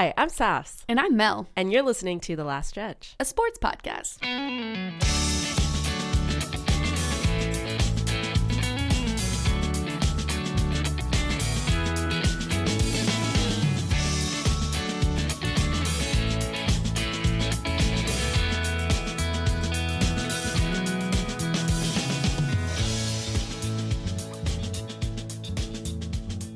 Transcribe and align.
Hi, 0.00 0.14
I'm 0.16 0.30
Sas, 0.30 0.82
And 0.88 0.98
I'm 0.98 1.14
Mel, 1.14 1.50
and 1.54 1.70
you're 1.70 1.82
listening 1.82 2.20
to 2.20 2.34
The 2.34 2.42
Last 2.42 2.74
Judge. 2.74 3.14
a 3.20 3.24
sports 3.26 3.58
podcast. 3.58 4.16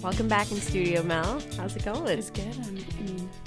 Welcome 0.02 0.28
back 0.28 0.50
in 0.50 0.56
studio, 0.62 1.02
Mel. 1.02 1.42
How's 1.58 1.76
it 1.76 1.84
going? 1.84 2.18
It's 2.18 2.30
good. 2.30 2.44
I 2.46 2.70
mean, 2.70 2.83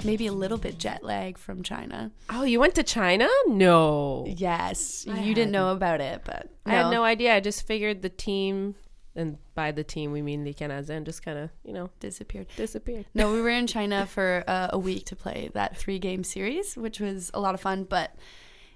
maybe 0.04 0.26
a 0.26 0.32
little 0.32 0.58
bit 0.58 0.78
jet 0.78 1.02
lag 1.02 1.38
from 1.38 1.62
China. 1.62 2.10
Oh, 2.30 2.44
you 2.44 2.60
went 2.60 2.74
to 2.76 2.82
China? 2.82 3.28
No. 3.46 4.24
Yes, 4.28 5.06
I 5.10 5.20
you 5.20 5.34
didn't 5.34 5.52
know 5.52 5.72
about 5.72 6.00
it, 6.00 6.22
but 6.24 6.48
I 6.66 6.70
had 6.70 6.90
no 6.90 7.04
idea. 7.04 7.34
I 7.34 7.40
just 7.40 7.66
figured 7.66 8.02
the 8.02 8.08
team, 8.08 8.74
and 9.14 9.38
by 9.54 9.72
the 9.72 9.84
team 9.84 10.12
we 10.12 10.22
mean 10.22 10.44
the 10.44 10.54
Canadiennes, 10.54 11.04
just 11.04 11.22
kind 11.24 11.38
of, 11.38 11.50
you 11.64 11.72
know, 11.72 11.90
disappeared. 12.00 12.46
disappeared. 12.56 13.06
No, 13.14 13.32
we 13.32 13.40
were 13.42 13.50
in 13.50 13.66
China 13.66 14.06
for 14.06 14.44
uh, 14.46 14.68
a 14.70 14.78
week 14.78 15.06
to 15.06 15.16
play 15.16 15.50
that 15.54 15.76
three 15.76 15.98
game 15.98 16.24
series, 16.24 16.76
which 16.76 17.00
was 17.00 17.30
a 17.34 17.40
lot 17.40 17.54
of 17.54 17.60
fun. 17.60 17.84
But 17.84 18.14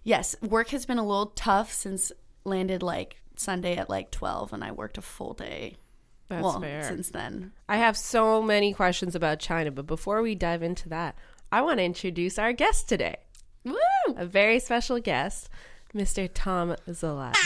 yes, 0.02 0.36
work 0.42 0.68
has 0.70 0.86
been 0.86 0.98
a 0.98 1.06
little 1.06 1.26
tough 1.26 1.72
since 1.72 2.12
landed 2.44 2.82
like 2.82 3.22
Sunday 3.36 3.76
at 3.76 3.88
like 3.88 4.10
12, 4.10 4.52
and 4.52 4.64
I 4.64 4.72
worked 4.72 4.98
a 4.98 5.02
full 5.02 5.34
day. 5.34 5.76
That's 6.32 6.44
well, 6.44 6.60
fair. 6.62 6.82
since 6.82 7.10
then. 7.10 7.52
I 7.68 7.76
have 7.76 7.94
so 7.94 8.40
many 8.40 8.72
questions 8.72 9.14
about 9.14 9.38
China, 9.38 9.70
but 9.70 9.86
before 9.86 10.22
we 10.22 10.34
dive 10.34 10.62
into 10.62 10.88
that, 10.88 11.14
I 11.52 11.60
want 11.60 11.78
to 11.78 11.84
introduce 11.84 12.38
our 12.38 12.54
guest 12.54 12.88
today. 12.88 13.16
Woo! 13.64 13.76
A 14.16 14.24
very 14.24 14.58
special 14.58 14.98
guest, 14.98 15.50
Mr. 15.94 16.30
Tom 16.32 16.74
Zalatnar. 16.88 17.36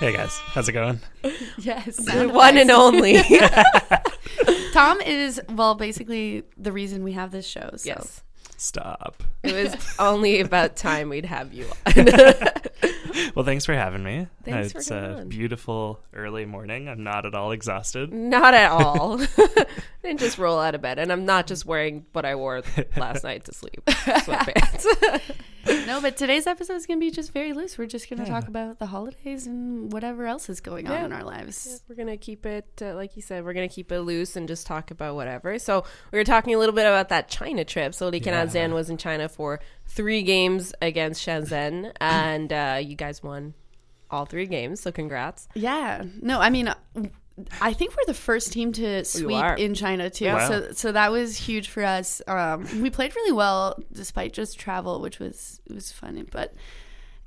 Hey 0.00 0.12
guys, 0.12 0.36
how's 0.38 0.68
it 0.68 0.72
going? 0.72 0.98
Yes. 1.58 1.98
The 1.98 2.28
one 2.28 2.58
and 2.58 2.72
only. 2.72 3.22
Tom 4.72 5.00
is, 5.02 5.40
well, 5.50 5.76
basically 5.76 6.42
the 6.56 6.72
reason 6.72 7.04
we 7.04 7.12
have 7.12 7.30
this 7.30 7.46
show. 7.46 7.70
So. 7.76 7.90
yes. 7.90 8.24
Stop. 8.62 9.24
It 9.42 9.52
was 9.52 9.94
only 9.98 10.38
about 10.38 10.76
time 10.76 11.08
we'd 11.08 11.24
have 11.24 11.52
you 11.52 11.66
on. 11.84 11.92
Well, 13.34 13.44
thanks 13.44 13.66
for 13.66 13.74
having 13.74 14.02
me. 14.02 14.26
Thanks 14.42 14.72
for 14.72 14.78
it's 14.78 14.88
coming 14.88 15.04
a 15.04 15.16
on. 15.18 15.28
beautiful 15.28 16.00
early 16.14 16.46
morning. 16.46 16.88
I'm 16.88 17.02
not 17.04 17.26
at 17.26 17.34
all 17.34 17.52
exhausted. 17.52 18.10
Not 18.12 18.54
at 18.54 18.70
all. 18.70 19.18
Didn't 20.02 20.20
just 20.20 20.38
roll 20.38 20.58
out 20.58 20.74
of 20.74 20.80
bed, 20.80 20.98
and 20.98 21.12
I'm 21.12 21.26
not 21.26 21.46
just 21.46 21.66
wearing 21.66 22.06
what 22.12 22.24
I 22.24 22.34
wore 22.34 22.62
last 22.96 23.22
night 23.22 23.44
to 23.44 23.52
sleep. 23.54 23.82
Sweatpants. 23.86 25.20
No, 25.86 26.00
but 26.00 26.16
today's 26.16 26.46
episode 26.46 26.74
is 26.74 26.86
going 26.86 26.98
to 26.98 27.04
be 27.06 27.10
just 27.10 27.32
very 27.32 27.52
loose. 27.52 27.78
We're 27.78 27.86
just 27.86 28.10
going 28.10 28.22
to 28.24 28.28
talk 28.28 28.48
about 28.48 28.78
the 28.78 28.86
holidays 28.86 29.46
and 29.46 29.92
whatever 29.92 30.26
else 30.26 30.48
is 30.48 30.60
going 30.60 30.88
on 30.88 31.04
in 31.04 31.12
our 31.12 31.22
lives. 31.22 31.82
we're 31.88 31.94
gonna 31.94 32.16
keep 32.16 32.46
it, 32.46 32.66
uh, 32.82 32.94
like 32.94 33.14
you 33.14 33.22
said, 33.22 33.44
we're 33.44 33.52
gonna 33.52 33.68
keep 33.68 33.92
it 33.92 34.00
loose 34.00 34.34
and 34.36 34.48
just 34.48 34.66
talk 34.66 34.90
about 34.90 35.14
whatever. 35.14 35.58
So 35.58 35.84
we 36.10 36.18
were 36.18 36.24
talking 36.24 36.54
a 36.54 36.58
little 36.58 36.74
bit 36.74 36.86
about 36.86 37.10
that 37.10 37.28
China 37.28 37.64
trip. 37.64 37.94
So 37.94 38.08
Li 38.08 38.18
Yeah. 38.18 38.24
Zan 38.52 38.74
was 38.74 38.90
in 38.90 38.96
China 38.96 39.28
for 39.28 39.60
three 39.86 40.22
games 40.22 40.74
against 40.80 41.26
Shenzhen, 41.26 41.92
and 42.00 42.52
uh, 42.52 42.78
you 42.82 42.94
guys 42.96 43.22
won 43.22 43.54
all 44.10 44.26
three 44.26 44.46
games. 44.46 44.80
So 44.80 44.92
congrats. 44.92 45.48
Yeah. 45.54 46.04
No, 46.20 46.40
I 46.40 46.50
mean, 46.50 46.72
I 47.60 47.72
think 47.72 47.96
we're 47.96 48.06
the 48.06 48.14
first 48.14 48.52
team 48.52 48.72
to 48.72 49.04
sweep 49.04 49.58
in 49.58 49.74
China 49.74 50.10
too. 50.10 50.26
Wow. 50.26 50.48
So 50.48 50.72
so 50.72 50.92
that 50.92 51.10
was 51.10 51.36
huge 51.36 51.68
for 51.68 51.82
us. 51.82 52.20
Um, 52.26 52.66
we 52.82 52.90
played 52.90 53.16
really 53.16 53.32
well 53.32 53.78
despite 53.92 54.32
just 54.32 54.58
travel, 54.58 55.00
which 55.00 55.18
was 55.18 55.60
it 55.66 55.74
was 55.74 55.90
fun. 55.90 56.26
But 56.30 56.54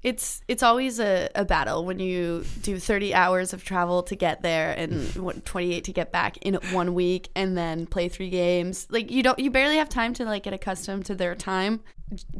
it's 0.06 0.44
it's 0.48 0.62
always 0.62 1.00
a, 1.00 1.30
a 1.34 1.44
battle 1.44 1.84
when 1.84 1.98
you 1.98 2.46
do 2.62 2.78
30 2.78 3.16
hours 3.16 3.54
of 3.54 3.64
travel 3.64 4.04
to 4.04 4.16
get 4.16 4.44
there 4.44 4.72
and 4.72 5.44
28 5.46 5.84
to 5.84 5.92
get 5.92 6.12
back 6.12 6.38
in 6.38 6.54
one 6.72 6.94
week 6.94 7.30
and 7.36 7.58
then 7.58 7.88
play 7.88 8.08
three 8.08 8.30
games. 8.30 8.86
Like 8.92 9.10
you 9.10 9.24
don't 9.24 9.40
you 9.40 9.50
barely 9.50 9.78
have 9.78 9.90
time 9.90 10.14
to 10.14 10.26
like 10.26 10.44
get 10.44 10.54
accustomed 10.54 11.08
to 11.08 11.16
their 11.16 11.34
time, 11.34 11.82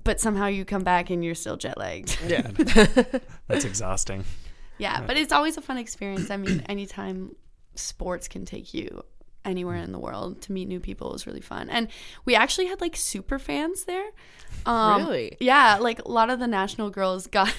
but 0.04 0.20
somehow 0.20 0.46
you 0.46 0.64
come 0.64 0.84
back 0.84 1.10
and 1.10 1.26
you're 1.26 1.34
still 1.34 1.58
jet 1.58 1.76
lagged. 1.76 2.20
Yeah. 2.28 2.52
That's 3.48 3.66
exhausting. 3.66 4.26
Yeah, 4.78 5.02
but 5.02 5.18
it's 5.18 5.34
always 5.34 5.58
a 5.58 5.62
fun 5.62 5.80
experience. 5.80 6.30
I 6.30 6.38
mean, 6.38 6.60
anytime 6.70 7.36
sports 7.74 8.28
can 8.28 8.46
take 8.46 8.76
you 8.76 9.04
anywhere 9.46 9.78
in 9.78 9.92
the 9.92 10.00
world 10.00 10.42
to 10.44 10.52
meet 10.52 10.68
new 10.68 10.80
people 10.80 11.12
was 11.12 11.26
really 11.28 11.42
fun. 11.42 11.70
And 11.70 11.88
we 12.26 12.36
actually 12.36 12.66
had 12.68 12.82
like 12.82 12.96
super 12.96 13.40
fans 13.40 13.86
there. 13.86 14.06
Um, 14.66 15.04
Really? 15.04 15.38
Yeah, 15.40 15.78
like 15.80 16.00
a 16.04 16.08
lot 16.10 16.30
of 16.30 16.40
the 16.40 16.48
national 16.48 16.90
girls 16.90 17.28
got 17.40 17.54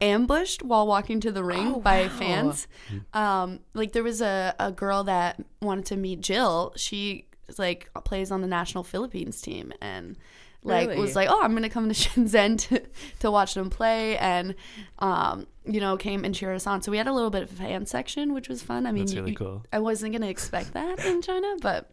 ambushed 0.00 0.62
while 0.62 0.86
walking 0.86 1.20
to 1.20 1.32
the 1.32 1.44
ring 1.44 1.74
Oh, 1.76 1.80
by 1.80 2.02
wow. 2.02 2.08
fans. 2.08 2.66
Um, 3.14 3.60
like 3.74 3.92
there 3.92 4.02
was 4.02 4.20
a, 4.20 4.54
a 4.58 4.72
girl 4.72 5.04
that 5.04 5.40
wanted 5.62 5.86
to 5.86 5.96
meet 5.96 6.20
Jill. 6.20 6.72
She 6.76 7.26
like 7.58 7.90
plays 8.04 8.30
on 8.30 8.42
the 8.42 8.46
national 8.48 8.84
Philippines 8.84 9.40
team 9.40 9.72
and 9.80 10.16
like 10.62 10.88
Really? 10.88 11.00
was 11.00 11.16
like, 11.16 11.28
oh, 11.30 11.40
I'm 11.42 11.54
gonna 11.54 11.70
come 11.70 11.88
to 11.88 11.94
Shenzhen 11.94 12.58
to, 12.68 12.82
to 13.20 13.30
watch 13.30 13.54
them 13.54 13.70
play, 13.70 14.18
and 14.18 14.54
um, 14.98 15.46
you 15.64 15.80
know, 15.80 15.96
came 15.96 16.24
and 16.24 16.34
cheer 16.34 16.52
us 16.52 16.66
on. 16.66 16.82
So 16.82 16.90
we 16.90 16.98
had 16.98 17.06
a 17.06 17.12
little 17.12 17.30
bit 17.30 17.42
of 17.44 17.52
a 17.52 17.54
fan 17.54 17.86
section, 17.86 18.32
which 18.34 18.48
was 18.48 18.62
fun. 18.62 18.86
I 18.86 18.92
mean, 18.92 19.04
That's 19.04 19.12
you- 19.14 19.20
really 19.20 19.30
you- 19.32 19.36
cool. 19.36 19.64
I 19.72 19.78
wasn't 19.78 20.12
gonna 20.12 20.28
expect 20.28 20.74
that 20.74 21.04
in 21.04 21.22
China, 21.22 21.54
but 21.62 21.90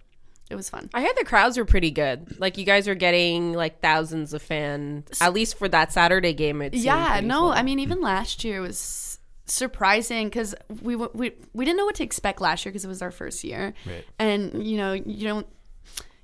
it 0.49 0.55
was 0.55 0.69
fun. 0.69 0.89
I 0.93 1.01
heard 1.01 1.15
the 1.17 1.25
crowds 1.25 1.57
were 1.57 1.65
pretty 1.65 1.91
good. 1.91 2.39
Like 2.39 2.57
you 2.57 2.63
guys 2.65 2.87
were 2.87 2.95
getting 2.95 3.53
like 3.53 3.81
thousands 3.81 4.33
of 4.33 4.41
fans, 4.41 5.21
at 5.21 5.33
least 5.33 5.57
for 5.57 5.67
that 5.69 5.91
Saturday 5.93 6.33
game. 6.33 6.61
It 6.61 6.73
Yeah, 6.73 7.19
no, 7.23 7.39
full. 7.41 7.51
I 7.51 7.63
mean, 7.63 7.79
even 7.79 8.01
last 8.01 8.43
year 8.43 8.61
was 8.61 9.19
surprising 9.45 10.27
because 10.27 10.53
we, 10.81 10.95
we 10.95 11.31
we 11.53 11.63
didn't 11.65 11.77
know 11.77 11.85
what 11.85 11.95
to 11.95 12.03
expect 12.03 12.41
last 12.41 12.65
year 12.65 12.71
because 12.71 12.83
it 12.85 12.89
was 12.89 13.01
our 13.01 13.11
first 13.11 13.43
year, 13.43 13.73
Right. 13.85 14.03
and 14.19 14.65
you 14.67 14.77
know, 14.77 14.93
you 14.93 15.25
don't. 15.27 15.47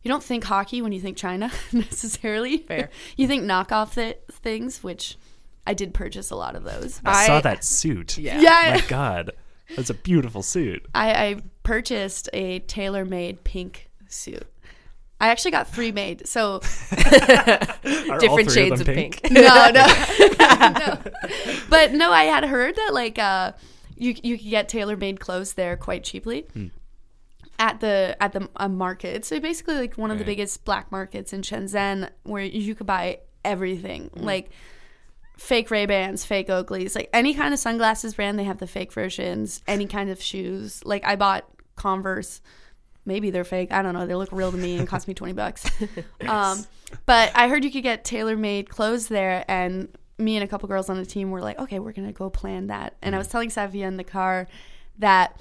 You 0.04 0.10
don't 0.10 0.24
think 0.24 0.44
hockey 0.44 0.82
when 0.82 0.92
you 0.92 1.00
think 1.00 1.18
China 1.18 1.50
necessarily. 1.72 2.58
Fair. 2.58 2.90
you 3.18 3.28
think 3.28 3.44
knockoff 3.44 3.96
th- 3.96 4.20
things, 4.32 4.84
which 4.84 5.18
I 5.66 5.74
did 5.74 5.94
purchase 5.94 6.30
a 6.30 6.36
lot 6.36 6.56
of 6.56 6.64
those. 6.64 7.02
I, 7.06 7.24
I- 7.24 7.28
saw 7.28 7.42
that 7.42 7.64
suit. 7.64 8.18
Yeah. 8.18 8.40
Yeah, 8.42 8.76
My 8.82 8.88
God, 8.88 9.32
that's 9.76 9.90
a 9.90 9.94
beautiful 9.94 10.44
suit. 10.44 10.86
I, 10.94 11.12
I 11.14 11.36
purchased 11.64 12.30
a 12.34 12.60
tailor 12.60 13.06
made 13.06 13.44
pink 13.46 13.90
suit. 14.10 14.46
I 15.22 15.28
actually 15.30 15.52
got 15.52 15.70
three 15.70 15.94
made. 15.94 16.28
So 16.28 16.60
different 18.20 18.52
shades 18.52 18.82
of 18.82 18.86
them 18.86 18.96
pink. 18.96 19.22
no, 19.32 19.70
no, 19.74 19.86
no. 20.60 20.98
But 21.70 21.94
no, 21.94 22.12
I 22.12 22.26
had 22.26 22.44
heard 22.44 22.76
that 22.76 22.92
like 22.94 23.18
uh, 23.20 23.54
you 23.96 24.16
you 24.22 24.38
could 24.38 24.50
get 24.50 24.68
tailor 24.70 24.98
made 24.98 25.22
clothes 25.22 25.54
there 25.54 25.78
quite 25.78 26.04
cheaply. 26.04 26.46
At 27.64 27.80
the 27.80 28.18
at 28.20 28.34
the 28.34 28.50
uh, 28.58 28.68
market, 28.68 29.24
so 29.24 29.40
basically 29.40 29.76
like 29.76 29.98
one 29.98 30.12
of 30.12 30.18
the 30.18 30.24
Right. 30.24 30.32
biggest 30.36 30.66
black 30.66 30.92
markets 30.92 31.32
in 31.32 31.44
Shenzhen, 31.44 32.10
where 32.24 32.44
you 32.44 32.76
could 32.76 32.88
buy 32.88 33.20
everything, 33.46 34.10
like 34.16 34.50
fake 35.38 35.72
Ray 35.72 35.86
Bans, 35.86 36.26
fake 36.26 36.50
Oakleys, 36.50 36.94
like 36.94 37.10
any 37.14 37.34
kind 37.34 37.54
of 37.54 37.60
sunglasses 37.62 38.16
brand. 38.16 38.38
They 38.38 38.44
have 38.44 38.58
the 38.58 38.68
fake 38.68 38.92
versions. 38.92 39.62
Any 39.66 39.86
kind 39.88 40.10
of 40.10 40.22
shoes, 40.22 40.84
like 40.84 41.06
I 41.06 41.16
bought 41.16 41.46
Converse. 41.78 42.42
Maybe 43.06 43.30
they're 43.32 43.46
fake. 43.46 43.72
I 43.72 43.82
don't 43.82 43.94
know. 43.94 44.06
They 44.08 44.16
look 44.16 44.34
real 44.34 44.52
to 44.52 44.58
me 44.58 44.78
and 44.78 44.86
cost 44.88 45.08
me 45.08 45.14
twenty 45.14 45.34
bucks. 45.34 45.66
um, 46.28 46.66
but 47.06 47.32
I 47.34 47.48
heard 47.48 47.64
you 47.64 47.72
could 47.72 47.84
get 47.84 48.04
tailor 48.04 48.36
made 48.36 48.70
clothes 48.70 49.08
there, 49.08 49.46
and 49.48 49.88
me 50.18 50.36
and 50.36 50.44
a 50.44 50.48
couple 50.48 50.68
girls 50.68 50.90
on 50.90 50.98
the 50.98 51.06
team 51.06 51.32
were 51.32 51.42
like, 51.42 51.60
okay, 51.60 51.80
we're 51.80 51.94
gonna 51.94 52.12
go 52.12 52.30
plan 52.30 52.68
that. 52.68 52.96
And 53.02 53.16
I 53.16 53.18
was 53.18 53.28
telling 53.28 53.50
Savia 53.50 53.88
in 53.88 53.96
the 53.98 54.04
car 54.04 54.48
that 55.00 55.40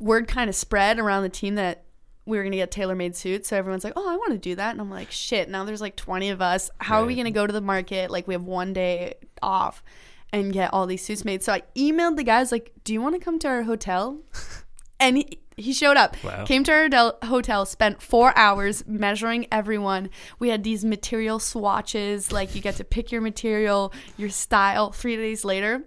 word 0.00 0.28
kind 0.28 0.48
of 0.48 0.56
spread 0.56 0.98
around 0.98 1.22
the 1.22 1.28
team 1.28 1.54
that 1.56 1.84
we 2.26 2.36
were 2.36 2.44
gonna 2.44 2.56
get 2.56 2.70
tailor 2.70 2.94
made 2.94 3.16
suits. 3.16 3.48
So 3.48 3.56
everyone's 3.56 3.84
like, 3.84 3.94
oh, 3.96 4.08
I 4.08 4.16
want 4.16 4.32
to 4.32 4.38
do 4.38 4.54
that, 4.56 4.72
and 4.72 4.80
I'm 4.80 4.90
like, 4.90 5.10
shit. 5.10 5.48
Now 5.48 5.64
there's 5.64 5.80
like 5.80 5.96
twenty 5.96 6.28
of 6.30 6.40
us. 6.42 6.70
How 6.78 7.02
are 7.02 7.06
we 7.06 7.14
gonna 7.14 7.30
go 7.30 7.46
to 7.46 7.52
the 7.52 7.60
market? 7.60 8.10
Like 8.10 8.26
we 8.28 8.34
have 8.34 8.44
one 8.44 8.72
day 8.72 9.14
off. 9.42 9.82
And 10.30 10.52
get 10.52 10.74
all 10.74 10.86
these 10.86 11.02
suits 11.02 11.24
made. 11.24 11.42
So 11.42 11.54
I 11.54 11.62
emailed 11.74 12.16
the 12.16 12.22
guys 12.22 12.52
like, 12.52 12.72
"Do 12.84 12.92
you 12.92 13.00
want 13.00 13.14
to 13.14 13.18
come 13.18 13.38
to 13.38 13.48
our 13.48 13.62
hotel?" 13.62 14.20
And 15.00 15.16
he, 15.16 15.38
he 15.56 15.72
showed 15.72 15.96
up, 15.96 16.16
Wow. 16.24 16.44
came 16.44 16.64
to 16.64 16.72
our 16.72 16.88
del- 16.88 17.18
hotel, 17.22 17.64
spent 17.66 18.02
four 18.02 18.36
hours 18.36 18.84
measuring 18.86 19.46
everyone. 19.52 20.10
We 20.40 20.48
had 20.48 20.64
these 20.64 20.84
material 20.84 21.38
swatches, 21.38 22.32
like 22.32 22.56
you 22.56 22.60
get 22.60 22.74
to 22.76 22.84
pick 22.84 23.12
your 23.12 23.20
material, 23.20 23.92
your 24.16 24.28
style. 24.30 24.90
Three 24.90 25.14
days 25.16 25.44
later, 25.44 25.84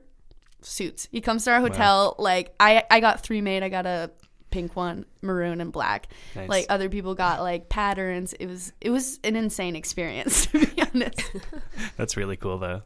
suits. 0.61 1.07
He 1.11 1.21
comes 1.21 1.45
to 1.45 1.51
our 1.51 1.59
hotel, 1.59 2.15
like 2.19 2.53
I, 2.59 2.83
I 2.89 2.99
got 2.99 3.21
three 3.21 3.41
made. 3.41 3.63
I 3.63 3.69
got 3.69 3.85
a 3.85 4.11
pink 4.51 4.75
one, 4.75 5.05
maroon 5.21 5.61
and 5.61 5.71
black. 5.71 6.07
Nice. 6.35 6.49
Like 6.49 6.65
other 6.69 6.89
people 6.89 7.15
got 7.15 7.41
like 7.41 7.69
patterns. 7.69 8.33
It 8.33 8.47
was 8.47 8.73
it 8.81 8.89
was 8.89 9.19
an 9.23 9.35
insane 9.35 9.75
experience 9.75 10.45
to 10.47 10.65
be 10.65 10.81
honest. 10.81 11.23
That's 11.97 12.17
really 12.17 12.37
cool 12.37 12.59
though. 12.59 12.83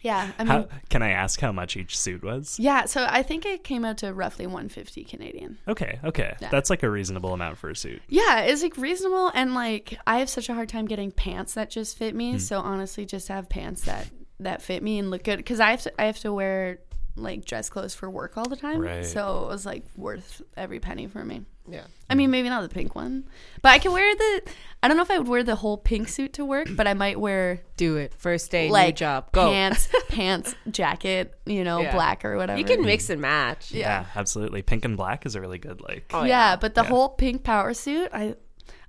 Yeah, 0.00 0.32
I 0.38 0.44
mean, 0.44 0.48
How, 0.50 0.68
can 0.90 1.02
I 1.02 1.10
ask 1.10 1.40
how 1.40 1.50
much 1.50 1.78
each 1.78 1.98
suit 1.98 2.22
was? 2.22 2.58
yeah. 2.58 2.84
So 2.84 3.06
I 3.08 3.22
think 3.22 3.46
it 3.46 3.64
came 3.64 3.86
out 3.86 3.98
to 3.98 4.12
roughly 4.12 4.46
150 4.46 5.02
Canadian. 5.04 5.58
Okay, 5.66 5.98
okay. 6.04 6.36
Yeah. 6.40 6.48
That's 6.50 6.68
like 6.68 6.82
a 6.82 6.90
reasonable 6.90 7.32
amount 7.32 7.56
for 7.56 7.70
a 7.70 7.76
suit. 7.76 8.02
Yeah, 8.08 8.40
it's 8.40 8.62
like 8.62 8.76
reasonable, 8.76 9.30
and 9.34 9.54
like 9.54 9.98
I 10.06 10.18
have 10.18 10.28
such 10.28 10.50
a 10.50 10.54
hard 10.54 10.68
time 10.68 10.84
getting 10.86 11.10
pants 11.10 11.54
that 11.54 11.70
just 11.70 11.96
fit 11.96 12.14
me. 12.14 12.32
Hmm. 12.32 12.38
So 12.38 12.60
honestly, 12.60 13.06
just 13.06 13.28
have 13.28 13.48
pants 13.48 13.82
that 13.82 14.08
that 14.40 14.62
fit 14.62 14.82
me 14.82 14.98
and 14.98 15.10
look 15.10 15.24
good 15.24 15.36
because 15.38 15.60
I 15.60 15.70
have 15.70 15.82
to 15.82 16.00
I 16.00 16.06
have 16.06 16.18
to 16.20 16.32
wear 16.32 16.78
like 17.16 17.44
dress 17.44 17.70
clothes 17.70 17.94
for 17.94 18.10
work 18.10 18.36
all 18.36 18.48
the 18.48 18.56
time. 18.56 18.80
Right. 18.80 19.04
So 19.06 19.44
it 19.44 19.48
was 19.48 19.64
like 19.64 19.84
worth 19.96 20.42
every 20.56 20.80
penny 20.80 21.06
for 21.06 21.24
me. 21.24 21.44
Yeah. 21.70 21.84
I 22.10 22.14
mean, 22.14 22.30
maybe 22.30 22.48
not 22.50 22.60
the 22.62 22.68
pink 22.68 22.94
one, 22.94 23.24
but 23.62 23.70
I 23.70 23.78
can 23.78 23.92
wear 23.92 24.14
the. 24.14 24.42
I 24.82 24.88
don't 24.88 24.96
know 24.98 25.02
if 25.02 25.10
I 25.10 25.18
would 25.18 25.28
wear 25.28 25.42
the 25.42 25.54
whole 25.54 25.78
pink 25.78 26.08
suit 26.08 26.34
to 26.34 26.44
work, 26.44 26.68
but 26.72 26.86
I 26.86 26.92
might 26.92 27.18
wear 27.18 27.62
Do 27.78 27.96
it. 27.96 28.12
First 28.18 28.50
day, 28.50 28.66
new 28.66 28.72
like 28.72 28.96
job. 28.96 29.32
Go. 29.32 29.48
pants, 29.50 29.88
pants, 30.08 30.54
jacket, 30.70 31.32
you 31.46 31.64
know, 31.64 31.80
Yeah. 31.80 31.92
black 31.92 32.24
or 32.24 32.36
whatever. 32.36 32.58
You 32.58 32.66
can 32.66 32.82
mix 32.84 33.08
and 33.08 33.20
match. 33.22 33.70
Yeah. 33.72 34.04
absolutely. 34.14 34.60
Pink 34.62 34.84
and 34.84 34.96
black 34.96 35.24
is 35.24 35.36
a 35.36 35.40
really 35.40 35.58
good 35.58 35.80
like. 35.80 36.04
Oh, 36.12 36.24
yeah, 36.24 36.50
yeah. 36.50 36.56
but 36.56 36.74
the 36.74 36.82
Yeah. 36.82 36.88
whole 36.88 37.08
pink 37.10 37.44
power 37.44 37.72
suit, 37.72 38.10
I 38.12 38.34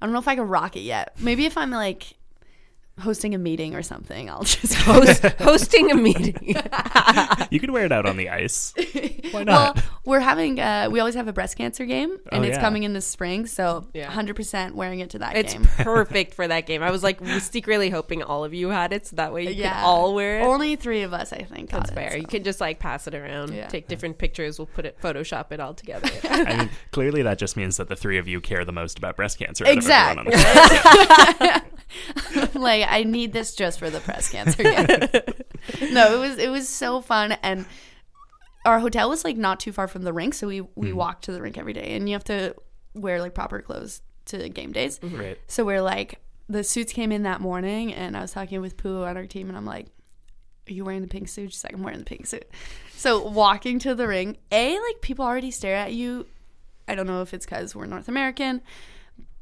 I 0.01 0.05
don't 0.05 0.11
know 0.11 0.19
if 0.19 0.27
I 0.27 0.35
can 0.35 0.47
rock 0.47 0.75
it 0.75 0.81
yet. 0.81 1.13
Maybe 1.21 1.45
if 1.45 1.57
I'm 1.57 1.71
like 1.71 2.17
hosting 2.99 3.35
a 3.35 3.37
meeting 3.37 3.75
or 3.75 3.81
something, 3.83 4.29
I'll 4.29 4.43
just 4.45 4.73
Host, 4.85 5.23
hosting 5.39 5.91
a 5.91 5.95
meeting. 5.95 6.55
You 7.51 7.59
could 7.59 7.69
wear 7.69 7.85
it 7.85 7.91
out 7.91 8.05
on 8.05 8.17
the 8.17 8.29
ice. 8.29 8.73
Why 8.75 9.21
Well, 9.33 9.45
not? 9.45 9.83
we're 10.03 10.19
having 10.19 10.59
uh 10.59 10.89
we 10.91 10.99
always 10.99 11.15
have 11.15 11.27
a 11.27 11.33
breast 11.33 11.57
cancer 11.57 11.85
game 11.85 12.17
and 12.31 12.41
Oh, 12.43 12.47
it's 12.47 12.55
yeah. 12.55 12.61
coming 12.61 12.83
in 12.83 12.93
the 12.93 13.01
spring, 13.01 13.45
so 13.45 13.85
Yeah. 13.93 14.11
100% 14.11 14.73
wearing 14.73 14.99
it 14.99 15.09
to 15.11 15.19
that 15.19 15.35
It's 15.37 15.53
game. 15.53 15.63
perfect 15.77 16.33
for 16.33 16.47
that 16.47 16.65
game. 16.65 16.81
I 16.81 16.91
was 16.91 17.03
like 17.03 17.19
secretly 17.39 17.89
hoping 17.89 18.23
all 18.23 18.43
of 18.43 18.53
you 18.53 18.69
had 18.69 18.93
it, 18.93 19.07
so 19.07 19.15
that 19.17 19.31
way 19.33 19.43
you 19.43 19.49
Yeah. 19.51 19.73
can 19.73 19.83
all 19.83 20.15
wear 20.15 20.39
it. 20.39 20.43
Only 20.43 20.75
3 20.75 21.03
of 21.03 21.13
us, 21.13 21.31
I 21.33 21.43
think. 21.43 21.71
got 21.71 21.81
That's 21.81 21.91
it, 21.91 21.95
fair. 21.95 22.11
so. 22.11 22.17
You 22.17 22.27
can 22.27 22.43
just 22.43 22.59
like 22.59 22.79
pass 22.79 23.07
it 23.07 23.13
around, 23.15 23.53
Yeah. 23.53 23.67
take 23.67 23.87
different 23.87 24.17
pictures. 24.17 24.57
We'll 24.57 24.65
put 24.67 24.85
it, 24.85 24.99
Photoshop 25.01 25.51
it 25.51 25.59
all 25.59 25.73
together. 25.73 26.09
I 26.23 26.57
mean, 26.57 26.69
clearly 26.91 27.21
that 27.23 27.37
just 27.37 27.55
means 27.57 27.77
that 27.77 27.89
the 27.89 27.95
three 27.95 28.17
of 28.17 28.27
you 28.27 28.41
care 28.41 28.65
the 28.65 28.71
most 28.73 28.97
about 28.97 29.15
breast 29.15 29.37
cancer. 29.39 29.65
out 29.67 29.77
of 29.77 29.89
everyone 29.89 30.19
on 30.19 30.27
Exactly. 30.33 31.61
the 32.51 32.59
like 32.85 32.93
I 32.93 33.03
need 33.03 33.33
this 33.33 33.55
just 33.55 33.79
for 33.79 33.89
the 33.89 33.99
breast 33.99 34.31
cancer 34.31 34.63
game. 34.63 34.85
no, 35.93 36.15
it 36.15 36.19
was 36.19 36.37
it 36.37 36.49
was 36.49 36.69
so 36.69 37.01
fun 37.01 37.33
and 37.43 37.65
our 38.65 38.79
hotel 38.79 39.09
was 39.09 39.23
like 39.23 39.37
not 39.37 39.59
too 39.59 39.71
far 39.71 39.87
from 39.87 40.03
the 40.03 40.13
rink, 40.13 40.33
so 40.33 40.47
we 40.47 40.61
we 40.75 40.91
hmm. 40.91 40.97
walked 40.97 41.25
to 41.25 41.31
the 41.31 41.41
rink 41.41 41.57
every 41.57 41.73
day 41.73 41.95
and 41.95 42.09
you 42.09 42.13
have 42.13 42.23
to 42.25 42.55
wear 42.93 43.21
like 43.21 43.33
proper 43.33 43.61
clothes 43.61 44.01
to 44.25 44.49
game 44.49 44.71
days. 44.71 44.99
Mhm. 44.99 45.19
Right. 45.19 45.37
So 45.47 45.63
we're 45.63 45.81
like 45.81 46.19
the 46.47 46.63
suits 46.63 46.93
came 46.93 47.11
in 47.11 47.23
that 47.23 47.41
morning 47.41 47.93
and 47.93 48.15
I 48.15 48.21
was 48.21 48.31
talking 48.31 48.61
with 48.61 48.77
Pooh 48.77 49.03
on 49.03 49.17
our 49.17 49.25
team 49.25 49.49
and 49.49 49.57
I'm 49.57 49.65
like, 49.65 49.87
Are 50.69 50.73
you 50.73 50.85
wearing 50.85 51.01
the 51.01 51.07
pink 51.07 51.27
suit? 51.27 51.51
She's 51.51 51.63
like, 51.63 51.73
I'm 51.73 51.83
wearing 51.83 51.99
the 51.99 52.05
pink 52.05 52.27
suit. 52.27 52.45
So 52.95 53.27
walking 53.27 53.79
to 53.79 53.93
the 53.93 54.07
ring, 54.07 54.37
A, 54.51 54.79
like 54.79 55.01
people 55.01 55.25
already 55.25 55.51
stare 55.51 55.75
at 55.75 55.93
you. 55.93 56.25
I 56.87 56.95
don't 56.95 57.07
know 57.07 57.21
if 57.21 57.33
it's 57.33 57.45
because 57.45 57.75
we're 57.75 57.85
North 57.85 58.07
American. 58.07 58.61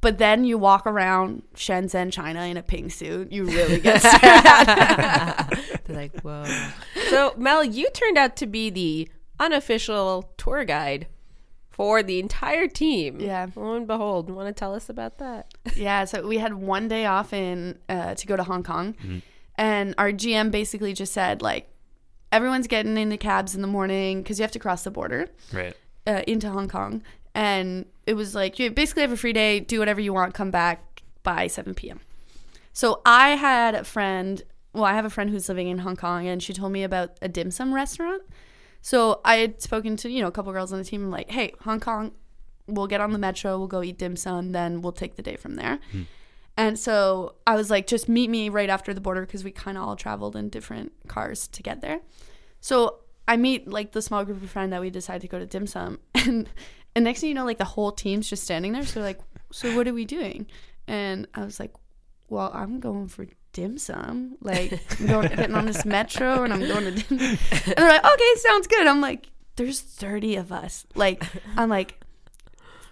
But 0.04 0.20
then 0.20 0.44
you 0.44 0.58
walk 0.60 0.86
around 0.86 1.42
Shenzhen, 1.56 2.12
China 2.14 2.44
in 2.44 2.58
a 2.58 2.62
pink 2.62 2.92
suit. 2.92 3.32
You 3.32 3.46
really 3.46 3.80
get 3.80 4.00
stared 4.02 4.46
at. 4.46 5.60
They're 5.86 5.96
like, 5.96 6.22
whoa. 6.22 6.46
So, 7.10 7.34
Mel, 7.38 7.64
you 7.64 7.90
turned 7.92 8.18
out 8.18 8.36
to 8.38 8.46
be 8.46 8.70
the 8.70 9.10
unofficial 9.40 10.32
tour 10.38 10.64
guide 10.66 11.08
for 11.70 12.04
the 12.04 12.20
entire 12.20 12.68
team. 12.68 13.20
Yeah. 13.20 13.48
Lo 13.56 13.74
and 13.76 13.88
behold, 13.88 14.30
want 14.30 14.48
to 14.48 14.54
tell 14.54 14.76
us 14.76 14.90
about 14.90 15.18
that? 15.18 15.54
yeah, 15.76 16.06
so 16.06 16.26
we 16.28 16.38
had 16.38 16.54
one 16.54 16.88
day 16.88 17.06
off 17.06 17.34
in 17.34 17.80
uh, 17.90 18.14
to 18.16 18.28
go 18.28 18.36
to 18.36 18.44
Hong 18.44 18.62
Kong, 18.64 18.96
and 19.56 19.96
our 19.98 20.12
GM 20.12 20.52
basically 20.52 20.94
just 20.94 21.14
said 21.14 21.42
like, 21.42 21.70
everyone's 22.32 22.68
getting 22.68 22.98
in 22.98 23.10
the 23.10 23.18
cabs 23.18 23.56
in 23.56 23.62
the 23.62 23.68
morning 23.68 24.22
because 24.22 24.38
you 24.40 24.44
have 24.44 24.52
to 24.52 24.60
cross 24.60 24.84
the 24.84 24.92
border. 24.92 25.30
Right. 25.52 25.76
uh, 26.06 26.22
into 26.28 26.50
Hong 26.50 26.68
Kong, 26.68 27.02
and 27.36 27.86
it 28.06 28.14
was 28.14 28.36
like 28.36 28.60
you 28.60 28.72
basically 28.72 29.02
have 29.02 29.12
a 29.12 29.18
free 29.18 29.34
day, 29.34 29.60
do 29.60 29.80
whatever 29.80 30.02
you 30.02 30.14
want, 30.14 30.34
come 30.34 30.52
back 30.52 31.04
by 31.24 31.48
7 31.48 31.74
p.m. 31.74 32.00
So 32.74 33.02
I 33.06 33.32
had 33.32 33.76
a 33.76 33.84
friend. 33.84 34.42
Well, 34.74 34.86
I 34.86 34.94
have 34.94 35.06
a 35.06 35.10
friend 35.10 35.30
who's 35.30 35.48
living 35.48 35.68
in 35.68 35.80
Hong 35.80 35.96
Kong, 35.96 36.28
and 36.28 36.42
she 36.42 36.54
told 36.54 36.72
me 36.72 36.84
about 36.84 37.18
a 37.22 37.28
dim 37.28 37.52
sum 37.52 37.74
restaurant. 37.74 38.24
So 38.82 39.22
I 39.24 39.36
had 39.36 39.62
spoken 39.62 39.96
to 39.98 40.10
you 40.10 40.22
know 40.22 40.28
a 40.28 40.32
couple 40.32 40.52
girls 40.52 40.74
on 40.74 40.80
the 40.80 40.86
team. 40.86 41.06
I'm 41.06 41.12
like, 41.12 41.32
hey, 41.32 41.54
Hong 41.62 41.80
Kong, 41.80 42.12
we'll 42.68 42.88
get 42.88 43.02
on 43.02 43.12
the 43.12 43.20
metro, 43.20 43.58
we'll 43.58 43.68
go 43.68 43.84
eat 43.84 43.98
dim 43.98 44.16
sum, 44.16 44.52
then 44.52 44.82
we'll 44.82 44.92
take 44.92 45.16
the 45.16 45.22
day 45.22 45.36
from 45.36 45.56
there. 45.56 45.80
Hmm. 45.92 46.02
And 46.56 46.78
so 46.78 47.36
I 47.48 47.56
was 47.56 47.72
like, 47.72 47.88
just 47.88 48.08
meet 48.08 48.30
me 48.30 48.50
right 48.50 48.70
after 48.70 48.94
the 48.94 49.02
border 49.02 49.22
because 49.22 49.44
we 49.44 49.52
kind 49.52 49.78
of 49.78 49.84
all 49.84 49.96
traveled 49.96 50.36
in 50.36 50.50
different 50.50 50.92
cars 51.08 51.48
to 51.48 51.64
get 51.64 51.82
there. 51.82 52.02
So 52.62 53.00
I 53.28 53.38
meet 53.38 53.68
like 53.68 53.92
the 53.94 54.02
small 54.02 54.24
group 54.24 54.42
of 54.44 54.50
friends 54.50 54.70
that 54.72 54.82
we 54.82 54.90
decide 54.90 55.22
to 55.22 55.28
go 55.28 55.40
to 55.40 55.46
dim 55.46 55.66
sum, 55.66 56.00
and 56.16 56.50
and 56.96 57.06
next 57.06 57.22
thing 57.22 57.30
you 57.30 57.36
know, 57.36 57.46
like 57.46 57.58
the 57.58 57.66
whole 57.66 57.92
team's 57.92 58.30
just 58.30 58.44
standing 58.44 58.74
there. 58.74 58.86
So 58.86 59.02
like, 59.02 59.20
so 59.52 59.76
what 59.76 59.88
are 59.88 59.94
we 59.94 60.06
doing? 60.06 60.48
And 60.88 61.28
I 61.34 61.46
was 61.46 61.60
like, 61.60 61.72
well, 62.30 62.52
I'm 62.54 62.80
going 62.80 63.08
for 63.08 63.28
dim 63.54 63.78
sum. 63.78 64.36
Like, 64.42 64.80
I'm 65.00 65.08
going 65.08 65.28
getting 65.36 65.56
on 65.56 65.66
this 65.66 65.86
metro, 65.86 66.44
and 66.44 66.52
I'm 66.52 66.60
going 66.60 66.86
to 66.86 66.92
dim. 66.92 67.20
Sum. 67.20 67.38
And 67.68 67.76
they're 67.78 67.90
like, 67.90 68.04
okay, 68.06 68.36
sounds 68.38 68.68
good. 68.68 68.88
I'm 68.88 69.02
like, 69.02 69.28
there's 69.56 69.80
30 69.80 70.38
of 70.38 70.52
us. 70.52 70.86
Like, 70.96 71.24
I'm 71.56 71.70
like, 71.70 72.04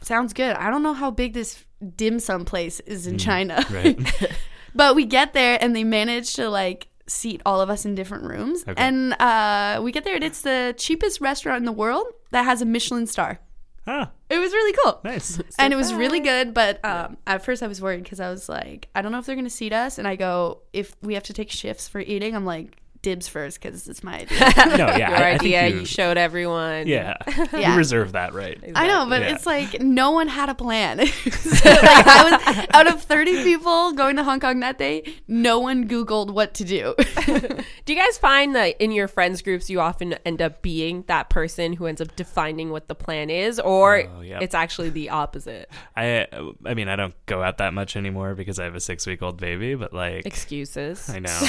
sounds 0.01 0.33
good. 0.33 0.55
I 0.55 0.69
don't 0.69 0.83
know 0.83 0.93
how 0.93 1.11
big 1.11 1.33
this 1.33 1.65
dim 1.95 2.19
sum 2.19 2.45
place 2.45 2.79
is 2.81 3.07
in 3.07 3.17
China. 3.17 3.65
Right. 3.71 4.31
But 4.73 4.95
we 4.95 5.03
get 5.03 5.33
there 5.33 5.57
and 5.61 5.75
they 5.75 5.83
manage 5.83 6.33
to 6.35 6.49
like 6.49 6.87
seat 7.05 7.41
all 7.45 7.59
of 7.59 7.69
us 7.69 7.83
in 7.83 7.93
different 7.93 8.23
rooms. 8.23 8.63
Okay. 8.65 8.81
And 8.81 9.11
uh, 9.19 9.81
we 9.83 9.91
get 9.91 10.05
there 10.05 10.15
and 10.15 10.23
it's 10.23 10.43
the 10.43 10.73
cheapest 10.77 11.19
restaurant 11.19 11.57
in 11.57 11.65
the 11.65 11.73
world 11.73 12.05
that 12.29 12.43
has 12.43 12.61
a 12.61 12.65
Michelin 12.65 13.05
star. 13.05 13.41
Ah, 13.87 14.11
It 14.29 14.37
was 14.37 14.51
really 14.51 14.77
cool. 14.83 14.99
nice. 15.03 15.39
And 15.59 15.73
it 15.73 15.75
was 15.75 15.93
really 15.93 16.19
good, 16.19 16.53
but 16.53 16.83
um, 16.85 17.17
at 17.27 17.43
first 17.43 17.61
I 17.63 17.67
was 17.67 17.81
worried 17.81 18.03
because 18.03 18.19
I 18.19 18.29
was 18.29 18.47
like, 18.49 18.89
I 18.95 19.01
don't 19.01 19.11
know 19.11 19.19
if 19.19 19.25
they're 19.25 19.35
gonna 19.35 19.49
seat 19.49 19.73
us. 19.73 19.97
And 19.97 20.07
I 20.07 20.15
go, 20.15 20.61
if 20.73 20.95
we 21.01 21.13
have 21.13 21.23
to 21.23 21.33
take 21.33 21.49
shifts 21.51 21.87
for 21.87 21.99
eating, 21.99 22.35
I'm 22.35 22.45
like, 22.45 22.77
dibs 23.01 23.27
first 23.27 23.59
because 23.61 23.87
it's 23.87 24.03
my 24.03 24.19
idea. 24.21 24.39
No, 24.77 24.87
yeah. 24.95 25.09
Your 25.09 25.17
I, 25.17 25.29
I 25.31 25.33
idea, 25.33 25.67
you, 25.67 25.79
you 25.79 25.85
showed 25.85 26.17
everyone. 26.17 26.87
yeah. 26.87 27.17
Yeah. 27.53 27.71
You 27.73 27.77
reserve 27.77 28.11
that 28.13 28.33
right. 28.33 28.57
I 28.75 28.87
know, 28.87 29.05
but 29.09 29.21
Yeah. 29.21 29.33
it's 29.35 29.45
like 29.45 29.81
no 29.81 30.11
one 30.11 30.27
had 30.27 30.49
a 30.49 30.55
plan. 30.55 30.99
So, 31.51 31.69
like 31.69 31.83
I 32.07 32.31
was 32.31 32.67
out 32.73 32.87
of 32.87 33.01
30 33.03 33.43
people 33.43 33.91
going 33.93 34.15
to 34.15 34.23
Hong 34.23 34.39
Kong 34.39 34.59
that 34.61 34.77
day, 34.77 35.03
no 35.27 35.59
one 35.59 35.87
Googled 35.87 36.31
what 36.33 36.53
to 36.55 36.63
do. 36.63 36.95
Do 37.25 37.93
you 37.93 37.99
guys 37.99 38.17
find 38.17 38.55
that 38.55 38.79
in 38.81 38.91
your 38.91 39.07
friends 39.07 39.41
groups 39.41 39.69
you 39.69 39.79
often 39.79 40.13
end 40.25 40.41
up 40.41 40.61
being 40.61 41.03
that 41.07 41.29
person 41.29 41.73
who 41.73 41.85
ends 41.87 42.01
up 42.01 42.15
defining 42.15 42.69
what 42.71 42.87
the 42.87 42.95
plan 42.95 43.29
is, 43.29 43.59
or 43.59 44.03
Oh, 44.17 44.21
yeah. 44.21 44.39
it's 44.41 44.55
actually 44.55 44.89
the 44.89 45.09
opposite? 45.09 45.69
I 45.95 46.27
I 46.65 46.73
mean 46.73 46.87
I 46.87 46.95
don't 46.95 47.13
go 47.25 47.43
out 47.43 47.57
that 47.57 47.73
much 47.73 47.95
anymore 47.95 48.33
because 48.35 48.59
I 48.59 48.63
have 48.63 48.75
a 48.75 48.79
six 48.79 49.05
week 49.05 49.21
old 49.21 49.37
baby, 49.39 49.75
but 49.75 49.93
like 49.93 50.25
Excuses. 50.25 51.09
I 51.09 51.19
know. 51.19 51.39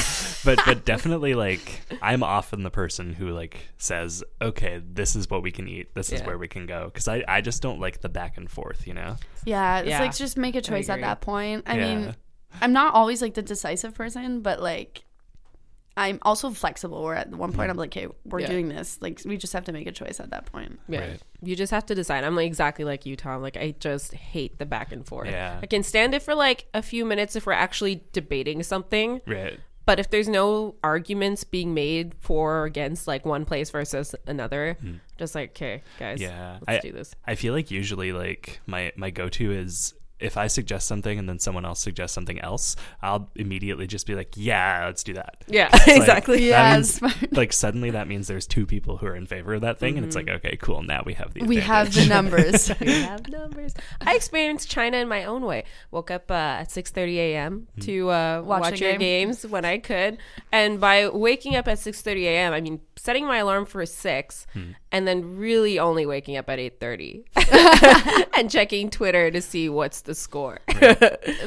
but 0.45 0.59
but 0.67 0.85
definitely 0.85 1.35
like 1.35 1.42
I'm 2.03 2.23
often 2.23 2.63
the 2.63 2.71
person 2.71 3.13
who 3.15 3.31
like 3.31 3.69
says, 3.79 4.23
Okay, 4.41 4.81
this 4.85 5.17
is 5.17 5.29
what 5.31 5.43
we 5.43 5.51
can 5.51 5.69
eat, 5.69 5.95
this 5.95 6.13
is 6.13 6.21
Yeah. 6.21 6.27
where 6.27 6.39
we 6.39 6.49
can 6.49 6.67
go. 6.67 6.87
Because 6.87 7.09
I, 7.09 7.25
I 7.29 7.41
just 7.41 7.63
don't 7.63 7.81
like 7.81 8.01
the 8.01 8.09
back 8.09 8.37
and 8.37 8.51
forth, 8.51 8.87
you 8.87 8.95
know? 8.95 9.17
Yeah, 9.45 9.81
it's 9.81 9.89
Yeah. 9.89 10.01
like 10.01 10.15
just 10.17 10.37
make 10.37 10.55
a 10.55 10.61
choice 10.63 10.89
at 10.89 10.95
agree. 10.95 11.03
that 11.05 11.21
point. 11.21 11.65
I 11.67 11.77
Yeah. 11.79 11.95
mean, 11.95 12.17
I'm 12.61 12.73
not 12.73 12.95
always 12.95 13.23
like 13.23 13.35
the 13.35 13.43
decisive 13.43 13.95
person, 13.95 14.41
but 14.43 14.61
like 14.61 15.05
I'm 15.95 16.19
also 16.23 16.51
flexible. 16.51 17.03
Where 17.03 17.17
at 17.17 17.29
one 17.31 17.53
point 17.53 17.71
I'm 17.71 17.77
like, 17.77 17.91
okay, 17.95 18.09
we're 18.25 18.41
Yeah. 18.41 18.47
doing 18.47 18.69
this. 18.71 18.97
Like 19.03 19.21
we 19.27 19.37
just 19.37 19.53
have 19.53 19.65
to 19.65 19.73
make 19.73 19.87
a 19.87 19.93
choice 19.93 20.21
at 20.21 20.31
that 20.31 20.47
point. 20.47 20.81
Yeah. 20.89 21.01
Right. 21.01 21.23
You 21.43 21.55
just 21.55 21.71
have 21.71 21.85
to 21.87 21.95
decide. 21.95 22.25
I'm 22.25 22.35
like 22.35 22.47
exactly 22.47 22.85
like 22.87 23.05
you, 23.05 23.15
Tom. 23.15 23.43
Like 23.43 23.59
I 23.59 23.75
just 23.79 24.15
hate 24.15 24.59
the 24.59 24.65
back 24.65 24.91
and 24.93 25.07
forth. 25.07 25.29
Yeah. 25.29 25.59
I 25.63 25.67
can 25.67 25.83
stand 25.83 26.15
it 26.15 26.23
for 26.23 26.35
like 26.35 26.67
a 26.73 26.81
few 26.83 27.05
minutes 27.05 27.37
if 27.37 27.45
we're 27.45 27.53
actually 27.53 28.05
debating 28.13 28.63
something. 28.63 29.21
Right. 29.27 29.61
But 29.85 29.99
if 29.99 30.11
there's 30.11 30.29
no 30.29 30.77
arguments 30.85 31.45
being 31.45 31.75
made 31.75 32.15
for 32.21 32.59
or 32.59 32.65
against 32.65 33.07
like 33.09 33.25
one 33.25 33.45
place 33.45 33.71
versus 33.71 34.15
another, 34.27 34.77
hmm. 34.81 34.95
just 35.19 35.35
like, 35.35 35.51
okay, 35.51 35.83
guys. 35.99 36.21
Yeah. 36.21 36.59
let's 36.67 36.79
I, 36.85 36.87
do 36.87 36.93
this. 36.93 37.15
I 37.27 37.35
feel 37.35 37.53
like 37.53 37.71
usually 37.71 38.13
like 38.13 38.61
my 38.67 38.93
my 38.97 39.11
go 39.11 39.29
to 39.29 39.53
is 39.53 39.95
if 40.23 40.37
I 40.37 40.47
suggest 40.47 40.87
something 40.87 41.19
and 41.19 41.29
then 41.29 41.39
someone 41.39 41.65
else 41.65 41.81
suggests 41.81 42.15
something 42.15 42.41
else, 42.41 42.77
I'll 43.03 43.31
immediately 43.35 43.87
just 43.87 44.07
be 44.07 44.15
like, 44.15 44.35
Yeah, 44.37 44.85
let's 44.87 45.03
do 45.03 45.15
that. 45.15 45.37
Yeah, 45.49 45.69
It's 45.73 45.87
like- 45.87 45.97
exactly. 45.99 46.37
that 46.39 46.45
Yeah, 46.45 46.75
means- 46.77 47.03
like 47.33 47.53
suddenly 47.53 47.91
that 47.91 48.09
means 48.09 48.29
there's 48.29 48.47
two 48.47 48.67
people 48.67 48.97
who 48.99 49.07
are 49.07 49.17
in 49.17 49.27
favor 49.27 49.55
of 49.55 49.61
that 49.63 49.79
thing, 49.79 49.97
and 49.97 50.07
it's 50.07 50.17
like, 50.17 50.27
Mm-hmm. 50.27 50.47
okay, 50.47 50.57
cool. 50.57 50.83
Now 50.83 51.03
we 51.05 51.15
have 51.15 51.35
the 51.35 51.45
We 51.45 51.57
have 51.57 51.93
the 51.95 52.07
numbers. 52.17 52.71
we 52.81 52.93
have 53.03 53.29
numbers. 53.29 53.75
I 54.01 54.15
experienced 54.15 54.71
China 54.71 54.97
in 54.99 55.09
my 55.09 55.25
own 55.25 55.43
way. 55.43 55.65
Woke 55.91 56.11
up 56.11 56.31
uh, 56.31 56.61
at 56.63 56.69
6:30 56.69 57.17
a.m. 57.17 57.67
Hmm. 57.75 57.81
to 57.83 58.11
uh, 58.11 58.43
Watch 58.45 58.61
watch, 58.63 58.81
your 58.81 58.93
game. 58.93 59.01
games 59.01 59.47
when 59.47 59.65
I 59.65 59.79
could, 59.79 60.19
and 60.53 60.81
by 60.81 61.09
waking 61.09 61.57
up 61.57 61.69
at 61.69 61.79
6:30 61.79 62.23
a.m., 62.25 62.53
I 62.53 62.61
mean 62.61 62.81
setting 62.97 63.27
my 63.27 63.39
alarm 63.39 63.67
for 63.67 63.85
six, 63.85 64.47
Hmm. 64.53 64.73
and 64.93 65.09
then 65.09 65.37
really 65.37 65.79
only 65.79 66.07
waking 66.07 66.37
up 66.37 66.49
at 66.49 66.59
8:30 66.61 67.25
and 68.39 68.51
checking 68.51 68.91
Twitter 68.91 69.31
to 69.31 69.41
see 69.43 69.69
what's 69.69 70.03
the 70.03 70.12
the 70.13 70.21
score. 70.21 70.59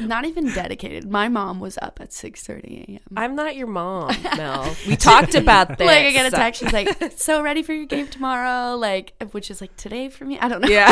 Not 0.02 0.24
even 0.24 0.48
dedicated. 0.52 1.08
My 1.08 1.28
mom 1.28 1.60
was 1.60 1.78
up 1.80 2.00
at 2.00 2.10
6:30 2.10 2.88
a.m. 2.88 3.00
I'm 3.16 3.36
not 3.36 3.54
your 3.54 3.68
mom, 3.68 4.10
Mel. 4.36 4.74
We 4.88 4.96
talked 4.96 5.34
about 5.34 5.78
this. 5.78 5.86
Like 5.96 6.06
I 6.06 6.10
get 6.10 6.26
a 6.26 6.30
text, 6.34 6.60
she's 6.60 6.72
like, 6.72 6.88
"So 7.16 7.42
ready 7.42 7.62
for 7.62 7.72
your 7.72 7.86
game 7.86 8.08
tomorrow?" 8.08 8.76
Like, 8.76 9.14
which 9.30 9.50
is 9.52 9.60
like 9.60 9.76
today 9.76 10.08
for 10.08 10.24
me. 10.24 10.36
I 10.40 10.48
don't 10.48 10.60
know. 10.62 10.68
Yeah. 10.68 10.88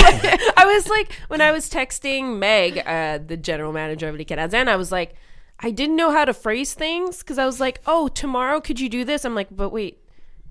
I 0.57 0.65
was 0.67 0.89
like, 0.89 1.13
when 1.27 1.41
I 1.41 1.51
was 1.51 1.69
texting 1.69 2.39
Meg, 2.39 2.79
uh, 2.87 3.19
the 3.27 3.37
general 3.37 3.73
manager 3.73 4.09
of 4.09 4.15
Les 4.17 4.25
Canadiennes, 4.25 4.69
I 4.69 4.77
was 4.77 4.93
like, 4.93 5.15
I 5.59 5.71
didn't 5.73 5.97
know 5.97 6.13
how 6.13 6.25
to 6.25 6.35
phrase 6.35 6.75
things 6.75 7.19
because 7.19 7.39
I 7.39 7.47
was 7.47 7.59
like, 7.59 7.81
oh, 7.87 8.07
tomorrow 8.09 8.61
could 8.61 8.79
you 8.79 8.89
do 8.89 9.05
this? 9.05 9.25
I'm 9.25 9.35
like, 9.35 9.49
but 9.51 9.71
wait, 9.71 9.99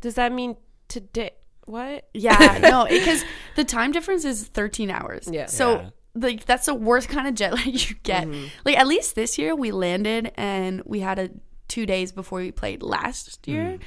does 0.02 0.16
that 0.16 0.32
mean 0.34 0.58
today? 0.90 1.32
What? 1.66 2.10
Yeah, 2.14 2.60
no, 2.62 2.86
because 2.90 3.24
the 3.56 3.64
time 3.64 3.94
difference 3.94 4.26
is 4.26 4.44
13 4.48 4.90
hours. 4.90 5.30
Yeah. 5.32 5.46
So 5.46 5.76
Yeah. 5.76 5.90
Like 6.16 6.46
that's 6.46 6.68
the 6.68 6.74
worst 6.76 7.10
kind 7.10 7.28
of 7.28 7.34
jet 7.36 7.54
lag 7.56 7.66
you 7.90 7.96
get. 8.04 8.28
Mm-hmm. 8.28 8.46
Like 8.66 8.78
at 8.78 8.88
least 8.88 9.16
this 9.16 9.38
year 9.38 9.56
we 9.56 9.72
landed 9.72 10.32
and 10.36 10.82
we 10.86 11.00
had 11.00 11.20
a 11.20 11.30
two 11.68 11.86
days 11.86 12.12
before 12.12 12.40
we 12.40 12.52
played 12.52 12.84
last 12.84 13.48
year. 13.48 13.64
Mm. 13.64 13.80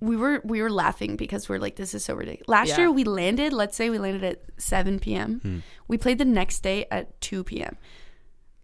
We 0.00 0.16
were 0.16 0.40
we 0.44 0.62
were 0.62 0.70
laughing 0.70 1.16
because 1.16 1.48
we're 1.48 1.58
like 1.58 1.76
this 1.76 1.92
is 1.94 2.04
so 2.04 2.14
ridiculous. 2.14 2.48
Last 2.48 2.68
Yeah. 2.70 2.78
year 2.78 2.92
we 2.92 3.04
landed. 3.04 3.52
Let's 3.52 3.76
say 3.76 3.90
we 3.90 3.98
landed 3.98 4.22
at 4.24 4.42
7 4.56 4.98
p.m. 5.00 5.40
Hmm. 5.40 5.58
We 5.88 5.98
played 5.98 6.18
the 6.18 6.24
next 6.24 6.60
day 6.60 6.86
at 6.90 7.20
2 7.20 7.42
p.m. 7.44 7.76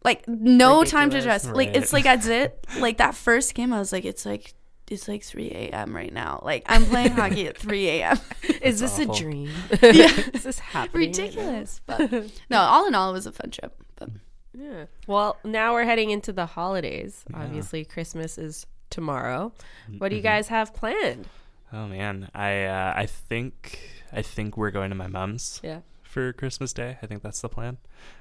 Like 0.05 0.27
no 0.29 0.85
time 0.85 1.11
to 1.11 1.17
Ridiculous. 1.17 1.43
dress. 1.45 1.55
Like 1.57 1.69
it's 1.75 1.93
like 1.93 2.05
that's 2.05 2.27
it. 2.27 2.67
Like 2.79 2.99
that 2.99 3.15
first 3.15 3.55
game, 3.55 3.73
I 3.73 3.79
was 3.79 3.93
like, 3.93 4.05
it's 4.05 4.27
like 4.27 4.55
it's 4.91 5.09
like 5.09 5.23
3 5.23 5.49
a.m. 5.51 5.95
right 5.95 6.13
now. 6.13 6.41
Like 6.45 6.65
I'm 6.67 6.85
playing 6.85 7.13
hockey 7.13 7.47
at 7.47 7.57
3 7.59 7.89
a.m. 7.89 8.19
Is 8.63 8.81
this 8.81 8.99
awful. 8.99 9.15
a 9.15 9.19
dream? 9.19 9.51
yeah. 9.83 10.13
Is 10.35 10.43
this 10.45 10.59
happening? 10.75 11.09
right 11.09 11.17
ridiculous. 11.19 11.81
But 11.87 12.11
no, 12.51 12.59
all 12.59 12.87
in 12.87 12.95
all, 12.95 13.11
it 13.11 13.15
was 13.15 13.27
a 13.27 13.33
fun 13.33 13.51
trip. 13.51 13.75
But 13.97 14.11
Yeah. 14.53 14.85
Well, 15.07 15.39
now 15.45 15.73
we're 15.73 15.85
heading 15.85 16.11
into 16.11 16.33
the 16.33 16.47
holidays. 16.47 17.25
Obviously, 17.33 17.85
Christmas 17.85 18.39
is 18.39 18.67
tomorrow. 18.91 19.53
What 19.99 20.11
do 20.11 20.17
you 20.17 20.23
guys 20.23 20.49
have 20.49 20.73
planned? 20.75 21.27
Oh 21.73 21.87
man, 21.89 22.31
I 22.35 22.65
uh, 22.65 22.93
I 22.97 23.07
think 23.07 23.81
I 24.13 24.23
think 24.23 24.57
we're 24.57 24.71
going 24.71 24.91
to 24.91 24.95
my 24.97 25.09
mom's 25.09 25.61
Yeah. 25.65 25.81
for 26.03 26.33
Christmas 26.33 26.73
Day. 26.73 26.99
I 27.03 27.07
think 27.07 27.23
that's 27.23 27.41
the 27.41 27.49
plan. 27.49 27.79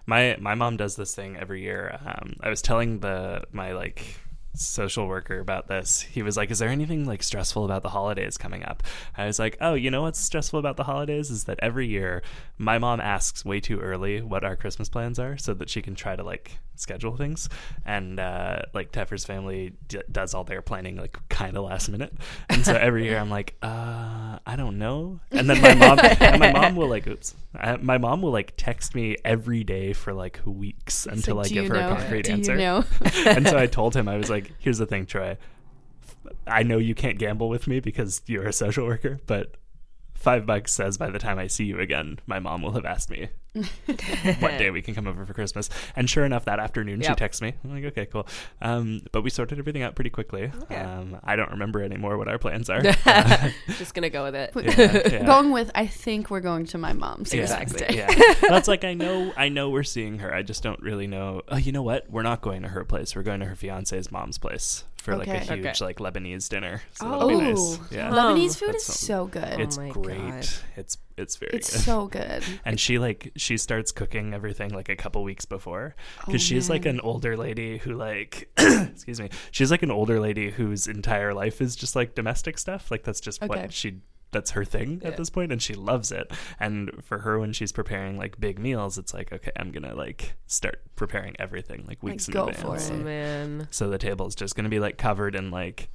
My 0.07 0.37
my 0.39 0.55
mom 0.55 0.77
does 0.77 0.95
this 0.95 1.13
thing 1.13 1.37
every 1.37 1.61
year. 1.61 1.99
Um, 2.03 2.33
I 2.41 2.49
was 2.49 2.61
telling 2.63 2.99
the 3.01 3.43
my 3.51 3.73
like 3.73 4.17
social 4.55 5.07
worker 5.07 5.39
about 5.39 5.67
this. 5.67 6.01
He 6.01 6.21
was 6.21 6.37
like, 6.37 6.51
"Is 6.51 6.59
there 6.59 6.69
anything 6.69 7.05
like 7.05 7.23
stressful 7.23 7.65
about 7.65 7.83
the 7.83 7.89
holidays 7.89 8.37
coming 8.37 8.63
up?" 8.63 8.83
I 9.17 9.25
was 9.25 9.39
like, 9.39 9.57
"Oh, 9.61 9.73
you 9.73 9.89
know 9.91 10.03
what's 10.03 10.19
stressful 10.19 10.59
about 10.59 10.77
the 10.77 10.83
holidays 10.83 11.29
is 11.31 11.45
that 11.45 11.59
every 11.61 11.87
year 11.87 12.21
my 12.57 12.77
mom 12.77 12.99
asks 12.99 13.43
way 13.43 13.59
too 13.59 13.79
early 13.79 14.21
what 14.21 14.43
our 14.43 14.55
Christmas 14.55 14.89
plans 14.89 15.19
are 15.19 15.37
so 15.37 15.53
that 15.55 15.69
she 15.69 15.81
can 15.81 15.95
try 15.95 16.15
to 16.15 16.23
like 16.23 16.59
schedule 16.75 17.15
things, 17.15 17.49
and 17.85 18.19
uh, 18.19 18.59
like 18.73 18.91
Teffer's 18.91 19.25
family 19.25 19.73
d- 19.87 20.01
does 20.11 20.33
all 20.33 20.43
their 20.43 20.61
planning 20.61 20.97
like 20.97 21.17
kind 21.29 21.55
of 21.57 21.63
last 21.65 21.89
minute, 21.89 22.13
and 22.49 22.65
so 22.65 22.73
every 22.75 23.05
year 23.05 23.17
I'm 23.17 23.29
like, 23.29 23.55
uh, 23.61 24.37
I 24.45 24.55
don't 24.55 24.77
know, 24.77 25.19
and 25.31 25.49
then 25.49 25.61
my 25.61 25.73
mom 25.75 25.99
and 25.99 26.39
my 26.39 26.51
mom 26.51 26.75
will 26.75 26.87
like, 26.89 27.07
oops, 27.07 27.35
I, 27.55 27.77
my 27.77 27.97
mom 27.97 28.21
will 28.21 28.31
like 28.31 28.53
text 28.57 28.95
me 28.95 29.17
every 29.23 29.63
day 29.63 29.93
for 29.93 30.13
like 30.13 30.39
weeks 30.45 31.05
until 31.05 31.35
like, 31.37 31.47
I 31.47 31.49
give 31.53 31.67
her 31.67 31.75
know? 31.75 31.91
a 31.91 31.95
concrete 31.95 32.23
Do 32.25 32.33
answer 32.33 32.53
you 32.53 32.57
know? 32.59 32.83
and 33.25 33.47
so 33.47 33.57
I 33.57 33.67
told 33.67 33.95
him, 33.95 34.07
I 34.07 34.17
was 34.17 34.29
like, 34.29 34.42
here's 34.59 34.77
the 34.77 34.85
thing, 34.85 35.05
Troy. 35.05 35.37
I 36.47 36.63
know 36.63 36.77
you 36.77 36.95
can't 36.95 37.17
gamble 37.17 37.49
with 37.49 37.67
me 37.67 37.79
because 37.79 38.21
you're 38.25 38.47
a 38.47 38.53
social 38.53 38.85
worker, 38.85 39.19
but 39.25 39.55
five 40.13 40.45
bucks 40.45 40.71
says 40.71 40.97
by 40.97 41.09
the 41.09 41.19
time 41.19 41.39
I 41.39 41.47
see 41.47 41.65
you 41.65 41.79
again, 41.79 42.19
my 42.25 42.39
mom 42.39 42.61
will 42.61 42.71
have 42.71 42.85
asked 42.85 43.09
me 43.09 43.29
what 43.53 44.57
day 44.57 44.69
we 44.71 44.81
can 44.81 44.95
come 44.95 45.07
over 45.07 45.25
for 45.25 45.33
Christmas. 45.33 45.69
And 45.95 46.09
sure 46.09 46.25
enough, 46.25 46.45
that 46.45 46.59
afternoon 46.59 47.01
she 47.01 47.13
texts 47.13 47.41
me. 47.41 47.53
I'm 47.63 47.73
like, 47.73 47.85
okay, 47.85 48.05
cool. 48.05 48.27
Um, 48.61 49.01
but 49.11 49.21
we 49.21 49.29
sorted 49.29 49.59
everything 49.59 49.83
out 49.83 49.95
pretty 49.95 50.09
quickly. 50.09 50.51
Okay. 50.63 50.75
Um, 50.75 51.19
I 51.23 51.35
don't 51.35 51.51
remember 51.51 51.83
anymore 51.83 52.17
what 52.17 52.27
our 52.27 52.37
plans 52.37 52.69
are. 52.69 52.81
Just 53.77 53.93
gonna 53.93 54.09
go 54.09 54.23
with 54.23 54.35
it. 54.35 54.51
Yeah, 54.55 55.17
yeah. 55.19 55.25
Going 55.25 55.51
with, 55.51 55.69
I 55.75 55.87
think 55.87 56.29
we're 56.29 56.39
going 56.39 56.65
to 56.67 56.77
my 56.77 56.93
mom's. 56.93 57.33
Yeah, 57.33 57.41
Exactly. 57.43 57.79
Day. 57.87 57.95
Yeah. 57.97 58.33
That's 58.49 58.67
like 58.67 58.83
I 58.83 58.93
know 58.93 59.33
I 59.37 59.49
know 59.49 59.69
we're 59.69 59.83
seeing 59.83 60.19
her. 60.19 60.33
I 60.33 60.41
just 60.41 60.63
don't 60.63 60.81
really 60.81 61.07
know. 61.07 61.41
Oh, 61.47 61.57
you 61.57 61.71
know 61.71 61.83
what? 61.83 62.09
We're 62.09 62.23
not 62.23 62.41
going 62.41 62.61
to 62.63 62.69
her 62.69 62.83
place. 62.83 63.15
We're 63.15 63.23
going 63.23 63.39
to 63.41 63.45
her 63.45 63.55
fiance's 63.55 64.11
mom's 64.11 64.37
place 64.37 64.83
for 65.03 65.15
like 65.17 65.27
a 65.27 65.35
Okay. 65.35 65.55
huge 65.57 65.81
Okay. 65.81 65.85
like 65.85 65.97
Lebanese 65.97 66.47
dinner. 66.49 66.81
So 66.93 67.05
Oh. 67.05 67.11
that'll 67.11 67.27
be 67.27 67.35
nice. 67.35 67.57
Ooh, 67.59 67.79
Yeah. 67.91 68.09
Lebanese 68.09 68.57
food 68.57 68.69
That's 68.69 68.89
is 68.89 68.99
something. 68.99 69.41
so 69.41 69.41
good. 69.49 69.59
It's 69.59 69.77
oh 69.77 69.81
my 69.81 69.89
great. 69.89 70.17
God. 70.17 70.47
It's 70.77 70.97
it's 71.17 71.35
very 71.35 71.51
good. 71.51 71.57
It's 71.59 71.71
good. 71.73 71.81
so 71.81 72.07
good. 72.07 72.43
and 72.65 72.79
she 72.79 72.97
like 72.99 73.31
she 73.35 73.57
starts 73.57 73.91
cooking 73.91 74.33
everything 74.33 74.69
like 74.71 74.89
a 74.89 74.95
couple 74.95 75.23
weeks 75.23 75.45
before 75.45 75.95
Oh, 76.19 76.23
because 76.27 76.41
she's 76.41 76.69
like 76.69 76.85
an 76.85 76.99
older 77.01 77.35
lady 77.37 77.77
who 77.79 77.93
like 77.93 78.49
excuse 78.57 79.19
me 79.19 79.29
she's 79.51 79.69
like 79.71 79.83
an 79.83 79.91
older 79.91 80.19
lady 80.19 80.49
whose 80.51 80.87
entire 80.87 81.33
life 81.33 81.61
is 81.61 81.75
just 81.75 81.95
like 81.95 82.15
domestic 82.15 82.57
stuff 82.57 82.89
like 82.89 83.03
that's 83.03 83.19
just 83.21 83.43
Okay. 83.43 83.61
what 83.63 83.73
she 83.73 83.99
that's 84.33 84.51
her 84.51 84.65
thing 84.65 84.99
Yeah. 85.01 85.09
at 85.09 85.17
this 85.17 85.29
point 85.29 85.51
and 85.51 85.61
she 85.61 85.73
loves 85.75 86.11
it 86.11 86.31
and 86.59 86.91
for 87.03 87.19
her 87.19 87.39
when 87.39 87.53
she's 87.53 87.71
preparing 87.71 88.17
like 88.17 88.39
big 88.39 88.59
meals 88.59 88.97
it's 88.97 89.13
like 89.13 89.31
okay 89.31 89.51
i'm 89.57 89.71
gonna 89.71 89.95
like 89.95 90.35
start 90.47 90.81
preparing 90.95 91.35
everything 91.39 91.85
like 91.87 92.01
weeks 92.03 92.27
go 92.27 92.47
in 92.47 92.53
for 92.55 92.75
advance 92.75 92.91
Oh 92.91 92.95
it. 92.95 93.03
man, 93.03 93.67
so 93.71 93.89
the 93.89 93.97
table's 93.97 94.35
just 94.35 94.55
gonna 94.55 94.69
be 94.69 94.79
like 94.79 94.97
covered 94.97 95.35
in 95.35 95.51
like 95.51 95.89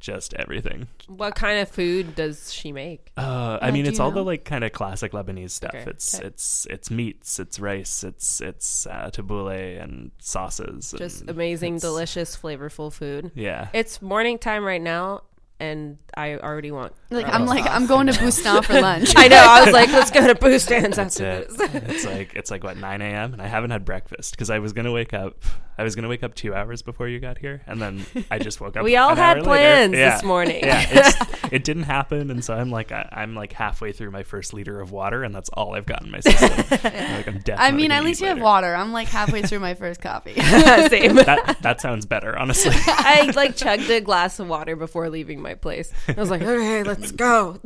just 0.00 0.34
everything 0.34 0.86
what 1.06 1.34
kind 1.34 1.58
of 1.58 1.68
food 1.68 2.14
does 2.14 2.52
she 2.52 2.72
make? 2.72 3.10
uh, 3.16 3.58
I 3.62 3.68
Yeah, 3.68 3.72
mean, 3.72 3.86
it's 3.86 3.98
you 3.98 4.04
all 4.04 4.10
the 4.10 4.22
like 4.22 4.44
kind 4.44 4.62
of 4.62 4.72
classic 4.72 5.12
Lebanese 5.12 5.52
stuff. 5.52 5.74
Okay, 5.74 5.84
It's 5.88 6.14
okay. 6.16 6.26
it's 6.26 6.66
it's 6.68 6.90
meats, 6.90 7.38
it's 7.38 7.58
rice, 7.58 8.04
it's 8.04 8.42
it's 8.42 8.86
uh, 8.86 9.08
tabbouleh 9.10 9.82
and 9.82 10.10
sauces. 10.18 10.94
Just 10.98 11.22
and 11.22 11.30
amazing, 11.30 11.78
delicious, 11.78 12.36
flavorful 12.36 12.92
food. 12.92 13.30
Yeah, 13.34 13.68
It's 13.72 14.02
morning 14.02 14.38
time 14.38 14.64
right 14.64 14.82
now, 14.82 15.22
and 15.60 15.98
I 16.16 16.36
already 16.36 16.70
want. 16.70 16.92
Like 17.10 17.26
I'm 17.26 17.46
like 17.46 17.64
sauce. 17.64 17.72
I'm 17.74 17.86
going 17.86 18.06
to 18.08 18.12
Boustan 18.12 18.64
for 18.64 18.80
lunch. 18.80 19.14
I 19.16 19.28
know. 19.28 19.36
I 19.36 19.64
was 19.64 19.72
like, 19.72 19.88
let's 19.92 20.10
go 20.10 20.26
to 20.26 20.34
Boustan's 20.34 20.96
that's 20.96 21.20
after 21.20 21.30
it. 21.30 21.82
it's 21.90 22.04
like 22.04 22.34
it's 22.34 22.50
like 22.50 22.64
what 22.64 22.76
9 22.76 23.02
a.m. 23.02 23.32
and 23.32 23.42
I 23.42 23.46
haven't 23.46 23.70
had 23.70 23.84
breakfast 23.84 24.32
because 24.32 24.50
I 24.50 24.58
was 24.58 24.72
gonna 24.72 24.92
wake 24.92 25.14
up. 25.14 25.42
I 25.76 25.82
was 25.82 25.94
gonna 25.94 26.08
wake 26.08 26.22
up 26.22 26.34
two 26.34 26.54
hours 26.54 26.82
before 26.82 27.08
you 27.08 27.18
got 27.20 27.38
here, 27.38 27.62
and 27.66 27.80
then 27.82 28.04
I 28.30 28.38
just 28.38 28.60
woke 28.60 28.76
up. 28.78 28.84
We 28.84 28.96
all 28.96 29.10
an 29.10 29.16
had 29.16 29.34
later. 29.38 29.44
plans 29.44 29.94
Yeah. 29.94 30.14
this 30.14 30.22
morning. 30.24 30.64
Yeah, 30.64 30.86
it's, 30.90 31.44
it 31.52 31.64
didn't 31.64 31.82
happen, 31.84 32.30
and 32.30 32.44
so 32.44 32.54
I'm 32.54 32.70
like 32.70 32.92
I, 32.92 33.08
I'm 33.12 33.34
like 33.34 33.52
halfway 33.52 33.92
through 33.92 34.10
my 34.10 34.22
first 34.22 34.52
liter 34.54 34.80
of 34.80 34.92
water, 34.92 35.22
and 35.24 35.34
that's 35.34 35.48
all 35.50 35.74
I've 35.74 35.86
got 35.86 36.02
in 36.02 36.10
my 36.10 36.20
system. 36.20 36.50
I'm 36.70 37.16
like 37.16 37.26
I'm 37.28 37.38
definitely. 37.40 37.54
I 37.54 37.70
mean, 37.72 37.90
at 37.90 38.04
least 38.04 38.20
eat 38.20 38.24
you 38.24 38.28
have 38.30 38.40
water. 38.40 38.74
I'm 38.74 38.92
like 38.92 39.08
halfway 39.08 39.42
through 39.42 39.60
my 39.60 39.74
first 39.74 40.00
coffee. 40.00 40.34
Same. 40.34 41.16
That 41.16 41.58
that 41.62 41.80
sounds 41.80 42.06
better, 42.06 42.36
honestly. 42.38 42.72
I 42.74 43.32
like 43.34 43.56
chugged 43.56 43.88
a 43.90 44.00
glass 44.00 44.38
of 44.38 44.48
water 44.48 44.76
before 44.76 45.08
leaving 45.10 45.40
my 45.42 45.54
place. 45.54 45.92
I 46.08 46.12
was 46.12 46.30
like, 46.30 46.42
okay, 46.42 46.82
let's 46.82 47.10
go. 47.12 47.58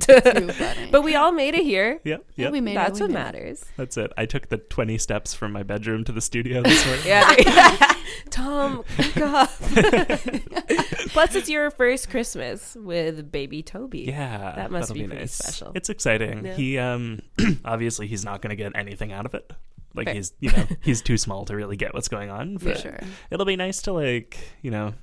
But 0.90 1.02
we 1.02 1.14
all 1.14 1.32
made 1.32 1.54
it 1.54 1.64
here. 1.64 2.00
Yep, 2.04 2.24
Yeah, 2.36 2.44
yep. 2.46 2.52
we 2.52 2.60
made 2.60 2.76
That's 2.76 3.00
it. 3.00 3.04
we 3.08 3.08
what 3.08 3.14
made 3.14 3.20
it. 3.20 3.34
matters. 3.42 3.64
That's 3.76 3.96
it. 3.96 4.12
I 4.16 4.26
took 4.26 4.48
the 4.48 4.58
20 4.58 4.96
steps 4.98 5.34
from 5.34 5.52
my 5.52 5.62
bedroom 5.62 6.04
to 6.04 6.12
the 6.12 6.20
studio 6.20 6.62
this 6.62 6.84
morning. 6.86 7.04
Yeah. 7.06 7.94
Tom, 8.30 8.84
God. 9.16 9.48
Plus, 11.10 11.34
it's 11.34 11.48
your 11.48 11.70
first 11.70 12.10
Christmas 12.10 12.76
with 12.78 13.30
baby 13.32 13.62
Toby. 13.62 14.00
Yeah, 14.08 14.52
That 14.56 14.70
must 14.70 14.92
be 14.94 15.02
be, 15.06 15.14
nice. 15.14 15.32
special. 15.34 15.72
It's 15.74 15.88
exciting. 15.88 16.44
Yeah. 16.46 16.54
He 16.54 16.78
um 16.78 17.20
obviously 17.64 18.06
he's 18.06 18.24
not 18.24 18.42
going 18.42 18.50
to 18.50 18.56
get 18.56 18.72
anything 18.74 19.12
out 19.12 19.26
of 19.26 19.34
it. 19.34 19.52
Like 19.94 20.06
Fair. 20.06 20.14
he's 20.14 20.32
you 20.40 20.50
know 20.52 20.64
he's 20.82 21.02
too 21.02 21.16
small 21.16 21.44
to 21.46 21.56
really 21.56 21.76
get 21.76 21.94
what's 21.94 22.08
going 22.08 22.30
on. 22.30 22.58
For 22.58 22.66
But 22.66 22.78
sure. 22.80 22.98
it'll 23.30 23.46
be 23.46 23.56
nice 23.56 23.82
to 23.82 23.92
like 23.92 24.38
you 24.62 24.70
know. 24.70 24.94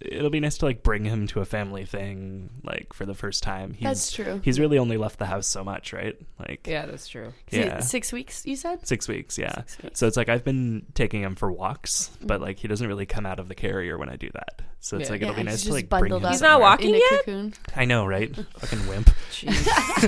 It'll 0.00 0.28
be 0.30 0.40
nice 0.40 0.58
to 0.58 0.66
like 0.66 0.82
bring 0.82 1.04
him 1.04 1.26
to 1.28 1.40
a 1.40 1.44
family 1.46 1.86
thing 1.86 2.50
like 2.62 2.92
for 2.92 3.06
the 3.06 3.14
first 3.14 3.42
time. 3.42 3.72
He's 3.72 3.84
That's 3.86 4.12
true. 4.12 4.40
he's 4.44 4.60
really 4.60 4.78
only 4.78 4.98
left 4.98 5.18
the 5.18 5.24
house 5.26 5.46
so 5.46 5.64
much, 5.64 5.92
right? 5.94 6.16
Like 6.38 6.66
Yeah, 6.66 6.84
that's 6.86 7.08
true. 7.08 7.32
So 7.50 7.56
yeah. 7.56 7.80
Six 7.80 8.12
weeks, 8.12 8.44
you 8.44 8.56
said? 8.56 8.86
Six 8.86 9.08
weeks, 9.08 9.38
yeah. 9.38 9.54
Six 9.66 9.82
weeks. 9.82 9.98
So 9.98 10.06
it's 10.06 10.16
like 10.18 10.28
I've 10.28 10.44
been 10.44 10.84
taking 10.94 11.22
him 11.22 11.34
for 11.34 11.50
walks, 11.50 12.10
Mm. 12.22 12.26
but 12.26 12.40
like 12.42 12.58
he 12.58 12.68
doesn't 12.68 12.86
really 12.86 13.06
come 13.06 13.24
out 13.24 13.40
of 13.40 13.48
the 13.48 13.54
carrier 13.54 13.96
when 13.96 14.08
I 14.10 14.16
do 14.16 14.28
that. 14.34 14.60
So 14.80 14.96
it's 14.98 15.06
Yeah. 15.08 15.12
like 15.14 15.22
it'll 15.22 15.34
Yeah, 15.34 15.38
be 15.40 15.44
nice 15.44 15.58
to 15.60 15.64
just 15.64 15.74
like 15.74 15.88
bring 15.88 16.00
bundled 16.02 16.22
him. 16.22 16.26
up. 16.26 16.32
He's 16.32 16.40
not 16.42 16.50
somewhere. 16.52 16.70
walking 16.70 16.88
In 16.90 16.94
a 16.94 16.98
yet? 16.98 17.10
cocoon. 17.24 17.54
I 17.74 17.84
know, 17.86 18.06
right? 18.06 18.34
Fucking 18.60 18.86
wimp. 18.88 19.10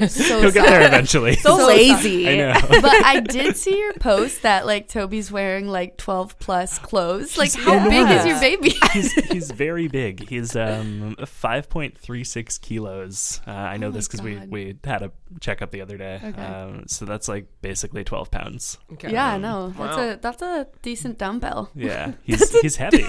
so 0.08 0.40
He'll 0.40 0.50
get 0.52 0.66
there 0.66 0.86
eventually. 0.86 1.36
So, 1.48 1.56
So 1.58 1.66
lazy. 1.66 2.28
I 2.28 2.36
know. 2.36 2.54
but 2.80 3.04
I 3.04 3.20
did 3.20 3.56
see 3.56 3.78
your 3.78 3.92
post 3.94 4.42
that 4.42 4.66
like 4.66 4.88
Toby's 4.88 5.30
wearing 5.32 5.66
like 5.68 5.96
12 5.96 6.38
plus 6.38 6.78
clothes. 6.78 7.36
Like, 7.36 7.52
how 7.54 7.74
Yeah. 7.74 7.88
big 7.88 8.18
is 8.18 8.26
your 8.26 8.40
baby? 8.40 8.74
he's 8.92 9.12
he's 9.30 9.50
very 9.50 9.88
big. 9.88 10.28
He's 10.28 10.54
um 10.56 11.16
five 11.26 11.68
point 11.68 11.98
three 11.98 12.24
six 12.24 12.56
kilos. 12.58 13.40
Uh, 13.46 13.50
I 13.50 13.76
know 13.78 13.88
Oh 13.88 13.90
this 13.90 14.06
because 14.06 14.22
we 14.22 14.34
God. 14.36 14.50
we 14.50 14.76
had 14.84 15.02
a 15.02 15.10
checkup 15.40 15.70
the 15.72 15.80
other 15.80 15.96
day. 15.96 16.20
Okay. 16.22 16.40
Um, 16.42 16.84
so 16.86 17.04
that's 17.04 17.26
like 17.28 17.46
basically 17.62 18.04
twelve 18.04 18.30
pounds. 18.30 18.78
Okay. 18.92 19.12
yeah, 19.12 19.26
I 19.34 19.38
know. 19.38 19.68
That's 19.76 19.96
Wow. 19.96 20.10
a 20.12 20.16
that's 20.16 20.42
a 20.42 20.66
decent 20.82 21.18
dumbbell. 21.18 21.70
Yeah, 21.74 22.12
he's 22.22 22.60
he's 22.60 22.76
heavy. 22.76 23.04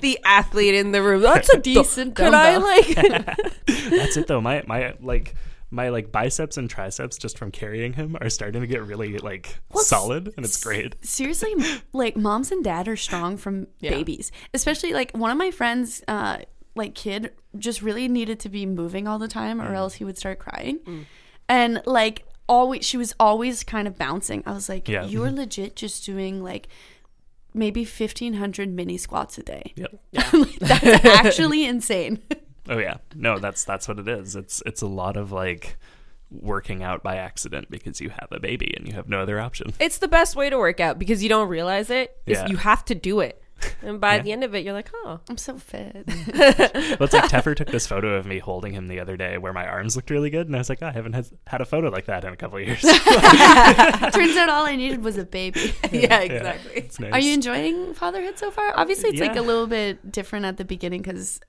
the 0.00 0.18
athlete 0.24 0.74
in 0.74 0.92
the 0.92 1.02
room. 1.04 1.22
That's 1.22 1.48
a 1.52 1.58
Decent 1.58 2.14
Could 2.16 2.34
I 2.34 2.56
like? 2.56 2.86
that's 3.66 4.16
it 4.16 4.26
though. 4.26 4.40
My 4.40 4.62
my 4.66 4.94
like 5.00 5.34
my 5.70 5.88
like 5.88 6.12
biceps 6.12 6.56
and 6.56 6.70
triceps 6.70 7.16
just 7.18 7.36
from 7.38 7.50
carrying 7.50 7.92
him 7.92 8.16
are 8.20 8.30
starting 8.30 8.60
to 8.60 8.66
get 8.66 8.82
really 8.84 9.18
like 9.18 9.58
solid, 9.74 10.32
and 10.36 10.44
it's 10.46 10.62
great. 10.62 10.94
seriously 11.04 11.52
like 11.92 12.16
moms 12.16 12.52
and 12.52 12.62
dad 12.62 12.86
are 12.88 12.96
strong 12.96 13.36
from 13.36 13.66
Yeah. 13.80 13.90
babies 13.90 14.30
especially 14.52 14.92
like 14.92 15.10
one 15.12 15.30
of 15.32 15.36
my 15.38 15.50
friends 15.50 16.02
uh 16.06 16.38
like 16.76 16.94
kid 16.94 17.32
just 17.58 17.82
really 17.82 18.06
needed 18.08 18.38
to 18.40 18.48
be 18.48 18.66
moving 18.66 19.08
all 19.08 19.18
the 19.18 19.26
time 19.28 19.58
Mm. 19.58 19.68
or 19.70 19.74
else 19.74 19.94
he 19.94 20.04
would 20.04 20.18
start 20.18 20.38
crying 20.38 21.06
and 21.48 21.82
like 21.86 22.24
always 22.48 22.84
she 22.84 22.96
was 22.96 23.14
always 23.18 23.64
kind 23.64 23.88
of 23.88 23.96
bouncing 23.98 24.42
i 24.46 24.52
was 24.52 24.68
like 24.68 24.88
Yeah. 24.88 25.04
you 25.06 25.24
are 25.24 25.30
legit 25.30 25.74
just 25.76 26.04
doing 26.04 26.42
like 26.42 26.68
maybe 27.54 27.82
1500 27.82 28.68
mini 28.68 28.98
squats 28.98 29.38
a 29.38 29.42
day 29.42 29.72
Yep. 29.76 30.00
Like, 30.32 30.58
that's 30.58 31.04
actually 31.04 31.64
insane 31.64 32.20
Oh 32.68 32.78
yeah. 32.78 32.96
No, 33.14 33.38
that's 33.38 33.64
that's 33.64 33.88
what 33.88 33.98
it 33.98 34.08
is. 34.08 34.36
It's 34.36 34.62
it's 34.64 34.82
a 34.82 34.86
lot 34.86 35.16
of 35.16 35.32
like 35.32 35.76
working 36.30 36.82
out 36.82 37.02
by 37.02 37.16
accident 37.16 37.70
because 37.70 38.00
you 38.00 38.08
have 38.08 38.28
a 38.32 38.40
baby 38.40 38.72
and 38.76 38.88
you 38.88 38.94
have 38.94 39.08
no 39.08 39.20
other 39.20 39.38
option. 39.38 39.72
It's 39.78 39.98
the 39.98 40.08
best 40.08 40.34
way 40.34 40.50
to 40.50 40.58
work 40.58 40.80
out 40.80 40.98
because 40.98 41.22
you 41.22 41.28
don't 41.28 41.48
realize 41.48 41.90
it. 41.90 42.16
Yeah. 42.26 42.46
You 42.46 42.56
have 42.56 42.84
to 42.86 42.94
do 42.94 43.20
it. 43.20 43.42
And 43.82 44.00
by 44.00 44.16
Yeah. 44.16 44.22
the 44.22 44.32
end 44.32 44.44
of 44.44 44.54
it, 44.54 44.64
you're 44.64 44.72
like, 44.72 44.90
oh. 44.94 45.20
i'm 45.28 45.36
so 45.36 45.56
fit 45.58 45.94
Well, 46.06 47.02
it's 47.02 47.12
like 47.12 47.24
Teffer 47.30 47.54
took 47.54 47.68
this 47.70 47.86
photo 47.86 48.14
of 48.14 48.26
me 48.26 48.38
holding 48.38 48.72
him 48.72 48.88
the 48.88 49.00
other 49.00 49.16
day 49.16 49.38
where 49.38 49.52
my 49.52 49.66
arms 49.66 49.96
looked 49.96 50.10
really 50.10 50.30
good, 50.30 50.46
and 50.46 50.54
I 50.56 50.58
was 50.58 50.68
like, 50.68 50.78
oh, 50.82 50.86
I 50.86 50.92
haven't 50.92 51.12
had, 51.14 51.26
had 51.46 51.60
a 51.60 51.64
photo 51.64 51.88
like 51.90 52.06
that 52.06 52.24
in 52.24 52.32
a 52.32 52.36
couple 52.36 52.58
of 52.58 52.66
years. 52.66 52.80
turns 54.12 54.36
out 54.36 54.48
all 54.48 54.66
i 54.66 54.74
needed 54.76 55.02
was 55.02 55.16
a 55.18 55.24
baby 55.24 55.60
yeah, 55.92 56.00
Yeah, 56.00 56.20
exactly. 56.20 56.72
it's 56.74 57.00
nice. 57.00 57.12
Are 57.12 57.18
you 57.20 57.34
enjoying 57.34 57.94
fatherhood 57.94 58.38
so 58.38 58.50
far? 58.50 58.72
Obviously, 58.76 59.10
it's 59.10 59.20
like 59.20 59.36
a 59.36 59.42
little 59.42 59.66
bit 59.66 60.10
different 60.12 60.44
at 60.46 60.56
the 60.56 60.64
beginning 60.64 61.02
because 61.02 61.40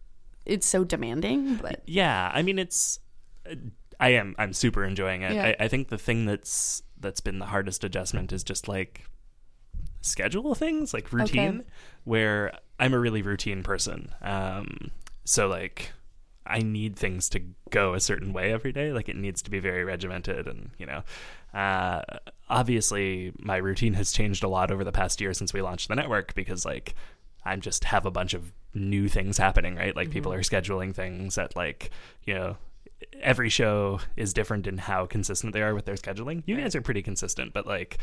it's 0.46 0.66
so 0.68 0.84
demanding. 0.84 1.56
But 1.56 1.82
yeah, 1.86 2.32
I 2.34 2.42
mean, 2.42 2.60
it's. 2.60 3.00
I 4.00 4.10
am. 4.10 4.36
I'm 4.38 4.54
super 4.54 4.84
enjoying 4.84 5.22
it. 5.22 5.34
Yeah. 5.34 5.54
I, 5.60 5.66
I 5.66 5.68
think 5.68 5.90
the 5.90 5.98
thing 5.98 6.26
that's 6.26 6.84
that's 7.00 7.22
been 7.22 7.40
the 7.40 7.46
hardest 7.46 7.84
adjustment 7.84 8.32
is 8.34 8.44
just 8.44 8.68
like 8.68 9.06
schedule 10.06 10.56
things, 10.56 10.94
like 10.94 11.12
routine. 11.12 11.64
Where 12.04 12.58
I'm 12.80 12.94
a 12.94 13.00
really 13.00 13.22
routine 13.22 13.64
person, 13.64 14.12
um, 14.22 14.92
so 15.24 15.48
like 15.48 15.92
I 16.46 16.60
need 16.60 16.96
things 16.96 17.30
to 17.30 17.42
go 17.72 17.94
a 17.94 18.00
certain 18.00 18.32
way 18.32 18.52
every 18.54 18.72
day. 18.72 18.92
Like 18.92 19.10
it 19.10 19.16
needs 19.16 19.42
to 19.44 19.52
be 19.52 19.60
very 19.60 19.84
regimented, 19.84 20.48
and 20.48 20.70
you 20.78 20.86
know, 20.86 21.04
uh, 21.54 22.02
obviously 22.50 23.34
my 23.40 23.58
routine 23.58 23.94
has 23.96 24.12
changed 24.12 24.44
a 24.44 24.48
lot 24.48 24.72
over 24.72 24.84
the 24.84 24.92
past 24.92 25.20
year 25.20 25.34
since 25.34 25.54
we 25.54 25.62
launched 25.62 25.88
the 25.88 25.96
network 25.96 26.36
because 26.36 26.66
like 26.66 26.96
I 27.44 27.56
just 27.56 27.86
have 27.86 28.06
a 28.06 28.12
bunch 28.12 28.34
of 28.34 28.52
new 28.74 29.08
things 29.08 29.38
happening, 29.38 29.76
right? 29.76 29.96
Like 29.96 30.12
people 30.12 30.32
are 30.34 30.42
scheduling 30.42 30.94
things 30.94 31.38
at 31.38 31.56
like 31.56 31.92
you 32.24 32.34
know. 32.34 32.58
Every 33.22 33.50
show 33.50 34.00
is 34.16 34.34
different 34.34 34.68
in 34.68 34.78
how 34.78 35.06
consistent 35.06 35.52
they 35.54 35.62
are 35.62 35.76
with 35.76 35.86
their 35.86 35.96
scheduling. 35.96 36.44
You 36.46 36.56
guys 36.56 36.76
are 36.76 36.82
pretty 36.82 37.02
consistent, 37.02 37.52
but 37.52 37.68
like, 37.68 37.98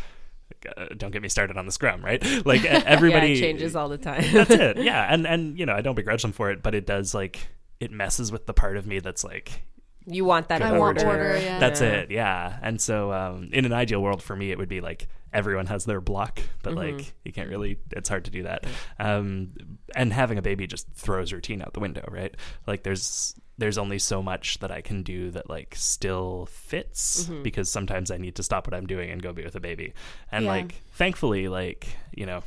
don't 0.97 1.11
get 1.11 1.23
me 1.23 1.29
started 1.29 1.57
on 1.57 1.67
the 1.67 1.73
scrum, 1.73 2.05
right? 2.05 2.23
Like 2.45 2.65
everybody 2.65 3.29
yeah, 3.33 3.35
it 3.35 3.41
changes 3.41 3.77
all 3.77 3.89
the 3.89 3.99
time. 3.99 4.25
that's 4.33 4.51
it 4.51 4.77
yeah 4.83 5.13
and 5.13 5.27
and 5.27 5.59
you 5.59 5.65
know 5.65 5.75
i 5.75 5.81
don't 5.81 5.95
begrudge 5.95 6.23
them 6.23 6.33
for 6.33 6.51
it 6.51 6.63
but 6.63 6.75
it 6.75 6.87
does 6.87 7.15
like 7.15 7.47
it 7.79 7.91
messes 7.91 8.33
with 8.33 8.47
the 8.47 8.53
part 8.55 8.77
of 8.77 8.87
me 8.87 8.99
that's 8.99 9.23
like 9.23 9.63
you 10.07 10.25
want 10.25 10.49
that 10.49 10.61
I 10.63 10.77
want 10.77 10.99
order. 11.05 11.11
order. 11.11 11.39
Yeah. 11.41 11.59
that's 11.61 11.81
it 11.81 12.11
yeah 12.11 12.59
and 12.63 12.81
so 12.81 13.13
um, 13.13 13.51
in 13.53 13.65
an 13.65 13.73
ideal 13.73 14.03
world 14.03 14.23
for 14.23 14.35
me 14.35 14.51
it 14.51 14.59
would 14.59 14.69
be 14.69 14.81
like 14.81 15.07
everyone 15.33 15.67
has 15.67 15.85
their 15.85 16.01
block 16.01 16.41
but 16.63 16.75
like 16.75 17.15
you 17.25 17.33
can't 17.33 17.49
really 17.49 17.79
it's 17.93 18.09
hard 18.09 18.25
to 18.25 18.31
do 18.31 18.43
that 18.43 18.67
um, 18.99 19.53
and 19.95 20.13
having 20.13 20.39
a 20.39 20.43
baby 20.43 20.67
just 20.67 20.91
throws 20.93 21.33
routine 21.33 21.63
out 21.63 21.73
the 21.75 21.81
window 21.81 22.05
right 22.11 22.37
like 22.67 22.83
there's 22.83 23.35
there's 23.59 23.79
only 23.79 23.99
so 23.99 24.23
much 24.23 24.59
that 24.61 24.71
i 24.71 24.81
can 24.81 25.03
do 25.03 25.31
that 25.31 25.49
like 25.49 25.75
still 25.77 26.47
fits 26.51 27.25
mm-hmm. 27.25 27.43
because 27.43 27.71
sometimes 27.71 28.11
i 28.11 28.17
need 28.17 28.35
to 28.35 28.43
stop 28.43 28.67
what 28.67 28.75
i'm 28.75 28.87
doing 28.87 29.11
and 29.11 29.23
go 29.23 29.33
be 29.33 29.45
with 29.45 29.55
a 29.55 29.61
baby 29.61 29.93
and 30.31 30.45
Yeah. 30.45 30.51
like 30.51 30.75
thankfully 30.95 31.49
like 31.49 31.89
you 32.13 32.27
know 32.27 32.43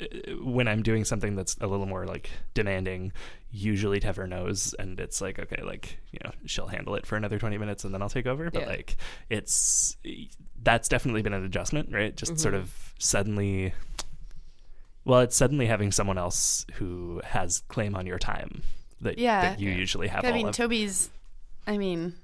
uh, 0.00 0.04
uh, 0.04 0.32
when 0.42 0.68
I'm 0.68 0.82
doing 0.82 1.04
something 1.04 1.34
that's 1.34 1.56
a 1.60 1.66
little 1.66 1.86
more 1.86 2.06
like 2.06 2.30
demanding, 2.54 3.12
usually 3.50 4.00
Teffer 4.00 4.28
knows, 4.28 4.74
and 4.78 4.98
it's 5.00 5.20
like 5.20 5.38
okay, 5.38 5.62
like 5.62 5.98
you 6.12 6.20
know 6.24 6.30
she'll 6.46 6.68
handle 6.68 6.94
it 6.94 7.06
for 7.06 7.16
another 7.16 7.38
twenty 7.38 7.58
minutes, 7.58 7.84
and 7.84 7.92
then 7.92 8.02
I'll 8.02 8.08
take 8.08 8.26
over. 8.26 8.50
But 8.50 8.62
Yeah. 8.62 8.68
like 8.68 8.96
it's 9.28 9.96
that's 10.62 10.88
definitely 10.88 11.22
been 11.22 11.32
an 11.32 11.44
adjustment, 11.44 11.90
right? 11.92 12.14
Just 12.16 12.38
sort 12.38 12.54
mm-hmm. 12.54 12.62
of 12.62 12.94
suddenly, 12.98 13.74
well, 15.04 15.20
it's 15.20 15.36
suddenly 15.36 15.66
having 15.66 15.92
someone 15.92 16.18
else 16.18 16.64
who 16.74 17.20
has 17.24 17.60
claim 17.68 17.94
on 17.94 18.06
your 18.06 18.18
time 18.18 18.62
that, 19.02 19.18
Yeah. 19.18 19.50
that 19.50 19.60
you 19.60 19.70
usually 19.70 20.08
have 20.08 20.24
I 20.24 20.28
all 20.28 20.34
mean, 20.34 20.48
of. 20.48 20.54
Toby's. 20.54 21.10
I 21.66 21.76
mean, 21.78 22.14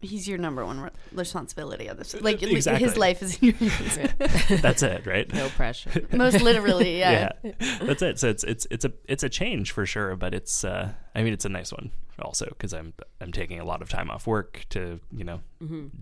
he's 0.00 0.26
your 0.28 0.38
number 0.38 0.64
one 0.64 0.80
re- 0.80 0.90
responsibility 1.12 1.88
on 1.90 1.96
this. 1.96 2.14
Like 2.20 2.42
Exactly. 2.42 2.84
his 2.86 2.96
life 2.96 3.22
is 3.22 3.36
in 3.42 3.48
your 3.60 3.70
hands. 3.70 4.08
that's 4.62 4.82
it, 4.82 5.06
right? 5.06 5.32
no 5.32 5.48
pressure. 5.50 6.06
Most 6.12 6.40
literally, 6.40 6.98
yeah. 6.98 7.32
yeah 7.42 7.52
that's 7.82 8.02
it 8.02 8.18
so 8.18 8.28
it's 8.28 8.44
it's 8.44 8.66
it's 8.70 8.84
a 8.84 8.92
it's 9.06 9.22
a 9.22 9.28
change 9.28 9.72
for 9.72 9.84
sure 9.86 10.16
but 10.16 10.34
it's 10.34 10.64
uh 10.64 10.92
i 11.14 11.22
mean 11.22 11.32
it's 11.32 11.44
a 11.44 11.48
nice 11.48 11.72
one 11.72 11.90
also 12.20 12.46
because 12.46 12.72
i'm 12.74 12.92
i'm 13.20 13.30
taking 13.30 13.60
a 13.60 13.64
lot 13.64 13.80
of 13.80 13.88
time 13.88 14.10
off 14.10 14.26
work 14.26 14.64
to 14.70 14.98
you 15.16 15.22
know 15.24 15.40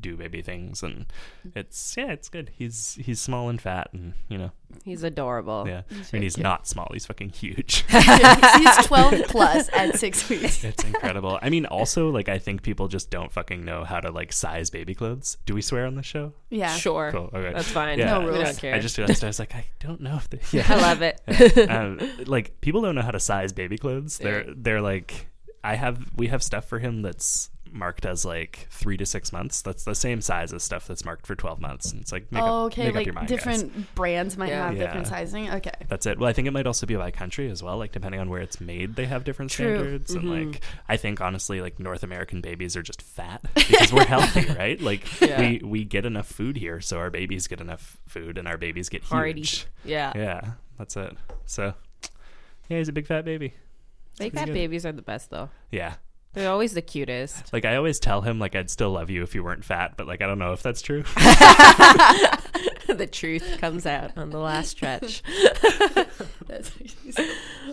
do 0.01 0.17
baby 0.17 0.41
things 0.43 0.83
and 0.83 1.07
it's 1.55 1.95
yeah 1.97 2.07
it's 2.11 2.29
good 2.31 2.51
he's 2.55 2.95
he's 3.01 3.21
small 3.21 3.49
and 3.51 3.61
fat 3.61 3.89
and 3.93 4.15
you 4.29 4.39
know 4.39 4.51
He's 4.85 5.03
adorable. 5.05 5.65
yeah 5.69 5.83
i 5.91 5.95
mean 6.13 6.23
he's 6.23 6.37
not 6.39 6.67
small 6.67 6.89
he's 6.93 7.07
fucking 7.07 7.31
huge 7.31 7.85
he's 7.89 8.87
12 8.87 9.25
plus 9.29 9.69
at 9.75 9.99
six 9.99 10.29
weeks. 10.29 10.65
it's 10.65 10.85
incredible 10.85 11.39
i 11.43 11.51
mean 11.51 11.67
also 11.67 12.09
like 12.11 12.29
i 12.31 12.39
think 12.39 12.63
people 12.63 12.89
just 12.89 13.11
don't 13.11 13.31
fucking 13.31 13.65
know 13.65 13.85
how 13.85 14.01
to 14.01 14.11
like 14.11 14.33
size 14.33 14.71
baby 14.71 14.95
clothes 14.95 15.37
do 15.47 15.55
we 15.55 15.61
swear 15.63 15.87
on 15.87 15.95
this 15.97 16.07
show 16.07 16.33
Yeah. 16.51 16.75
Sure. 16.77 17.11
cool 17.13 17.31
okay 17.33 17.53
That's 17.53 17.69
fine. 17.71 17.99
Yeah. 17.99 18.07
No 18.19 18.21
We 18.21 18.27
rules. 18.33 18.45
don't 18.45 18.59
care. 18.59 18.75
i 18.75 18.79
just 18.79 18.97
realized 18.99 19.23
i 19.23 19.27
was 19.29 19.39
like 19.39 19.55
i 19.55 19.67
don't 19.81 20.01
know 20.01 20.17
if 20.17 20.29
they 20.31 20.41
yeah 20.53 20.65
I 20.69 20.77
love 20.77 21.03
it. 21.03 21.21
um, 21.71 22.01
like 22.27 22.61
people 22.63 22.81
don't 22.81 22.95
know 22.95 23.03
how 23.03 23.11
to 23.11 23.21
size 23.21 23.53
baby 23.53 23.77
clothes. 23.79 24.19
They're 24.19 24.47
Yeah. 24.49 24.55
they're 24.57 24.81
like 24.81 24.96
I 25.65 25.75
have 25.75 25.99
we 26.17 26.29
have 26.29 26.43
stuff 26.43 26.67
for 26.69 26.79
him 26.79 27.03
that's 27.03 27.51
marked 27.73 28.07
as 28.07 28.25
like 28.25 28.69
three 28.71 28.97
to 28.97 29.05
six 29.05 29.33
months. 29.33 29.61
That's 29.61 29.85
the 29.85 29.95
same 29.95 30.21
size 30.21 30.53
as 30.53 30.63
stuff 30.63 30.87
that's 30.87 31.05
marked 31.05 31.27
for 31.27 31.35
twelve 31.35 31.61
months. 31.61 31.91
And 31.93 32.01
it's 32.01 32.13
like 32.13 32.31
make 32.31 32.43
Oh, 32.43 32.67
up, 32.67 32.73
okay. 32.73 32.83
make 32.85 32.91
up 32.91 32.95
Like 32.97 33.07
your 33.07 33.15
mind, 33.15 33.29
guys. 33.29 33.37
different 33.37 33.95
brands 33.97 34.39
might 34.39 34.51
Yeah. 34.51 34.69
have 34.69 34.79
different 34.79 35.07
sizing. 35.09 35.51
Okay. 35.51 35.73
That's 35.89 36.07
it. 36.07 36.19
Well, 36.19 36.29
I 36.29 36.33
think 36.33 36.47
it 36.47 36.53
might 36.53 36.67
also 36.69 36.87
be 36.87 36.95
by 36.95 37.11
country 37.11 37.51
as 37.51 37.63
well. 37.65 37.77
Like 37.77 37.91
depending 37.93 38.21
on 38.21 38.31
where 38.31 38.41
it's 38.41 38.61
made, 38.61 38.95
they 38.95 39.05
have 39.07 39.25
different 39.25 39.51
True. 39.51 39.75
standards. 39.77 40.15
And 40.15 40.25
mm-hmm. 40.25 40.51
like 40.53 40.61
I 40.89 40.97
think 40.97 41.21
honestly, 41.21 41.61
like 41.61 41.81
North 41.81 42.05
American 42.05 42.41
babies 42.41 42.77
are 42.77 42.83
just 42.83 43.03
fat 43.03 43.43
because 43.55 43.93
we're 43.93 44.07
healthy, 44.07 44.47
right? 44.59 44.81
Like 44.81 45.21
Yeah. 45.21 45.41
we 45.41 45.61
we 45.65 45.85
get 45.85 46.07
enough 46.07 46.29
food 46.29 46.57
here, 46.57 46.81
so 46.81 46.99
our 46.99 47.11
babies 47.11 47.49
get 47.49 47.61
enough 47.61 47.99
food, 48.07 48.39
and 48.39 48.47
our 48.47 48.57
babies 48.57 48.89
get 48.89 49.03
Hardy. 49.03 49.41
huge. 49.41 49.67
Yeah. 49.85 50.13
Yeah, 50.15 50.53
that's 50.79 50.97
it. 50.97 51.15
So 51.45 51.75
yeah, 52.69 52.79
he's 52.79 52.89
a 52.89 52.93
big 52.93 53.07
fat 53.09 53.25
baby. 53.25 53.55
Big 54.19 54.33
pretty 54.33 54.47
fat 54.47 54.55
babies 54.55 54.87
are 54.87 54.93
the 54.93 55.03
best 55.03 55.31
though. 55.31 55.51
Yeah. 55.71 55.95
They're 56.33 56.51
always 56.51 56.75
the 56.75 56.83
cutest. 56.83 57.51
Like 57.53 57.65
I 57.65 57.77
always 57.77 57.99
tell 57.99 58.21
him 58.21 58.39
like 58.39 58.55
I'd 58.55 58.69
still 58.69 58.91
love 58.91 59.09
you 59.09 59.23
if 59.23 59.35
you 59.35 59.43
weren't 59.43 59.65
fat, 59.65 59.95
but 59.97 60.07
like 60.07 60.21
I 60.21 60.27
don't 60.27 60.39
know 60.39 60.53
if 60.53 60.63
that's 60.63 60.83
true. 60.83 61.03
the 62.89 63.09
truth 63.11 63.57
comes 63.59 63.87
out 63.87 64.13
on 64.19 64.31
the 64.31 64.39
last 64.39 64.71
stretch. 64.71 65.23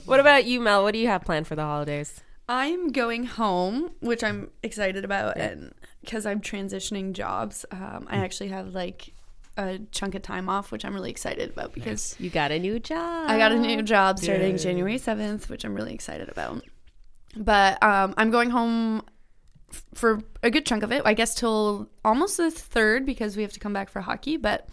What 0.05 0.19
about 0.19 0.45
you, 0.45 0.59
Mel? 0.59 0.83
What 0.83 0.93
do 0.93 0.99
you 0.99 1.07
have 1.07 1.23
planned 1.23 1.47
for 1.47 1.55
the 1.55 1.61
holidays? 1.63 2.21
I'm 2.49 2.91
going 2.91 3.23
home, 3.25 3.91
which 4.01 4.23
I'm 4.23 4.49
excited 4.61 5.05
about, 5.05 5.37
and 5.37 5.73
because 6.01 6.25
I'm 6.25 6.41
transitioning 6.41 7.13
jobs, 7.13 7.65
um, 7.71 8.05
I 8.09 8.17
actually 8.17 8.49
have 8.49 8.73
like 8.73 9.13
a 9.57 9.79
chunk 9.91 10.15
of 10.15 10.21
time 10.21 10.49
off, 10.49 10.71
which 10.71 10.83
I'm 10.85 10.93
really 10.93 11.11
excited 11.11 11.49
about 11.51 11.73
because 11.73 12.15
You 12.19 12.29
got 12.29 12.51
a 12.51 12.59
new 12.59 12.79
job. 12.79 13.29
I 13.29 13.37
got 13.37 13.51
a 13.51 13.59
new 13.59 13.81
job 13.81 14.19
starting 14.19 14.51
Yay. 14.53 14.57
January 14.57 14.97
7th, 14.97 15.49
which 15.49 15.63
I'm 15.63 15.73
really 15.75 15.93
excited 15.93 16.29
about. 16.29 16.63
But 17.35 17.81
um, 17.83 18.13
I'm 18.17 18.31
going 18.31 18.49
home 18.49 19.03
f- 19.71 19.83
for 19.93 20.21
a 20.43 20.49
good 20.51 20.65
chunk 20.65 20.83
of 20.83 20.91
it, 20.91 21.01
I 21.05 21.13
guess 21.13 21.35
till 21.35 21.89
almost 22.05 22.37
the 22.37 22.51
third 22.51 23.05
because 23.05 23.35
we 23.35 23.43
have 23.43 23.53
to 23.53 23.59
come 23.59 23.73
back 23.73 23.89
for 23.89 24.01
hockey. 24.01 24.37
But 24.37 24.67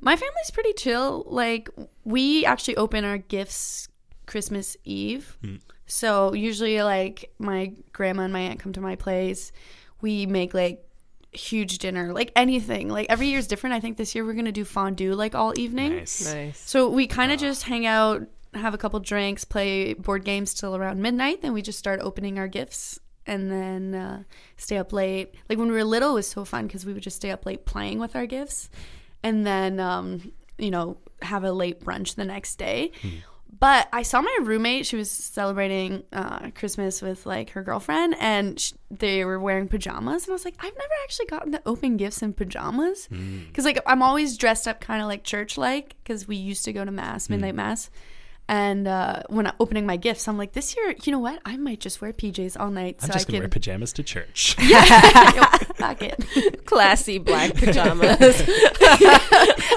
my 0.00 0.14
family's 0.16 0.50
pretty 0.52 0.72
chill. 0.74 1.24
Like, 1.26 1.68
we 2.04 2.44
actually 2.44 2.76
open 2.76 3.04
our 3.04 3.18
gifts 3.18 3.88
Christmas 4.26 4.76
Eve. 4.84 5.36
So 5.86 6.32
usually, 6.34 6.82
like, 6.82 7.30
my 7.38 7.72
grandma 7.92 8.22
and 8.24 8.32
my 8.32 8.40
aunt 8.40 8.58
come 8.60 8.72
to 8.74 8.80
my 8.80 8.96
place. 8.96 9.52
We 10.00 10.26
make 10.26 10.52
like 10.52 10.82
huge 11.36 11.78
dinner, 11.78 12.12
like 12.12 12.32
anything. 12.34 12.88
Like 12.88 13.06
every 13.08 13.28
year 13.28 13.38
is 13.38 13.46
different. 13.46 13.74
I 13.74 13.80
think 13.80 13.96
this 13.96 14.14
year 14.14 14.24
we're 14.24 14.34
gonna 14.34 14.52
do 14.52 14.64
fondue 14.64 15.14
like 15.14 15.34
all 15.34 15.58
evening. 15.58 15.96
Nice. 15.96 16.34
Nice. 16.34 16.58
So 16.58 16.88
we 16.88 17.06
kind 17.06 17.32
of 17.32 17.38
just 17.38 17.62
hang 17.64 17.86
out, 17.86 18.22
have 18.54 18.74
a 18.74 18.78
couple 18.78 18.98
drinks, 19.00 19.44
play 19.44 19.94
board 19.94 20.24
games 20.24 20.54
till 20.54 20.74
around 20.74 21.00
midnight. 21.00 21.42
Then 21.42 21.52
we 21.52 21.62
just 21.62 21.78
start 21.78 22.00
opening 22.02 22.38
our 22.38 22.48
gifts 22.48 22.98
and 23.26 23.50
then 23.50 23.94
uh, 23.94 24.22
stay 24.56 24.78
up 24.78 24.92
late. 24.92 25.34
Like 25.48 25.58
when 25.58 25.68
we 25.68 25.74
were 25.74 25.84
little, 25.84 26.12
it 26.12 26.14
was 26.14 26.28
so 26.28 26.44
fun 26.44 26.66
because 26.66 26.86
we 26.86 26.92
would 26.92 27.02
just 27.02 27.16
stay 27.16 27.30
up 27.30 27.44
late 27.46 27.66
playing 27.66 27.98
with 27.98 28.16
our 28.16 28.26
gifts 28.26 28.70
and 29.22 29.46
then, 29.46 29.80
um, 29.80 30.32
you 30.58 30.70
know, 30.70 30.98
have 31.22 31.44
a 31.44 31.52
late 31.52 31.80
brunch 31.80 32.14
the 32.14 32.24
next 32.24 32.56
day. 32.56 32.92
But 33.58 33.88
I 33.92 34.02
saw 34.02 34.20
my 34.20 34.38
roommate. 34.42 34.86
She 34.86 34.96
was 34.96 35.10
celebrating 35.10 36.02
uh, 36.12 36.50
Christmas 36.54 37.00
with 37.00 37.26
like 37.26 37.50
her 37.50 37.62
girlfriend, 37.62 38.16
and 38.20 38.58
sh- 38.60 38.72
they 38.90 39.24
were 39.24 39.38
wearing 39.38 39.68
pajamas. 39.68 40.24
And 40.24 40.32
I 40.32 40.34
was 40.34 40.44
like, 40.44 40.56
I've 40.58 40.74
never 40.74 40.92
actually 41.04 41.26
gotten 41.26 41.52
to 41.52 41.62
open 41.66 41.96
gifts 41.96 42.22
in 42.22 42.32
pajamas 42.32 43.08
because 43.08 43.64
like 43.64 43.78
I'm 43.86 44.02
always 44.02 44.36
dressed 44.36 44.66
up 44.68 44.80
kind 44.80 45.00
of 45.00 45.08
like 45.08 45.24
church 45.24 45.56
like 45.56 45.94
because 46.02 46.26
we 46.28 46.36
used 46.36 46.64
to 46.64 46.72
go 46.72 46.84
to 46.84 46.90
mass, 46.90 47.28
midnight 47.28 47.54
mass. 47.54 47.90
And 48.48 48.86
uh, 48.86 49.22
when 49.28 49.48
I'm 49.48 49.54
opening 49.58 49.86
my 49.86 49.96
gifts, 49.96 50.28
I'm 50.28 50.38
like, 50.38 50.52
this 50.52 50.76
year, 50.76 50.94
you 51.02 51.10
know 51.10 51.18
what? 51.18 51.40
I 51.44 51.56
might 51.56 51.80
just 51.80 52.00
wear 52.00 52.12
PJs 52.12 52.58
all 52.60 52.70
night 52.70 52.98
I'm 53.00 53.08
so 53.08 53.12
I 53.12 53.14
just 53.14 53.26
gonna 53.26 53.38
can 53.38 53.42
wear 53.42 53.48
pajamas 53.48 53.92
to 53.94 54.04
church. 54.04 54.54
Fuck 55.74 56.02
it. 56.02 56.64
Classy 56.64 57.18
black 57.18 57.54
pajamas. 57.56 58.42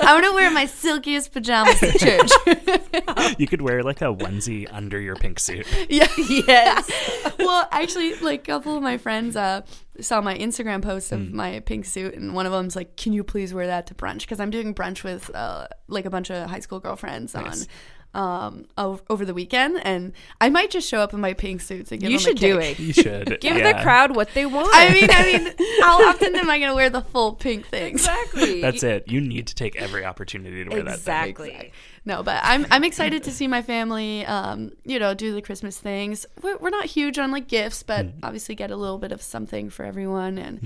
I'm 0.02 0.22
gonna 0.22 0.34
wear 0.34 0.52
my 0.52 0.66
silkiest 0.68 1.32
pajamas 1.34 1.80
to 1.80 1.98
church. 1.98 3.36
you 3.40 3.48
could 3.48 3.62
wear 3.62 3.82
like 3.82 4.02
a 4.02 4.14
onesie 4.14 4.68
under 4.72 5.00
your 5.00 5.16
pink 5.16 5.40
suit. 5.40 5.66
yeah. 5.90 6.08
yes. 6.18 6.92
well, 7.40 7.68
actually, 7.72 8.16
like 8.20 8.42
a 8.42 8.52
couple 8.52 8.78
of 8.78 8.84
my 8.84 8.98
friends 9.00 9.36
uh, 9.36 9.62
saw 10.00 10.22
my 10.22 10.38
Instagram 10.38 10.82
post 10.84 11.12
of 11.12 11.32
my 11.34 11.60
pink 11.62 11.86
suit, 11.86 12.14
and 12.14 12.34
one 12.36 12.46
of 12.46 12.52
them's 12.52 12.76
like, 12.76 12.96
"Can 12.98 13.14
you 13.14 13.24
please 13.24 13.52
wear 13.54 13.68
that 13.68 13.88
to 13.88 13.96
brunch?" 13.96 14.22
Because 14.22 14.40
I'm 14.40 14.52
doing 14.52 14.74
brunch 14.76 15.04
with 15.04 15.34
uh, 15.36 15.68
like 15.88 16.06
a 16.06 16.10
bunch 16.10 16.30
of 16.30 16.50
high 16.50 16.60
school 16.60 16.80
girlfriends 16.80 17.34
Nice. 17.34 17.64
on 17.64 17.68
um 18.14 18.66
over 18.78 19.24
the 19.24 19.34
weekend, 19.34 19.80
and 19.84 20.14
I 20.42 20.50
might 20.50 20.72
just 20.72 20.88
show 20.88 21.00
up 21.00 21.14
in 21.14 21.20
my 21.20 21.34
pink 21.34 21.62
suits 21.62 21.92
and 21.92 22.02
give 22.02 22.10
You 22.10 22.18
them 22.18 22.26
a 22.26 22.30
should 22.30 22.38
do 22.40 22.60
it. 22.60 22.80
You 22.80 22.94
should 22.94 23.40
Give 23.42 23.58
yeah. 23.58 23.74
the 23.74 23.84
crowd 23.84 24.16
what 24.16 24.34
they 24.34 24.46
want. 24.46 24.70
I 24.74 24.94
mean, 24.94 25.10
I 25.12 25.24
mean, 25.24 25.54
how 25.82 26.10
often 26.10 26.36
am 26.36 26.50
I 26.50 26.60
gonna 26.60 26.76
wear 26.76 26.90
the 26.90 27.02
full 27.02 27.34
pink 27.34 27.68
thing 27.68 27.88
exactly. 27.88 28.62
That's 28.70 28.84
it. 28.84 29.08
You 29.08 29.22
need 29.22 29.48
to 29.48 29.56
take 29.56 29.76
every 29.76 30.06
opportunity 30.06 30.64
to 30.64 30.70
wear 30.70 30.84
that. 30.84 31.00
thing. 31.00 31.30
Exactly. 31.30 31.72
No, 32.06 32.24
but 32.24 32.40
I'm 32.44 32.66
I'm 32.72 32.84
excited 32.84 33.24
to 33.26 33.32
see 33.32 33.48
my 33.48 33.62
family, 33.62 34.26
um, 34.26 34.72
you 34.86 34.98
know, 34.98 35.14
do 35.14 35.34
the 35.34 35.42
Christmas 35.42 35.78
things. 35.78 36.26
We're, 36.42 36.58
we're 36.58 36.70
not 36.72 36.86
huge 36.86 37.20
on 37.20 37.32
like 37.32 37.48
gifts, 37.48 37.84
but 37.84 38.08
obviously 38.24 38.56
get 38.56 38.72
a 38.72 38.76
little 38.76 38.98
bit 38.98 39.12
of 39.12 39.22
something 39.22 39.70
for 39.70 39.86
everyone 39.86 40.38
and 40.40 40.60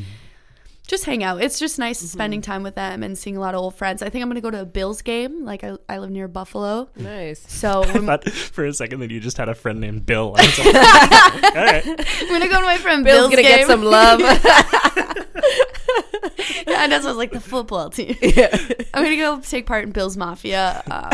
just 0.88 1.06
hang 1.06 1.24
out. 1.24 1.42
It's 1.42 1.60
just 1.60 1.80
nice 1.80 2.00
spending 2.00 2.42
time 2.42 2.62
with 2.64 2.76
them 2.76 3.04
and 3.04 3.18
seeing 3.18 3.38
a 3.38 3.40
lot 3.40 3.56
of 3.56 3.62
old 3.62 3.76
friends. 3.76 4.02
I 4.02 4.10
think 4.10 4.22
I'm 4.22 4.30
gonna 4.30 4.42
go 4.42 4.52
to 4.52 4.62
a 4.62 4.66
Bills 4.66 5.02
game. 5.02 5.46
Like 5.46 5.64
I, 5.64 5.78
I 5.88 5.98
live 6.00 6.12
near 6.12 6.28
Buffalo, 6.28 6.90
Nice. 6.98 7.40
so 7.52 7.84
I 7.88 7.94
thought 8.00 8.30
for 8.30 8.66
a 8.66 8.74
second 8.74 9.00
that 9.00 9.10
you 9.12 9.20
just 9.20 9.38
had 9.38 9.48
a 9.50 9.56
friend 9.56 9.80
named 9.80 10.06
Bill. 10.06 10.36
I 10.38 10.42
was 10.42 10.58
like, 10.60 10.66
All 11.56 11.64
right. 11.66 11.86
I'm 12.22 12.28
gonna 12.28 12.48
go 12.50 12.60
to 12.60 12.66
my 12.66 12.78
friend 12.78 13.04
Bill's 13.04 13.30
Bill's 13.30 13.30
gonna 13.32 13.42
game. 13.44 13.58
get 13.60 13.68
some 13.68 13.84
love. 13.84 14.20
yeah, 16.68 16.88
that's 16.88 17.06
was 17.06 17.16
like 17.18 17.32
the 17.32 17.40
football 17.40 17.90
team. 17.90 18.16
yeah. 18.22 18.56
I'm 18.94 19.04
gonna 19.04 19.16
go 19.18 19.40
take 19.40 19.66
part 19.66 19.84
in 19.86 19.92
Bill's 19.92 20.18
Mafia. 20.18 20.84
Um, 20.90 21.12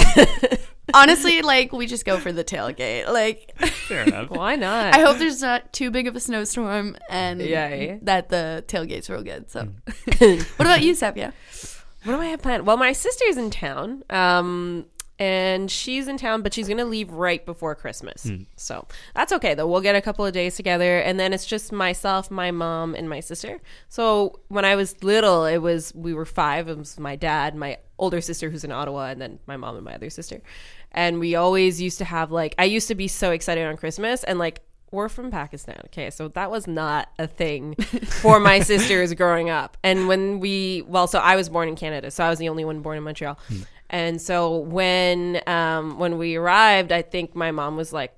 honestly, 0.94 1.42
like 1.42 1.72
we 1.72 1.86
just 1.88 2.06
go 2.06 2.18
for 2.20 2.32
the 2.32 2.44
tailgate. 2.44 3.08
Like 3.08 3.54
Fair 3.88 4.04
enough. 4.04 4.30
Why 4.30 4.56
not? 4.56 4.96
I 4.96 5.00
hope 5.00 5.18
there's 5.18 5.42
not 5.42 5.72
too 5.74 5.92
big 5.92 6.08
of 6.08 6.16
a 6.16 6.20
snowstorm 6.20 6.98
and 7.10 7.42
Yeah, 7.42 7.74
yeah. 7.74 7.98
that 8.04 8.30
the 8.30 8.64
tailgate's 8.68 9.10
real 9.10 9.24
good. 9.24 9.50
So, 9.50 9.68
Mm. 9.88 10.42
what 10.60 10.66
about 10.66 10.82
you, 10.82 10.94
Sepia? 10.96 11.34
What 12.04 12.16
do 12.16 12.22
I 12.22 12.26
have 12.28 12.42
planned? 12.42 12.66
Well, 12.66 12.78
my 12.78 12.94
sister's 12.94 13.38
in 13.38 13.50
town. 13.50 14.04
Um, 14.10 14.86
and 15.22 15.70
she's 15.70 16.08
in 16.08 16.16
town, 16.18 16.44
but 16.44 16.54
she's 16.54 16.70
gonna 16.70 16.86
leave 16.86 17.12
right 17.12 17.46
before 17.46 17.76
Christmas. 17.76 18.26
So 18.56 18.88
that's 19.14 19.34
okay 19.34 19.54
though. 19.54 19.68
We'll 19.68 19.82
get 19.82 19.94
a 19.96 20.02
couple 20.02 20.26
of 20.26 20.32
days 20.32 20.56
together, 20.56 21.00
and 21.00 21.20
then 21.20 21.34
it's 21.34 21.46
just 21.46 21.74
myself, 21.74 22.32
my 22.32 22.52
mom, 22.52 22.96
and 22.96 23.10
my 23.10 23.20
sister. 23.20 23.60
So 23.90 24.40
when 24.48 24.64
I 24.64 24.78
was 24.78 25.04
little, 25.04 25.44
it 25.44 25.58
was 25.58 25.94
we 25.94 26.14
were 26.14 26.24
five. 26.26 26.70
It 26.70 26.78
was 26.78 26.98
my 26.98 27.18
dad, 27.18 27.54
my 27.54 27.80
older 27.98 28.22
sister 28.22 28.50
who's 28.50 28.64
in 28.64 28.72
Ottawa, 28.72 29.08
and 29.08 29.22
then 29.22 29.40
my 29.46 29.58
mom 29.58 29.76
and 29.76 29.84
my 29.84 29.94
other 29.94 30.10
sister. 30.10 30.42
And 30.92 31.20
we 31.20 31.36
always 31.36 31.82
used 31.82 32.00
to 32.00 32.06
have 32.06 32.32
like 32.32 32.56
I 32.58 32.66
used 32.66 32.88
to 32.88 32.96
be 32.96 33.08
so 33.08 33.32
excited 33.32 33.66
on 33.66 33.78
Christmas, 33.78 34.24
and 34.24 34.40
like 34.40 34.62
we're 34.92 35.10
from 35.10 35.30
Pakistan. 35.32 35.80
Okay, 35.86 36.10
so 36.10 36.30
that 36.30 36.50
was 36.50 36.66
not 36.68 37.10
a 37.20 37.28
thing 37.28 37.76
for 38.22 38.40
my 38.40 38.60
sisters 38.60 39.14
growing 39.14 39.50
up. 39.50 39.78
And 39.84 40.08
when 40.08 40.40
we, 40.40 40.84
well, 40.88 41.06
so 41.08 41.20
I 41.20 41.36
was 41.36 41.48
born 41.50 41.70
in 41.70 41.76
Canada, 41.76 42.10
so 42.10 42.24
I 42.24 42.30
was 42.30 42.40
the 42.40 42.50
only 42.50 42.66
one 42.66 42.82
born 42.82 42.98
in 42.98 43.04
Montreal. 43.04 43.38
And 43.90 44.22
so 44.22 44.58
when 44.58 45.42
um, 45.48 46.00
when 46.00 46.18
we 46.18 46.36
arrived, 46.36 46.92
I 46.92 47.02
think 47.02 47.36
my 47.36 47.52
mom 47.52 47.76
was 47.76 47.92
like, 47.94 48.14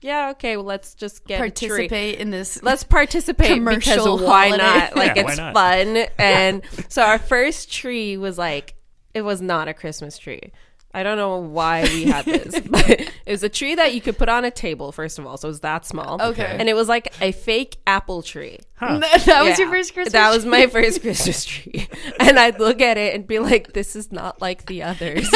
"Yeah, 0.00 0.30
okay, 0.30 0.56
well, 0.56 0.66
let's 0.66 0.94
just 0.94 1.26
get. 1.26 1.38
Participate 1.38 2.18
in 2.18 2.30
this. 2.30 2.62
Let's 2.62 2.84
participate 2.84 3.54
Commercial 3.54 4.16
because 4.16 4.26
why 4.26 4.48
holiday. 4.48 4.62
not? 4.62 4.96
Like 4.96 5.16
Yeah, 5.16 5.26
it's 5.26 5.36
not? 5.36 5.54
fun." 5.54 5.96
And 6.18 6.62
so 6.88 7.02
our 7.02 7.18
first 7.18 7.70
tree 7.72 8.16
was 8.16 8.38
like, 8.38 8.74
it 9.14 9.22
was 9.22 9.42
not 9.42 9.68
a 9.68 9.74
Christmas 9.74 10.16
tree. 10.18 10.52
I 10.92 11.02
don't 11.04 11.16
know 11.16 11.36
why 11.36 11.84
we 11.84 12.04
had 12.04 12.24
this, 12.24 12.58
but 12.68 12.90
it 12.90 13.12
was 13.26 13.42
a 13.42 13.48
tree 13.48 13.76
that 13.76 13.94
you 13.94 14.00
could 14.00 14.18
put 14.18 14.28
on 14.28 14.44
a 14.44 14.50
table. 14.50 14.90
First 14.90 15.18
of 15.18 15.26
all, 15.26 15.36
so 15.36 15.46
it 15.46 15.50
was 15.50 15.60
that 15.60 15.86
small. 15.86 16.20
Okay. 16.20 16.56
and 16.58 16.68
it 16.68 16.74
was 16.74 16.88
like 16.88 17.14
a 17.20 17.32
fake 17.32 17.78
apple 17.86 18.22
tree. 18.22 18.58
that 18.80 19.42
was 19.44 19.58
your 19.58 19.70
first 19.70 19.94
Christmas. 19.94 20.12
That 20.12 20.34
was 20.34 20.44
my 20.44 20.66
first 20.66 21.02
Christmas 21.02 21.44
tree, 21.44 21.88
and 22.20 22.38
I'd 22.38 22.58
look 22.58 22.80
at 22.80 22.96
it 22.96 23.14
and 23.14 23.26
be 23.26 23.38
like, 23.38 23.72
"This 23.72 23.94
is 23.94 24.10
not 24.10 24.40
like 24.40 24.66
the 24.66 24.82
others." 24.82 25.28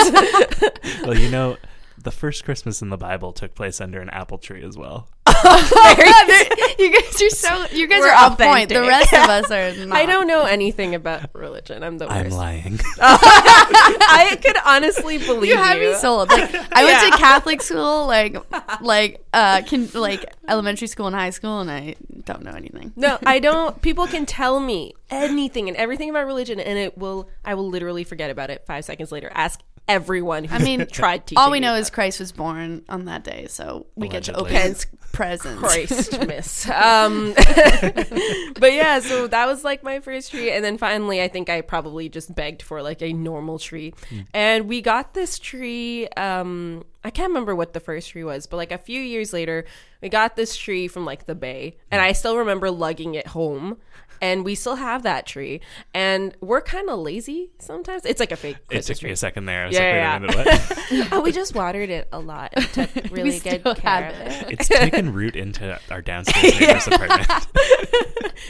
Well, 1.03 1.17
you 1.17 1.31
know, 1.31 1.57
the 1.99 2.11
first 2.11 2.45
Christmas 2.45 2.83
in 2.83 2.91
the 2.91 2.97
Bible 2.97 3.33
took 3.33 3.55
place 3.55 3.81
under 3.81 4.01
an 4.01 4.11
apple 4.11 4.39
tree 4.39 4.63
as 4.63 4.77
well. 4.77 5.09
you 6.79 6.93
guys 6.93 7.23
are 7.23 7.31
so. 7.31 7.67
You 7.73 7.87
guys 7.87 8.01
We're 8.01 8.09
are 8.09 8.31
on 8.31 8.37
point. 8.37 8.69
The 8.69 8.81
rest 8.81 9.13
of 9.13 9.29
us 9.29 9.51
are. 9.51 9.87
Not. 9.87 9.97
I 9.97 10.07
don't 10.07 10.27
know 10.27 10.45
anything 10.45 10.95
about 10.95 11.35
religion. 11.35 11.83
I'm 11.83 11.99
the 11.99 12.07
worst. 12.07 12.27
I'm 12.27 12.31
lying. 12.31 12.81
I 12.99 14.39
could 14.43 14.57
honestly 14.65 15.19
believe 15.19 15.51
You 15.51 15.57
have 15.57 15.79
me 15.79 15.95
sold. 15.95 16.31
Like 16.31 16.55
I 16.73 16.85
went 16.85 17.13
to 17.13 17.19
Catholic 17.19 17.63
school, 17.63 18.07
like 18.07 18.37
like 18.81 19.25
uh, 19.33 19.63
can 19.63 19.89
like 19.95 20.25
elementary 20.49 20.89
school 20.89 21.07
and 21.07 21.17
high 21.17 21.31
school, 21.31 21.61
and 21.61 21.71
I 21.71 21.97
don't 22.25 22.43
know 22.43 22.53
anything. 22.53 22.93
No, 22.97 23.19
I 23.25 23.39
don't. 23.39 23.81
People 23.83 24.07
can 24.07 24.27
tell 24.27 24.61
me 24.61 24.95
anything 25.11 25.69
and 25.69 25.77
everything 25.77 26.11
about 26.11 26.27
religion, 26.27 26.61
and 26.61 26.79
it 26.79 26.97
will. 26.97 27.29
I 27.45 27.55
will 27.55 27.69
literally 27.69 28.05
forget 28.05 28.31
about 28.31 28.51
it 28.51 28.65
five 28.67 28.85
seconds 28.85 29.13
later. 29.13 29.31
Ask 29.35 29.61
everyone 29.89 30.45
who 30.45 30.55
I 30.55 30.59
mean, 30.59 30.87
tried 30.91 31.27
teaching. 31.27 31.39
All 31.39 31.51
we 31.51 31.61
know 31.61 31.75
is 31.75 31.91
Christ 31.91 32.21
was 32.21 32.33
born 32.33 32.85
on 32.89 33.05
that 33.07 33.25
day, 33.25 33.47
so 33.49 33.87
we 33.95 34.09
get 34.09 34.25
to 34.25 34.35
open 34.35 34.53
Hence, 34.53 34.87
presents. 35.13 35.61
Christ, 35.61 36.19
miss. 36.27 36.69
Um, 36.69 37.35
but 37.37 38.73
yeah, 38.73 39.01
so 39.01 39.27
that 39.27 39.47
was 39.47 39.65
like 39.65 39.83
my 39.83 40.01
first 40.01 40.31
tree, 40.31 40.51
and 40.51 40.65
then 40.65 40.79
finally, 40.79 41.23
I 41.23 41.29
think 41.29 41.49
I 41.51 41.61
probably 41.61 42.09
just 42.09 42.35
begged 42.35 42.63
for 42.63 42.83
like 42.83 43.03
a 43.03 43.13
normal 43.13 43.59
tree, 43.59 43.95
and 44.33 44.69
we 44.69 44.81
got 44.81 45.15
this 45.15 45.39
tree. 45.39 46.09
Um, 46.09 46.85
I 47.03 47.11
can't 47.11 47.29
remember 47.29 47.55
what 47.55 47.75
the 47.75 47.81
first 47.81 48.11
tree 48.11 48.25
was, 48.25 48.47
but 48.47 48.57
like 48.57 48.73
a 48.73 48.79
few 48.79 49.01
years 49.01 49.33
later, 49.33 49.67
we 50.01 50.09
got 50.09 50.37
this 50.37 50.57
tree 50.57 50.89
from 50.89 51.05
like 51.05 51.27
the 51.27 51.35
bay, 51.35 51.77
and 51.91 52.01
I 52.01 52.13
still 52.13 52.39
remember 52.39 52.71
lugging 52.71 53.15
it 53.15 53.29
home. 53.29 53.77
And 54.21 54.45
we 54.45 54.55
still 54.55 54.77
have 54.77 55.03
that 55.03 55.27
tree, 55.27 55.61
and 55.93 56.35
we're 56.41 56.61
kind 56.63 56.89
of 56.89 56.99
lazy 57.01 57.51
sometimes. 57.59 58.05
It's 58.07 58.21
like 58.21 58.33
a 58.33 58.37
fake 58.37 58.57
It 58.57 58.69
Christmas 58.69 58.99
took 58.99 59.05
me 59.05 59.11
a 59.13 59.17
second 59.17 59.47
there. 59.47 59.65
I 59.65 59.67
was 59.67 59.75
Yeah, 59.77 60.19
like, 60.23 60.37
wait 60.37 60.47
a 60.47 61.09
oh, 61.13 61.21
we 61.21 61.33
just 61.33 61.55
watered 61.55 61.91
it 61.91 62.09
a 62.13 62.19
lot 62.21 62.53
and 62.57 62.67
took 62.73 62.95
really 63.11 63.39
good 63.39 63.63
care 63.77 64.09
of 64.11 64.17
it. 64.21 64.53
It's 64.53 64.69
taken 64.69 65.13
root 65.13 65.37
into 65.37 65.79
our 65.91 66.01
downstairs 66.03 66.59
neighbor's 66.61 66.87
apartment. 66.89 67.47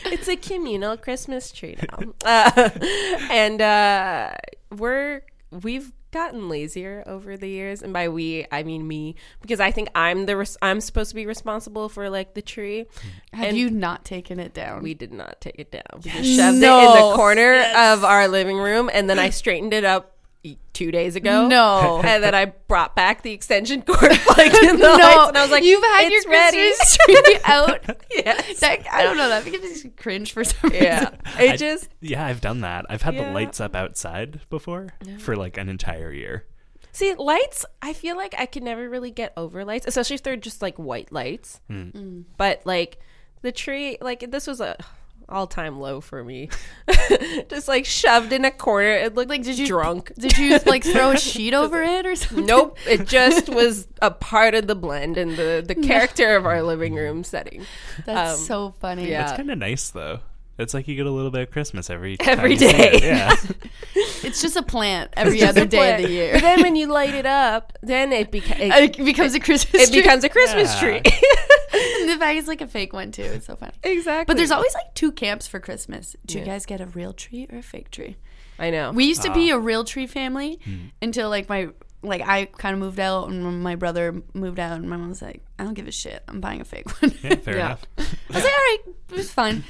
it's 0.07 0.29
a 0.29 0.37
communal 0.37 0.97
Christmas 0.97 1.51
tree 1.53 1.77
now, 1.91 2.13
uh, 2.25 2.71
and 3.31 3.61
uh, 3.61 4.31
we're 4.77 5.23
we've 5.51 5.93
gotten 6.15 6.49
lazier 6.49 7.05
over 7.07 7.37
the 7.37 7.49
years, 7.49 7.83
and 7.83 7.93
by 7.93 8.09
we 8.09 8.47
I 8.51 8.63
mean 8.63 8.89
me, 8.89 9.17
because 9.43 9.61
I 9.61 9.71
think 9.71 9.89
I'm 9.95 10.25
the 10.25 10.39
res- 10.39 10.57
I'm 10.63 10.81
supposed 10.81 11.11
to 11.11 11.15
be 11.15 11.27
responsible 11.27 11.91
for 11.91 12.09
like 12.09 12.33
the 12.33 12.41
tree. 12.41 12.87
Have 13.33 13.49
And 13.49 13.59
you 13.59 13.69
not 13.69 14.05
taken 14.07 14.41
it 14.41 14.55
down? 14.55 14.83
We 14.83 14.95
did 14.95 15.13
not 15.13 15.41
take 15.43 15.57
it 15.59 15.71
down. 15.71 15.83
We 16.03 16.11
just 16.11 16.37
shoved 16.37 16.57
it 16.57 16.63
in 16.63 17.11
the 17.11 17.13
corner 17.15 17.63
of 17.77 18.05
our 18.05 18.29
living 18.29 18.57
room, 18.57 18.89
and 18.91 19.11
then 19.11 19.19
I 19.19 19.29
straightened 19.41 19.75
it 19.75 19.85
up 19.85 20.14
two 20.73 20.91
days 20.91 21.17
ago. 21.17 21.47
No. 21.49 22.01
and 22.05 22.23
then 22.23 22.35
I 22.35 22.47
brought 22.47 22.95
back 22.97 23.23
the 23.23 23.33
extension 23.33 23.83
cord 23.83 24.03
like 24.37 24.55
in 24.55 24.77
the 24.77 24.83
no, 24.83 24.97
lights, 24.97 25.29
and 25.29 25.39
I 25.39 25.43
was 25.43 25.51
like, 25.51 25.65
"You've 25.65 25.83
had 25.83 26.05
it's 26.13 26.25
your 26.25 26.33
ready." 26.33 26.57
Christmas 26.59 26.97
tree 26.99 27.39
out." 27.45 27.97
yes. 28.11 28.61
That, 28.61 28.87
I 28.93 29.03
don't 29.03 29.17
know. 29.17 29.29
That 29.29 29.45
makes 29.45 29.85
me 29.85 29.91
cringe 29.91 30.33
for 30.33 30.45
some 30.45 30.71
reason. 30.71 30.85
Yeah. 30.85 31.11
It 31.39 31.51
I- 31.53 31.57
just 31.57 31.89
Yeah, 32.01 32.25
I've 32.27 32.41
done 32.41 32.61
that. 32.63 32.87
I've 32.89 33.03
had 33.03 33.15
Yeah. 33.15 33.25
the 33.27 33.31
lights 33.33 33.61
up 33.61 33.75
outside 33.75 34.41
before 34.51 34.89
for 35.19 35.37
like 35.37 35.57
an 35.57 35.69
entire 35.69 36.13
year. 36.13 36.47
See, 36.93 37.13
lights, 37.15 37.67
I 37.83 37.93
feel 37.93 38.17
like 38.17 38.35
I 38.39 38.47
could 38.47 38.63
never 38.63 38.89
really 38.89 39.11
get 39.11 39.33
over 39.37 39.65
lights, 39.65 39.85
especially 39.89 40.15
if 40.15 40.23
they're 40.23 40.37
just 40.37 40.63
like 40.63 40.77
white 40.77 41.11
lights. 41.11 41.61
Hmm. 41.69 41.89
Mm. 41.91 42.25
But 42.37 42.63
like 42.65 42.99
the 43.43 43.51
tree, 43.51 43.99
like 44.01 44.31
this 44.31 44.47
was 44.47 44.61
a 44.61 44.77
all 45.29 45.47
time 45.47 45.81
low 45.81 46.01
for 46.01 46.23
me. 46.23 46.51
just 47.49 47.69
like 47.69 47.85
shoved 47.87 48.33
in 48.33 48.45
a 48.45 48.51
corner. 48.51 48.91
It 48.91 49.15
looked 49.15 49.31
like 49.31 49.43
Did 49.43 49.59
you 49.59 49.67
drunk. 49.67 50.13
Did 50.19 50.37
you 50.39 50.59
like 50.67 50.85
throw 50.85 51.11
a 51.13 51.19
sheet 51.19 51.55
over 51.55 51.83
it 51.83 52.07
or 52.07 52.15
something? 52.17 52.47
Nope, 52.47 52.79
it 52.87 53.07
just 53.07 53.49
was 53.55 53.87
a 54.03 54.11
part 54.11 54.55
of 54.55 54.67
the 54.67 54.75
blend 54.75 55.17
and 55.17 55.37
the 55.37 55.65
the 55.67 55.75
character 55.75 56.37
of 56.37 56.47
our 56.47 56.63
living 56.63 56.95
room 56.95 57.25
setting. 57.25 57.65
That's 58.05 58.39
Um, 58.41 58.47
so 58.47 58.75
funny. 58.81 59.11
yeah. 59.11 59.25
It's 59.29 59.37
kind 59.37 59.51
of 59.51 59.59
nice 59.59 59.91
though. 59.91 60.21
It's 60.57 60.73
like 60.73 60.87
you 60.87 60.95
get 60.95 61.07
a 61.07 61.11
little 61.11 61.33
bit 61.33 61.41
of 61.43 61.51
Christmas 61.51 61.91
every 61.91 62.17
Every 62.21 62.57
time 62.57 62.67
you 62.67 62.71
see 62.71 62.77
it. 62.77 63.03
Yeah. 63.03 63.35
It's 64.23 64.41
just 64.41 64.55
a 64.57 64.63
plant 64.63 65.11
every 65.17 65.43
other 65.43 65.67
day 65.67 65.97
of 65.97 66.03
the 66.03 66.09
year. 66.09 66.35
But 66.35 66.43
then 66.43 66.63
when 66.63 66.77
you 66.77 66.87
light 66.87 67.13
it 67.13 67.27
up, 67.27 67.73
then 67.83 68.13
it, 68.13 68.31
beca- 68.31 68.61
it, 68.61 68.99
It 69.01 69.05
becomes 69.05 69.35
a 69.35 69.41
Christmas 69.41 69.83
it 69.83 69.93
tree. 69.93 70.03
becomes 70.03 70.23
a 70.23 70.29
Christmas 70.29 70.73
Yeah. 70.75 71.01
tree. 71.01 71.03
And 72.01 72.11
the 72.11 72.17
bag 72.17 72.37
is 72.37 72.49
like 72.49 72.61
a 72.61 72.67
fake 72.67 72.93
one 72.93 73.13
too. 73.13 73.23
It's 73.23 73.47
so 73.47 73.57
funny. 73.57 73.73
exactly. 73.83 74.25
But 74.27 74.37
there's 74.37 74.51
always 74.51 74.75
like 74.75 74.95
two 74.95 75.13
camps 75.13 75.47
for 75.47 75.61
Christmas. 75.61 76.17
Do 76.27 76.39
you 76.39 76.45
Yeah. 76.45 76.53
guys 76.53 76.67
get 76.67 76.81
a 76.81 76.87
real 76.87 77.13
tree 77.13 77.47
or 77.51 77.59
a 77.59 77.63
fake 77.63 77.91
tree? 77.91 78.17
I 78.59 78.71
know. 78.71 78.93
We 78.93 79.05
used 79.05 79.23
to 79.23 79.33
be 79.33 79.53
ah. 79.53 79.57
a 79.57 79.59
real 79.59 79.85
tree 79.85 80.07
family 80.07 80.61
hmm. 80.65 80.87
until 81.03 81.29
like 81.29 81.49
my 81.49 81.69
like 82.03 82.23
I 82.23 82.45
kind 82.45 82.75
of 82.75 82.81
moved 82.81 83.01
out 83.01 83.29
and 83.29 83.63
my 83.63 83.77
brother 83.77 84.23
moved 84.35 84.61
out 84.61 84.79
and 84.79 84.89
my 84.89 84.97
mom 84.97 85.09
was 85.09 85.23
like, 85.23 85.43
I 85.59 85.65
don't 85.65 85.75
give 85.75 85.89
a 85.89 85.93
shit. 85.93 86.23
I'm 86.29 86.41
buying 86.41 86.61
a 86.61 86.65
fake 86.65 86.89
one. 87.03 87.13
Yeah, 87.23 87.35
fair 87.37 87.57
Yeah. 87.57 87.67
enough. 87.67 87.87
I 87.99 88.03
was 88.29 88.45
like, 88.45 88.45
all 88.45 88.51
right, 88.51 88.79
it 89.11 89.17
was 89.17 89.31
fun. 89.31 89.65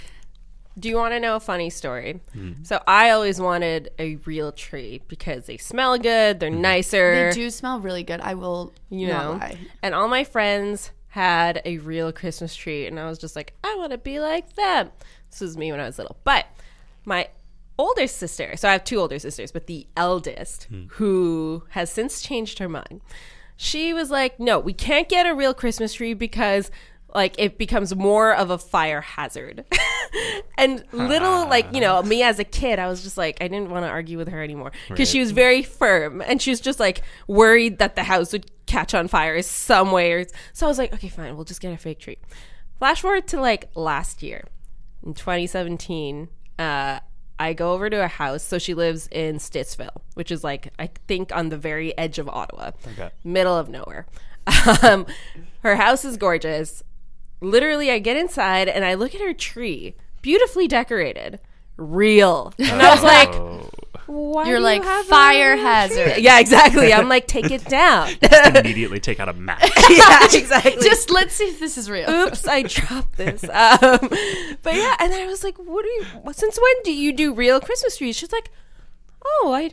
Do 0.77 0.88
you 0.88 0.96
want 0.96 1.14
to 1.14 1.20
know 1.20 1.37
a 1.37 1.40
funny 1.40 1.70
story? 1.70 2.20
Hmm. 2.33 2.53
So 2.64 2.83
I 2.87 3.11
always 3.11 3.40
wanted 3.40 3.90
a 3.98 4.16
real 4.16 4.50
tree 4.50 5.03
because 5.07 5.46
they 5.46 5.57
smell 5.57 5.96
good, 5.98 6.40
they're 6.40 6.50
hmm. 6.50 6.61
nicer. 6.61 7.31
They 7.31 7.35
do 7.35 7.50
smell 7.50 7.81
really 7.81 8.03
good. 8.03 8.20
I 8.20 8.35
will 8.35 8.72
you 8.90 9.07
not 9.09 9.24
know. 9.24 9.33
lie. 9.38 9.59
And 9.83 9.94
all 9.94 10.09
my 10.09 10.24
friends 10.24 10.90
had 11.14 11.62
a 11.64 11.79
real 11.79 12.11
Christmas 12.11 12.57
tree, 12.57 12.88
and 12.88 12.98
I 12.98 13.09
was 13.09 13.20
just 13.20 13.37
like, 13.37 13.55
I 13.62 13.77
want 13.79 13.92
to 13.92 13.98
be 13.98 14.18
like 14.18 14.57
them. 14.57 14.90
This 15.31 15.42
was 15.42 15.57
me 15.57 15.70
when 15.70 15.79
I 15.79 15.87
was 15.87 15.96
little. 15.96 16.16
But 16.24 16.46
my 17.05 17.29
older 17.79 18.09
sister, 18.09 18.57
so 18.57 18.68
I 18.68 18.72
have 18.72 18.83
two 18.83 18.98
older 18.98 19.20
sisters, 19.20 19.53
but 19.53 19.68
the 19.68 19.87
eldest, 19.96 20.64
hmm. 20.64 20.87
who 20.88 21.62
has 21.68 21.88
since 21.88 22.20
changed 22.20 22.59
her 22.59 22.68
mind, 22.68 23.00
she 23.57 23.92
was 23.92 24.11
like, 24.11 24.40
No, 24.40 24.59
we 24.59 24.72
can't 24.72 25.09
get 25.09 25.24
a 25.24 25.37
real 25.37 25.55
Christmas 25.55 25.94
tree 25.94 26.14
because 26.14 26.72
like 27.14 27.37
it 27.38 27.59
becomes 27.59 27.94
more 27.94 28.35
of 28.35 28.50
a 28.50 28.59
fire 28.59 29.00
hazard. 29.00 29.64
and 30.59 30.83
little 30.90 31.48
like, 31.48 31.72
you 31.72 31.81
know, 31.81 32.03
me 32.03 32.24
as 32.24 32.40
a 32.40 32.44
kid, 32.44 32.81
I 32.81 32.88
was 32.88 33.05
just 33.05 33.16
like 33.16 33.38
I 33.40 33.46
didn't 33.46 33.70
want 33.70 33.85
to 33.85 33.88
argue 33.88 34.18
with 34.18 34.31
her 34.31 34.42
anymore 34.42 34.72
because 34.88 35.09
she 35.09 35.20
was 35.20 35.31
very 35.31 35.62
firm 35.62 36.20
and 36.20 36.42
she 36.42 36.50
was 36.50 36.59
just 36.61 36.81
like 36.81 37.03
worried 37.29 37.79
that 37.79 37.94
the 37.94 38.03
house 38.03 38.33
would 38.33 38.50
catch 38.75 38.95
on 38.95 39.09
fire 39.09 39.41
some 39.43 39.91
way 39.93 40.27
so 40.53 40.67
I 40.67 40.69
was 40.69 40.79
like, 40.79 40.93
okay, 40.95 41.09
fine, 41.09 41.35
we'll 41.37 41.45
just 41.45 41.61
get 41.61 41.73
a 41.73 41.77
fake 41.79 41.99
tree. 42.01 42.19
Flash 42.79 43.01
forward 43.03 43.27
to 43.29 43.41
like 43.41 43.71
last 43.75 44.23
year 44.23 44.45
in 45.05 45.15
2017, 45.15 46.29
uh, 46.59 46.99
I 47.39 47.53
go 47.53 47.73
over 47.73 47.91
to 47.91 48.03
a 48.05 48.09
house. 48.09 48.43
So 48.43 48.59
she 48.59 48.75
lives 48.75 49.09
in 49.11 49.37
Stittsville, 49.37 50.01
which 50.15 50.31
is 50.31 50.43
like, 50.45 50.73
I 50.79 50.89
think 51.09 51.35
on 51.35 51.49
the 51.49 51.59
very 51.59 51.97
edge 51.99 52.19
of 52.19 52.29
Ottawa, 52.29 52.71
Okay. 52.93 53.11
middle 53.23 53.57
of 53.57 53.69
nowhere. 53.69 54.07
Um, 54.83 55.07
her 55.63 55.77
house 55.77 56.05
is 56.05 56.17
gorgeous. 56.17 56.83
Literally, 57.41 57.91
I 57.91 57.99
get 57.99 58.17
inside 58.17 58.69
and 58.69 58.85
I 58.85 58.95
look 58.95 59.15
at 59.15 59.21
her 59.21 59.33
tree, 59.35 59.95
beautifully 60.23 60.69
decorated, 60.69 61.41
real. 61.77 62.53
And 62.59 62.81
I 62.83 62.95
was 62.95 63.03
like, 63.03 63.29
Oh, 63.35 63.69
why 64.07 64.47
You're 64.49 64.59
do 64.59 64.65
like, 64.65 64.83
you 64.83 64.89
have 64.89 65.07
a 65.07 65.09
fire 65.09 65.55
real 65.55 65.65
hazard. 65.65 66.15
Yeah, 66.19 66.39
exactly. 66.39 66.93
I'm 66.93 67.09
like, 67.09 67.27
take 67.27 67.51
it 67.51 67.65
down. 67.65 68.11
Just 68.23 68.57
immediately 68.57 69.01
take 69.01 69.19
out 69.19 69.29
a 69.29 69.33
map. 69.33 69.63
yeah, 69.91 70.25
exactly. 70.25 70.77
Just 70.83 71.11
let's 71.11 71.35
see 71.35 71.45
if 71.49 71.59
this 71.59 71.79
is 71.79 71.89
real. 71.91 72.09
oops, 72.11 72.47
I 72.47 72.63
dropped 72.63 73.17
this. 73.17 73.43
Um, 73.45 73.99
but 74.63 74.75
yeah, 74.75 74.97
and 75.01 75.13
I 75.15 75.27
was 75.27 75.43
like, 75.43 75.57
what 75.59 75.85
do 75.85 75.89
you, 75.91 76.05
what- 76.23 76.37
since 76.37 76.59
when 76.59 76.83
do 76.85 76.93
you 76.93 77.13
do 77.13 77.33
real 77.35 77.61
Christmas 77.61 77.97
trees? 77.97 78.17
She's 78.17 78.31
like, 78.33 78.51
oh, 79.25 79.53
I, 79.55 79.63
I 79.63 79.69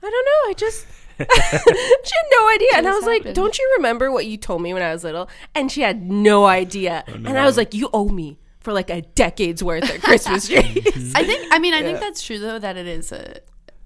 don't 0.00 0.12
know. 0.12 0.50
I 0.50 0.54
just, 0.56 0.86
she 1.18 1.24
had 1.24 2.26
no 2.30 2.48
idea. 2.50 2.68
And 2.76 2.86
I 2.88 2.90
was 2.90 3.00
Just 3.00 3.06
like, 3.06 3.18
happened. 3.20 3.36
don't 3.36 3.58
you 3.58 3.74
remember 3.76 4.10
what 4.10 4.26
you 4.26 4.36
told 4.38 4.62
me 4.62 4.72
when 4.74 4.82
I 4.82 4.92
was 4.92 5.04
little? 5.04 5.28
And 5.54 5.70
she 5.70 5.82
had 5.82 6.02
no 6.02 6.46
idea. 6.46 7.04
And 7.06 7.38
I 7.38 7.44
was 7.44 7.56
like, 7.58 7.74
you 7.74 7.90
owe 7.92 8.08
me 8.08 8.38
for 8.66 8.72
like 8.72 8.90
a 8.90 9.00
decade's 9.00 9.62
worth 9.62 9.84
of 9.84 10.02
Christmas 10.02 10.48
trees. 10.48 11.12
I 11.14 11.22
think. 11.22 11.46
I 11.52 11.60
mean, 11.60 11.72
I 11.72 11.82
think 11.82 12.00
that's 12.00 12.20
true 12.20 12.40
though. 12.40 12.58
That 12.58 12.76
it 12.76 12.88
is 12.88 13.12
a, 13.12 13.38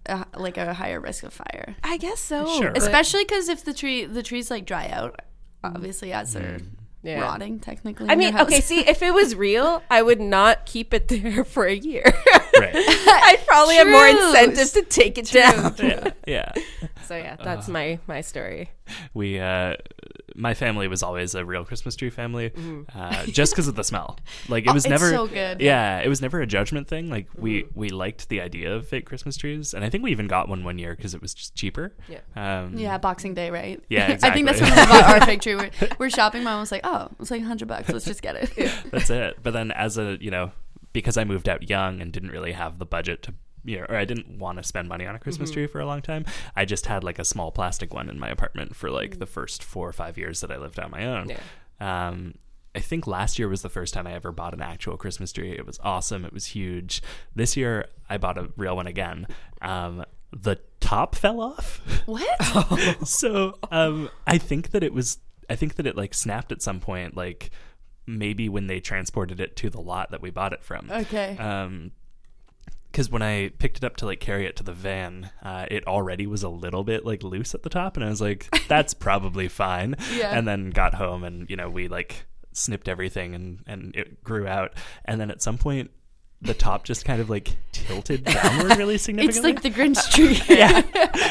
a 0.06 0.24
like 0.38 0.56
a 0.56 0.72
higher 0.72 0.98
risk 0.98 1.22
of 1.22 1.34
fire, 1.34 1.76
I 1.84 1.98
guess 1.98 2.18
so. 2.18 2.46
Sure. 2.58 2.70
but- 2.70 2.78
especially 2.78 3.24
because 3.24 3.50
if 3.50 3.62
the 3.62 3.74
tree 3.74 4.06
the 4.06 4.22
trees 4.22 4.50
like 4.50 4.64
dry 4.64 4.88
out, 4.88 5.20
obviously 5.62 6.14
as 6.14 6.32
they're 6.32 6.60
mm. 6.60 6.66
Yeah. 7.02 7.20
rotting 7.20 7.60
technically. 7.60 8.08
I 8.08 8.14
in 8.14 8.22
your 8.22 8.32
mean, 8.32 8.40
okay, 8.40 8.62
see, 8.62 8.80
if 8.88 9.02
it 9.02 9.12
was 9.12 9.34
real, 9.34 9.82
I 9.90 10.00
would 10.00 10.20
not 10.20 10.64
keep 10.64 10.94
it 10.94 11.08
there 11.08 11.44
for 11.44 11.66
a 11.66 11.74
year. 11.74 12.02
right. 12.58 12.74
I'd 12.74 13.42
probably 13.46 13.74
have 13.74 13.86
more 13.86 14.08
True. 14.08 14.28
incentive 14.28 14.72
to 14.72 14.82
take 14.82 15.18
it 15.18 15.26
down. 15.26 15.74
Yeah. 15.78 16.10
Yeah. 16.26 16.52
So 17.06 17.16
yeah, 17.16 17.34
that's 17.42 17.64
uh-huh. 17.64 17.72
my 17.72 17.98
my 18.06 18.20
story. 18.20 18.70
we 19.14 19.38
uh 19.38 19.74
my 20.36 20.54
family 20.54 20.86
was 20.88 21.02
always 21.02 21.34
a 21.34 21.44
real 21.44 21.64
christmas 21.64 21.96
tree 21.96 22.10
family 22.10 22.50
Mm-hmm. 22.50 22.82
uh 22.98 23.26
just 23.26 23.52
because 23.52 23.66
of 23.68 23.74
the 23.74 23.82
smell 23.84 24.16
like 24.48 24.66
it 24.66 24.72
was 24.74 24.84
it's 24.84 24.90
never 24.90 25.10
so 25.10 25.26
good. 25.26 25.60
yeah 25.60 25.98
it 26.00 26.08
was 26.08 26.22
never 26.22 26.40
a 26.40 26.46
judgment 26.46 26.88
thing 26.88 27.10
like 27.10 27.26
we 27.36 27.62
Mm-hmm. 27.64 27.80
we 27.80 27.88
liked 27.90 28.28
the 28.28 28.40
idea 28.40 28.74
of 28.74 28.86
fake 28.88 29.06
christmas 29.06 29.36
trees 29.36 29.74
and 29.74 29.84
i 29.84 29.90
think 29.90 30.04
we 30.04 30.10
even 30.12 30.28
got 30.28 30.48
one 30.48 30.62
one 30.64 30.78
year 30.78 30.94
because 30.94 31.14
it 31.14 31.20
was 31.20 31.34
just 31.34 31.54
cheaper 31.54 31.92
Yeah. 32.08 32.20
um 32.36 32.76
Yeah, 32.78 32.98
Boxing 32.98 33.34
Day, 33.34 33.50
right? 33.50 33.82
Yeah, 33.88 34.16
I 34.22 34.30
think 34.30 34.46
that's 34.46 34.60
when 34.60 34.70
exactly. 34.70 34.96
we 34.96 35.02
bought 35.02 35.20
our 35.20 35.26
fig 35.26 35.40
tree. 35.42 35.56
We're, 35.56 35.70
we're 35.98 36.10
shopping. 36.10 36.42
My 36.44 36.52
mom 36.52 36.60
was 36.60 36.72
like, 36.72 36.82
"Oh, 36.84 37.08
it's 37.18 37.30
like 37.30 37.42
hundred 37.42 37.68
bucks. 37.68 37.88
Let's 37.88 38.04
just 38.04 38.22
get 38.22 38.36
it." 38.36 38.70
that's 38.90 39.10
it 39.10 39.38
but 39.42 39.52
then 39.52 39.70
as 39.72 39.98
a 39.98 40.16
you 40.20 40.30
know 40.30 40.52
because 40.92 41.16
i 41.16 41.24
moved 41.24 41.48
out 41.48 41.68
young 41.68 42.00
and 42.00 42.12
didn't 42.12 42.30
really 42.30 42.52
have 42.52 42.78
the 42.78 42.86
budget 42.86 43.22
to 43.22 43.34
know, 43.64 43.86
or 43.88 43.96
I 43.96 44.04
didn't 44.04 44.38
want 44.38 44.58
to 44.58 44.64
spend 44.64 44.88
money 44.88 45.06
on 45.06 45.14
a 45.14 45.18
Christmas 45.18 45.50
Mm-hmm. 45.50 45.54
tree 45.54 45.66
for 45.66 45.80
a 45.80 45.86
long 45.86 46.02
time. 46.02 46.24
I 46.56 46.64
just 46.64 46.86
had 46.86 47.04
like 47.04 47.18
a 47.18 47.24
small 47.24 47.50
plastic 47.52 47.92
one 47.94 48.08
in 48.08 48.18
my 48.18 48.28
apartment 48.28 48.74
for 48.76 48.90
like 48.90 49.18
the 49.18 49.26
first 49.26 49.62
four 49.62 49.88
or 49.88 49.92
five 49.92 50.16
years 50.18 50.40
that 50.40 50.50
I 50.50 50.56
lived 50.56 50.78
on 50.78 50.90
my 50.90 51.04
own. 51.06 51.28
Yeah. 51.30 52.08
Um, 52.08 52.34
I 52.74 52.78
think 52.80 53.06
last 53.06 53.38
year 53.38 53.48
was 53.48 53.62
the 53.62 53.68
first 53.68 53.92
time 53.94 54.06
I 54.06 54.12
ever 54.14 54.30
bought 54.32 54.54
an 54.54 54.62
actual 54.62 54.96
Christmas 54.96 55.32
tree. 55.32 55.50
It 55.52 55.66
was 55.66 55.80
awesome. 55.82 56.24
It 56.24 56.32
was 56.32 56.46
huge. 56.46 57.02
This 57.34 57.56
year 57.56 57.86
I 58.08 58.16
bought 58.18 58.38
a 58.38 58.50
real 58.56 58.76
one 58.76 58.86
again. 58.86 59.26
Um, 59.60 60.04
the 60.32 60.60
top 60.78 61.14
fell 61.16 61.40
off. 61.40 61.80
What? 62.06 63.04
so 63.06 63.58
um, 63.72 64.08
I 64.26 64.38
think 64.38 64.70
that 64.70 64.82
it 64.84 64.94
was. 64.94 65.18
I 65.48 65.56
think 65.56 65.74
that 65.74 65.86
it 65.86 65.96
like 65.96 66.14
snapped 66.14 66.52
at 66.52 66.62
some 66.62 66.78
point, 66.78 67.16
like 67.16 67.50
maybe 68.06 68.48
when 68.48 68.68
they 68.68 68.78
transported 68.78 69.40
it 69.40 69.56
to 69.56 69.68
the 69.70 69.80
lot 69.80 70.12
that 70.12 70.22
we 70.22 70.30
bought 70.30 70.52
it 70.52 70.62
from. 70.62 70.88
Okay. 70.90 71.36
Um, 71.38 71.90
because 72.90 73.10
when 73.10 73.22
I 73.22 73.50
picked 73.58 73.78
it 73.78 73.84
up 73.84 73.96
to 73.98 74.06
like 74.06 74.20
carry 74.20 74.46
it 74.46 74.56
to 74.56 74.62
the 74.62 74.72
van, 74.72 75.30
uh, 75.42 75.66
it 75.70 75.86
already 75.86 76.26
was 76.26 76.42
a 76.42 76.48
little 76.48 76.82
bit 76.82 77.04
like 77.04 77.22
loose 77.22 77.54
at 77.54 77.62
the 77.62 77.70
top, 77.70 77.96
and 77.96 78.04
I 78.04 78.08
was 78.08 78.20
like, 78.20 78.48
"That's 78.68 78.94
probably 78.94 79.48
fine." 79.48 79.96
Yeah. 80.14 80.36
And 80.36 80.46
then 80.46 80.70
got 80.70 80.94
home, 80.94 81.24
and 81.24 81.48
you 81.48 81.56
know, 81.56 81.70
we 81.70 81.88
like 81.88 82.26
snipped 82.52 82.88
everything, 82.88 83.34
and 83.34 83.62
and 83.66 83.94
it 83.94 84.24
grew 84.24 84.46
out, 84.46 84.74
and 85.04 85.20
then 85.20 85.30
at 85.30 85.40
some 85.40 85.58
point, 85.58 85.90
the 86.42 86.54
top 86.54 86.84
just 86.84 87.04
kind 87.04 87.20
of 87.20 87.30
like 87.30 87.56
tilted 87.72 88.24
downward 88.24 88.76
really 88.76 88.98
significantly. 88.98 89.50
it's 89.52 89.64
like 89.64 89.74
the 89.74 89.80
Grinch 89.80 90.10
tree. 90.10 90.40
yeah. 90.56 90.82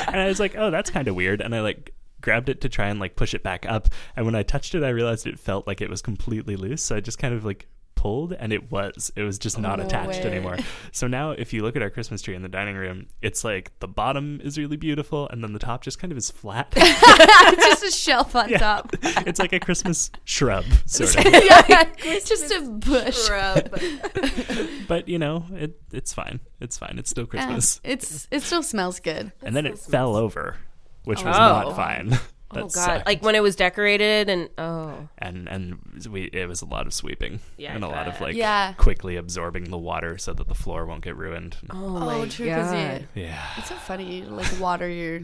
and 0.08 0.19
I 0.19 0.28
was 0.28 0.39
like, 0.39 0.56
"Oh, 0.58 0.72
that's 0.72 0.89
kind 0.89 1.08
of 1.08 1.15
weird," 1.15 1.41
and 1.41 1.54
I 1.54 1.62
like 1.62 1.93
grabbed 2.22 2.50
it 2.50 2.62
to 2.62 2.69
try 2.69 2.88
and 2.88 3.00
like 3.00 3.15
push 3.15 3.34
it 3.34 3.43
back 3.43 3.65
up, 3.67 3.89
and 4.15 4.26
when 4.26 4.36
I 4.36 4.43
touched 4.43 4.76
it, 4.76 4.84
I 4.84 4.89
realized 4.89 5.28
it 5.28 5.39
felt 5.39 5.67
like 5.67 5.82
it 5.82 5.89
was 5.89 6.02
completely 6.02 6.56
loose, 6.56 6.82
so 6.82 6.95
I 6.95 7.02
just 7.02 7.19
kind 7.19 7.34
of 7.34 7.43
like 7.43 7.67
pulled 8.00 8.32
and 8.32 8.54
it 8.54 8.72
was 8.72 9.12
it 9.18 9.24
was 9.24 9.38
just 9.38 9.60
not 9.60 9.78
no 9.78 9.84
attached 9.86 10.24
way. 10.24 10.32
anymore 10.32 10.58
so 10.94 11.06
now 11.06 11.32
if 11.32 11.52
you 11.52 11.62
look 11.62 11.76
at 11.76 11.82
our 11.82 11.90
christmas 11.90 12.22
tree 12.22 12.34
in 12.34 12.42
the 12.42 12.48
dining 12.48 12.78
room 12.78 13.08
it's 13.22 13.44
like 13.44 13.78
the 13.82 13.88
bottom 13.90 14.40
is 14.42 14.58
really 14.58 14.78
beautiful 14.78 15.28
and 15.28 15.44
then 15.44 15.52
the 15.52 15.60
top 15.60 15.82
just 15.84 16.00
kind 16.00 16.10
of 16.14 16.18
is 16.18 16.32
flat 16.32 16.72
it's 16.78 17.66
just 17.82 17.84
a 17.84 17.92
shelf 17.92 18.38
on 18.38 18.48
top. 18.58 18.96
it's 19.04 19.38
like 19.40 19.52
a 19.52 19.60
christmas 19.60 20.12
shrub 20.24 20.64
sort 20.86 21.14
of 21.18 21.26
yeah, 21.26 21.84
just 22.00 22.54
a 22.54 22.62
bush. 22.62 23.18
shrub. 23.28 23.70
but 24.88 25.10
you 25.10 25.20
know 25.20 25.44
it 25.52 25.78
it's 25.92 26.14
fine 26.14 26.40
it's 26.62 26.78
fine 26.78 26.96
it's 26.98 27.10
still 27.10 27.26
Yeah, 27.26 27.46
christmas 27.46 27.82
it's 27.84 28.30
it 28.32 28.44
still 28.44 28.64
smells 28.64 29.02
good. 29.02 29.34
and 29.44 29.54
then 29.54 29.66
it 29.66 29.78
fell 29.78 30.16
over 30.16 30.56
which 31.04 31.20
oh. 31.24 31.26
was 31.28 31.36
Oh. 31.36 31.40
not 31.40 31.76
fine 31.76 32.18
Oh, 32.52 32.56
that 32.56 32.62
Oh 32.64 32.68
god! 32.68 32.72
sucked. 32.74 33.06
Like 33.06 33.22
when 33.24 33.36
it 33.36 33.44
was 33.44 33.56
decorated 33.56 34.30
and 34.30 34.50
oh 34.58 35.08
and 35.20 35.48
and 35.48 35.80
we 36.10 36.24
it 36.34 36.48
was 36.48 36.62
a 36.62 36.66
lot 36.66 36.88
of 36.88 36.94
sweeping 36.94 37.40
Yeah, 37.58 37.76
and 37.76 37.84
a 37.84 37.88
I 37.88 37.92
lot 37.92 38.08
of 38.08 38.20
like 38.22 38.36
Yeah. 38.36 38.74
quickly 38.74 39.16
absorbing 39.18 39.66
the 39.66 39.78
water 39.78 40.18
so 40.18 40.34
that 40.34 40.48
the 40.48 40.56
floor 40.56 40.86
won't 40.86 41.04
get 41.04 41.16
ruined 41.16 41.58
oh, 41.70 42.22
Oh, 42.22 42.26
true. 42.28 42.46
Because 42.46 42.72
god! 42.72 43.08
yeah 43.16 43.44
it's 43.58 43.70
so 43.70 43.76
funny. 43.76 44.20
You 44.22 44.26
like 44.26 44.60
water 44.60 44.90
your 44.90 45.22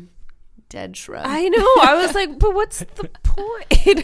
dead 0.70 0.98
shrub. 0.98 1.24
I 1.26 1.48
know. 1.48 1.68
I 1.84 1.94
was 2.04 2.16
like, 2.16 2.40
but 2.40 2.54
what's 2.56 2.80
the 2.80 3.10
point? 3.24 4.04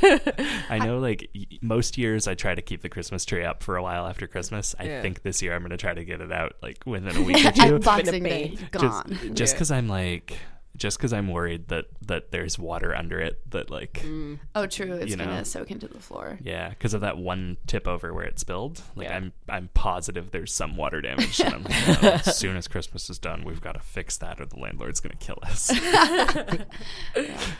I 0.70 0.78
know, 0.80 1.00
like 1.00 1.28
most 1.62 1.98
years, 1.98 2.28
I 2.28 2.36
try 2.36 2.54
to 2.54 2.62
keep 2.62 2.82
the 2.84 2.90
Christmas 2.90 3.26
tree 3.26 3.44
up 3.44 3.64
for 3.64 3.78
a 3.78 3.84
while 3.84 4.06
after 4.06 4.28
Christmas. 4.28 4.76
I 4.80 4.84
Yeah. 4.86 5.02
think 5.02 5.24
this 5.24 5.42
year 5.42 5.54
I'm 5.56 5.62
going 5.62 5.72
to 5.72 5.78
try 5.78 5.94
to 5.96 6.04
get 6.06 6.22
it 6.22 6.32
out 6.32 6.54
like 6.62 6.84
within 6.86 7.16
a 7.16 7.22
week 7.26 7.44
or 7.46 7.52
two. 7.52 7.76
At 7.78 7.84
Boxing 7.84 8.24
Day, 8.24 8.58
gone. 8.72 9.06
just 9.10 9.34
just 9.34 9.54
Yeah. 9.54 9.56
because 9.58 9.72
I'm 9.72 9.88
like, 9.88 10.38
just 10.78 10.98
because 10.98 11.14
I'm 11.14 11.28
worried 11.28 11.68
that 11.68 11.86
that 12.08 12.32
there's 12.32 12.58
water 12.58 12.96
under 12.96 13.20
it. 13.20 13.40
That 13.52 13.70
like, 13.70 14.02
mm. 14.04 14.40
oh, 14.56 14.66
true. 14.66 14.94
It's 14.94 15.16
gonna 15.16 15.46
soak 15.46 15.72
into 15.72 15.88
the 15.88 16.00
floor. 16.00 16.40
yeah, 16.42 16.70
because 16.70 16.94
of 16.94 17.02
that 17.02 17.18
one 17.18 17.58
tip 17.68 17.88
over 17.88 18.14
where 18.14 18.26
it 18.26 18.40
spilled. 18.40 18.82
Like 18.96 19.08
Yeah. 19.08 19.18
I'm 19.18 19.34
I'm 19.50 19.70
positive 19.74 20.32
there's 20.32 20.54
some 20.54 20.78
water 20.78 21.02
damage. 21.02 21.40
and 21.40 21.54
I'm 21.54 21.64
like, 21.64 22.04
"No, 22.04 22.10
as 22.12 22.38
soon 22.38 22.58
as 22.58 22.68
Christmas 22.68 23.10
is 23.10 23.20
done, 23.20 23.44
we've 23.44 23.62
got 23.62 23.74
to 23.74 23.80
fix 23.80 24.18
that, 24.18 24.40
or 24.40 24.46
the 24.46 24.60
landlord's 24.60 25.00
going 25.00 25.18
to 25.18 25.26
kill 25.26 25.38
us. 25.44 25.70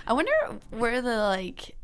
I 0.08 0.14
wonder 0.14 0.32
where 0.72 1.02
the 1.02 1.18
like. 1.18 1.76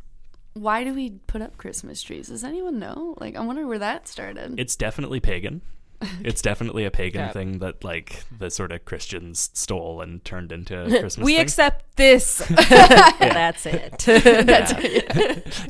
Why 0.53 0.83
do 0.83 0.91
we 0.91 1.11
put 1.27 1.43
up 1.43 1.57
Christmas 1.57 2.01
trees? 2.01 2.29
Does 2.29 2.43
anyone 2.43 2.79
know? 2.79 3.13
Like, 3.19 3.35
I 3.35 3.41
wonder 3.41 3.67
where 3.67 3.77
that 3.77 4.07
started. 4.07 4.59
it's 4.59 4.75
definitely 4.75 5.19
pagan. 5.19 5.61
It's 6.23 6.41
definitely 6.41 6.85
a 6.85 6.91
pagan 6.91 7.21
Yeah. 7.21 7.31
thing 7.31 7.59
that 7.59 7.83
like 7.83 8.23
the 8.37 8.49
sort 8.49 8.71
of 8.71 8.85
Christians 8.85 9.49
stole 9.53 10.01
and 10.01 10.23
turned 10.23 10.51
into 10.51 10.79
a 10.85 10.89
Christmas 10.99 11.17
we 11.25 11.33
thing. 11.33 11.41
accept 11.41 11.95
this. 11.95 12.37
That's 12.47 13.65
it. 13.65 14.03
That's 14.45 14.73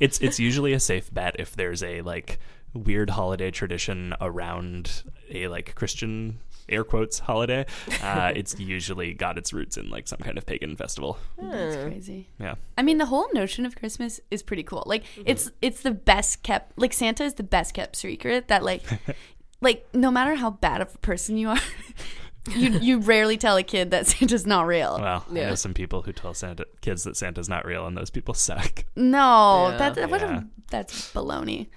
it's 0.02 0.20
it's 0.20 0.40
usually 0.40 0.74
a 0.74 0.80
safe 0.80 1.14
bet 1.14 1.36
if 1.40 1.56
there's 1.56 1.84
a 1.84 2.02
like 2.02 2.40
weird 2.74 3.12
holiday 3.12 3.52
tradition 3.52 4.14
around 4.20 5.04
a 5.30 5.48
like 5.48 5.76
Christian 5.76 6.40
air 6.70 6.84
quotes 6.84 7.20
holiday. 7.20 7.66
Uh, 8.04 8.34
it's 8.36 8.60
usually 8.60 9.14
got 9.14 9.38
its 9.38 9.54
roots 9.54 9.78
in 9.78 9.90
like 9.90 10.06
some 10.08 10.20
kind 10.20 10.38
of 10.38 10.46
pagan 10.46 10.76
festival. 10.76 11.18
That's 11.42 11.78
crazy. 11.78 12.28
Yeah. 12.40 12.56
I 12.78 12.84
mean, 12.84 12.98
the 12.98 13.06
whole 13.06 13.28
notion 13.34 13.66
of 13.66 13.76
Christmas 13.78 14.20
is 14.32 14.44
pretty 14.44 14.64
cool. 14.64 14.84
Like, 14.86 15.04
it's 15.26 15.50
it's 15.62 15.82
the 15.82 15.92
best 15.92 16.44
kept. 16.44 16.78
Like, 16.78 16.92
Santa 16.92 17.24
is 17.24 17.36
the 17.36 17.44
best 17.44 17.74
kept 17.74 17.96
secret. 17.96 18.50
That 18.50 18.64
like, 18.64 18.84
like 19.62 19.88
no 19.94 20.12
matter 20.12 20.36
how 20.36 20.52
bad 20.52 20.82
of 20.82 20.94
a 20.94 20.98
person 21.00 21.38
you 21.38 21.50
are, 21.50 21.60
you 22.56 22.70
you 22.80 23.00
rarely 23.00 23.38
tell 23.38 23.58
a 23.58 23.64
kid 23.64 23.92
that 23.92 24.08
Santa's 24.08 24.46
not 24.46 24.66
real. 24.68 24.98
Well, 25.00 25.26
I 25.30 25.34
know 25.34 25.56
some 25.56 25.74
people 25.74 26.02
who 26.04 26.14
tell 26.14 26.34
Santa 26.34 26.66
kids 26.82 27.04
that 27.04 27.18
Santa's 27.18 27.50
not 27.50 27.66
real, 27.66 27.86
and 27.88 27.98
those 27.98 28.10
people 28.10 28.34
suck. 28.34 28.86
no, 28.96 29.70
Yeah. 29.72 29.78
that, 29.78 29.96
that 29.96 30.10
what 30.10 30.22
Yeah. 30.22 30.40
a, 30.40 30.44
that's 30.70 31.12
baloney. 31.14 31.68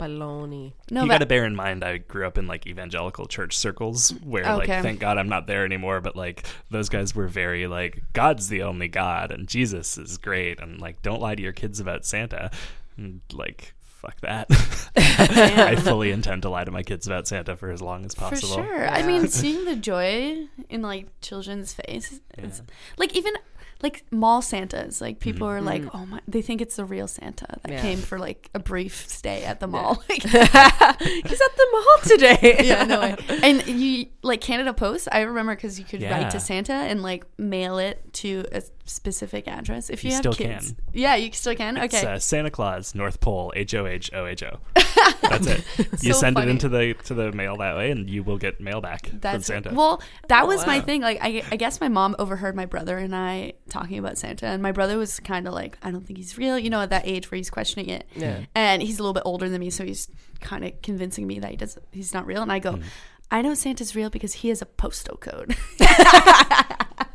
Baloney. 0.00 0.72
No, 0.90 1.02
you 1.02 1.06
but 1.08 1.14
got 1.14 1.18
to 1.18 1.26
bear 1.26 1.44
in 1.44 1.54
mind, 1.54 1.84
I 1.84 1.98
grew 1.98 2.26
up 2.26 2.36
in 2.36 2.46
like 2.48 2.66
evangelical 2.66 3.26
church 3.26 3.56
circles 3.56 4.10
where, 4.24 4.42
like, 4.56 4.66
thank 4.68 4.98
God 4.98 5.16
I'm 5.16 5.28
not 5.28 5.46
there 5.46 5.64
anymore. 5.64 6.00
But 6.00 6.16
like, 6.16 6.44
those 6.70 6.88
guys 6.88 7.14
were 7.14 7.28
very 7.28 7.68
like, 7.68 8.02
God's 8.12 8.48
the 8.48 8.62
only 8.62 8.88
God, 8.88 9.30
and 9.30 9.46
Jesus 9.46 9.96
is 9.98 10.18
great, 10.18 10.58
and 10.60 10.80
like, 10.80 11.02
don't 11.02 11.20
lie 11.20 11.36
to 11.36 11.42
your 11.42 11.52
kids 11.52 11.78
about 11.78 12.04
Santa. 12.04 12.50
And, 12.96 13.20
like, 13.32 13.74
fuck 14.02 14.20
that. 14.20 14.46
I 14.96 15.76
fully 15.76 16.10
intend 16.10 16.42
to 16.42 16.50
lie 16.50 16.64
to 16.64 16.70
my 16.70 16.82
kids 16.82 17.06
about 17.06 17.26
Santa 17.28 17.56
for 17.56 17.70
as 17.70 17.80
long 17.80 18.04
as 18.04 18.14
possible. 18.14 18.56
for 18.56 18.62
possible. 18.62 18.76
sure. 18.76 18.88
I 18.88 19.02
mean, 19.02 19.28
seeing 19.28 19.64
the 19.64 19.76
joy 19.76 20.48
in 20.68 20.82
like 20.82 21.06
children's 21.20 21.72
face, 21.72 22.20
it's 22.36 22.62
like 22.98 23.16
even 23.16 23.32
like 23.82 24.04
mall 24.10 24.42
Santas. 24.42 25.00
Like 25.00 25.16
mm-hmm. 25.16 25.22
people 25.22 25.48
are 25.48 25.60
like, 25.60 25.82
mm. 25.82 25.90
oh 25.94 26.06
my, 26.06 26.20
they 26.28 26.42
think 26.42 26.60
it's 26.60 26.76
the 26.76 26.84
real 26.84 27.08
Santa 27.08 27.46
that 27.62 27.72
Yeah. 27.72 27.80
came 27.80 27.98
for 27.98 28.18
like 28.18 28.48
a 28.54 28.58
brief 28.58 29.08
stay 29.08 29.44
at 29.44 29.60
the 29.60 29.66
mall. 29.66 30.02
Like, 30.12 30.22
He's 30.22 30.34
at 30.34 31.56
the 31.56 31.68
mall 31.72 31.98
today. 32.02 32.60
yeah, 32.64 32.84
no 32.84 33.00
way. 33.00 33.16
And 33.42 33.66
you 33.66 34.06
like 34.22 34.40
Canada 34.40 34.74
Post. 34.74 35.08
I 35.10 35.20
remember 35.20 35.54
because 35.54 35.78
you 35.78 35.84
could 35.84 36.00
Yeah. 36.00 36.10
write 36.10 36.30
to 36.32 36.40
Santa 36.40 36.72
and 36.72 37.02
like 37.02 37.24
mail 37.38 37.78
it 37.78 38.12
to 38.14 38.44
a 38.52 38.62
specific 38.92 39.48
address. 39.48 39.90
If 39.90 40.04
you, 40.04 40.08
You 40.08 40.14
have 40.14 40.22
still 40.22 40.32
kids, 40.32 40.66
can. 40.68 40.76
yeah, 40.92 41.14
you 41.16 41.32
still 41.32 41.54
can. 41.54 41.76
It's 41.76 41.94
Okay, 41.94 42.06
uh, 42.06 42.18
Santa 42.18 42.50
Claus, 42.50 42.94
North 42.94 43.20
Pole, 43.20 43.52
H 43.56 43.74
O 43.74 43.86
H 43.86 44.10
O 44.12 44.26
H 44.26 44.42
O. 44.42 44.58
That's 45.22 45.46
it. 45.46 45.64
You 46.02 46.12
So 46.12 46.20
send 46.20 46.34
funny. 46.36 46.48
it 46.48 46.50
into 46.50 46.68
the 46.68 46.94
to 47.04 47.14
the 47.14 47.32
mail 47.32 47.56
that 47.58 47.76
way, 47.76 47.90
and 47.90 48.08
you 48.08 48.22
will 48.22 48.38
get 48.38 48.60
mail 48.60 48.80
back 48.80 49.06
from 49.08 49.18
That's 49.20 49.46
Santa. 49.46 49.72
well. 49.74 50.02
That 50.28 50.46
was 50.46 50.66
my 50.66 50.78
wow. 50.78 50.84
thing. 50.84 51.00
Like, 51.02 51.18
I, 51.22 51.42
I 51.50 51.56
guess 51.56 51.80
my 51.80 51.88
mom 51.88 52.14
overheard 52.18 52.54
my 52.54 52.66
brother 52.66 52.98
and 52.98 53.14
I 53.14 53.54
talking 53.68 53.98
about 53.98 54.18
Santa, 54.18 54.46
and 54.46 54.62
my 54.62 54.72
brother 54.72 54.98
was 54.98 55.18
kind 55.20 55.46
of 55.48 55.54
like, 55.54 55.78
"I 55.82 55.90
don't 55.90 56.06
think 56.06 56.18
he's 56.18 56.36
real." 56.38 56.58
You 56.58 56.70
know, 56.70 56.80
at 56.80 56.90
that 56.90 57.06
age 57.06 57.30
where 57.30 57.36
he's 57.36 57.50
questioning 57.50 57.88
it. 57.88 58.06
Yeah. 58.14 58.40
And 58.54 58.82
he's 58.82 58.98
a 58.98 59.02
little 59.02 59.14
bit 59.14 59.22
older 59.24 59.48
than 59.48 59.60
me, 59.60 59.70
so 59.70 59.84
he's 59.84 60.08
kind 60.40 60.64
of 60.64 60.80
convincing 60.82 61.26
me 61.26 61.38
that 61.38 61.50
he 61.50 61.56
does. 61.56 61.78
He's 61.92 62.12
not 62.12 62.26
real, 62.26 62.42
and 62.42 62.52
I 62.52 62.58
go, 62.58 62.78
"I 63.30 63.42
know 63.42 63.54
Santa's 63.54 63.94
real 63.96 64.10
because 64.10 64.32
he 64.34 64.48
has 64.48 64.60
a 64.62 64.66
postal 64.66 65.16
code." 65.16 65.56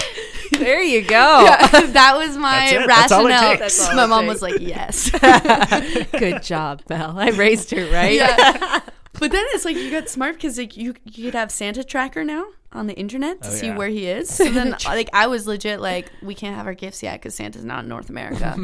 There 0.52 0.82
you 0.82 1.02
go. 1.02 1.44
that 1.88 2.14
was 2.16 2.36
my 2.38 2.50
That's 2.70 2.72
it. 2.72 2.86
That's 2.86 3.12
all 3.12 3.26
it 3.26 3.30
rationale. 3.30 3.58
takes. 3.58 3.94
My 3.94 4.06
mom 4.06 4.22
takes. 4.26 4.32
was 4.34 4.42
like, 4.42 4.60
"Yes." 4.60 5.10
Good 6.18 6.42
job, 6.42 6.82
Mel. 6.88 7.18
I 7.18 7.28
raised 7.30 7.72
her 7.72 7.84
right. 7.90 8.12
yeah. 8.14 8.80
But 9.18 9.32
then 9.32 9.44
it's 9.50 9.64
like 9.64 9.76
you 9.76 9.90
got 9.90 10.08
smart 10.08 10.36
because 10.36 10.56
like 10.56 10.76
you 10.76 10.94
you 11.04 11.24
could 11.24 11.34
have 11.34 11.50
Santa 11.50 11.82
tracker 11.84 12.24
now 12.24 12.46
on 12.72 12.86
the 12.86 12.94
internet 12.94 13.42
to 13.42 13.48
Oh, 13.48 13.52
see 13.52 13.66
yeah. 13.66 13.76
where 13.76 13.88
he 13.88 14.06
is. 14.06 14.28
So 14.30 14.48
then 14.50 14.76
like 14.86 15.10
I 15.12 15.26
was 15.26 15.46
legit 15.46 15.80
like 15.80 16.10
we 16.22 16.34
can't 16.34 16.54
have 16.56 16.66
our 16.66 16.74
gifts 16.74 17.02
yet 17.02 17.20
because 17.20 17.34
Santa's 17.34 17.64
not 17.64 17.82
in 17.84 17.88
North 17.88 18.08
America. 18.08 18.56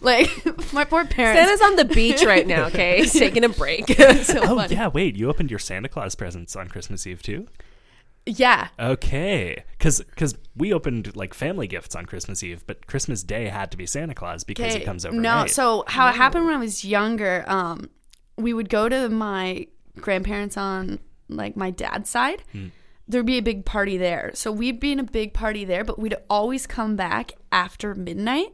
like 0.00 0.30
my 0.72 0.84
poor 0.84 1.04
parents. 1.04 1.40
Santa's 1.40 1.60
on 1.62 1.76
the 1.76 1.84
beach 1.94 2.24
right 2.24 2.46
now. 2.46 2.66
Okay, 2.66 2.98
he's 2.98 3.12
taking 3.12 3.44
a 3.44 3.48
break. 3.48 3.86
so 3.88 4.40
oh 4.42 4.56
funny. 4.56 4.74
yeah, 4.74 4.88
wait, 4.88 5.14
you 5.16 5.28
opened 5.28 5.50
your 5.50 5.58
Santa 5.60 5.88
Claus 5.88 6.14
presents 6.14 6.56
on 6.56 6.68
Christmas 6.68 7.06
Eve 7.06 7.22
too? 7.22 7.46
Yeah. 8.28 8.68
Okay, 8.78 9.64
because 9.78 10.00
because 10.00 10.36
we 10.54 10.72
opened 10.72 11.16
like 11.16 11.32
family 11.32 11.66
gifts 11.66 11.94
on 11.94 12.04
Christmas 12.04 12.42
Eve, 12.42 12.64
but 12.66 12.86
Christmas 12.86 13.22
Day 13.22 13.46
had 13.46 13.70
to 13.70 13.76
be 13.76 13.86
Santa 13.86 14.14
Claus 14.14 14.44
because 14.44 14.74
he 14.74 14.80
comes 14.80 15.06
overnight. 15.06 15.22
No, 15.22 15.46
so 15.46 15.84
how 15.86 16.08
it 16.08 16.14
happened 16.14 16.44
when 16.44 16.54
I 16.54 16.58
was 16.58 16.84
younger, 16.84 17.44
um, 17.46 17.88
we 18.36 18.52
would 18.52 18.68
go 18.68 18.88
to 18.88 19.08
my 19.08 19.66
grandparents 19.96 20.56
on 20.56 20.98
like 21.28 21.56
my 21.56 21.70
dad's 21.70 22.10
side. 22.10 22.42
There'd 23.10 23.24
be 23.24 23.38
a 23.38 23.42
big 23.42 23.64
party 23.64 23.96
there. 23.96 24.32
So 24.34 24.52
we'd 24.52 24.78
be 24.78 24.92
in 24.92 25.00
a 25.00 25.04
big 25.04 25.32
party 25.32 25.64
there, 25.64 25.82
but 25.82 25.98
we'd 25.98 26.16
always 26.28 26.66
come 26.66 26.94
back 26.94 27.32
after 27.50 27.94
midnight. 27.94 28.52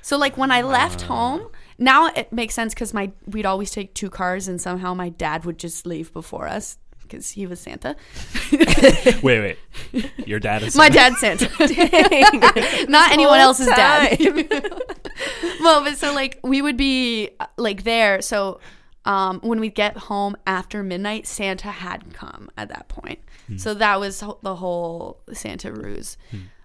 So 0.00 0.18
like 0.18 0.36
when 0.36 0.50
I 0.50 0.62
left 0.62 1.02
home, 1.02 1.48
now 1.78 2.08
it 2.08 2.32
makes 2.32 2.54
sense 2.54 2.74
because 2.74 2.92
my 2.92 3.12
we'd 3.26 3.46
always 3.46 3.70
take 3.70 3.94
two 3.94 4.10
cars 4.10 4.48
and 4.48 4.60
somehow 4.60 4.94
my 4.94 5.10
dad 5.10 5.44
would 5.44 5.58
just 5.58 5.86
leave 5.86 6.12
before 6.12 6.48
us 6.48 6.78
because 7.02 7.30
he 7.30 7.46
was 7.46 7.60
Santa. 7.60 7.96
wait, 9.22 9.22
wait, 9.22 9.58
your 10.26 10.40
dad 10.40 10.62
is 10.62 10.74
Santa? 10.74 10.78
My 10.78 11.12
Santa? 11.14 11.46
dad's 11.46 11.70
Santa. 11.70 12.86
Not 12.90 13.12
anyone 13.12 13.38
whole 13.38 13.48
else's 13.48 13.66
dad. 13.68 14.18
well, 15.60 15.82
but 15.84 15.96
so 15.96 16.12
like 16.14 16.38
we 16.42 16.62
would 16.62 16.76
be 16.76 17.30
uh, 17.40 17.46
like 17.56 17.84
there. 17.84 18.20
So 18.22 18.60
um, 19.04 19.40
when 19.42 19.60
we 19.60 19.68
get 19.70 19.96
home 19.96 20.36
after 20.46 20.82
midnight, 20.82 21.26
Santa 21.26 21.68
had 21.68 22.12
come 22.14 22.50
at 22.56 22.68
that 22.68 22.88
point. 22.88 23.18
So 23.56 23.74
that 23.74 24.00
was 24.00 24.20
ho- 24.20 24.38
the 24.42 24.54
whole 24.56 25.20
Santa 25.32 25.70
ruse. 25.72 26.16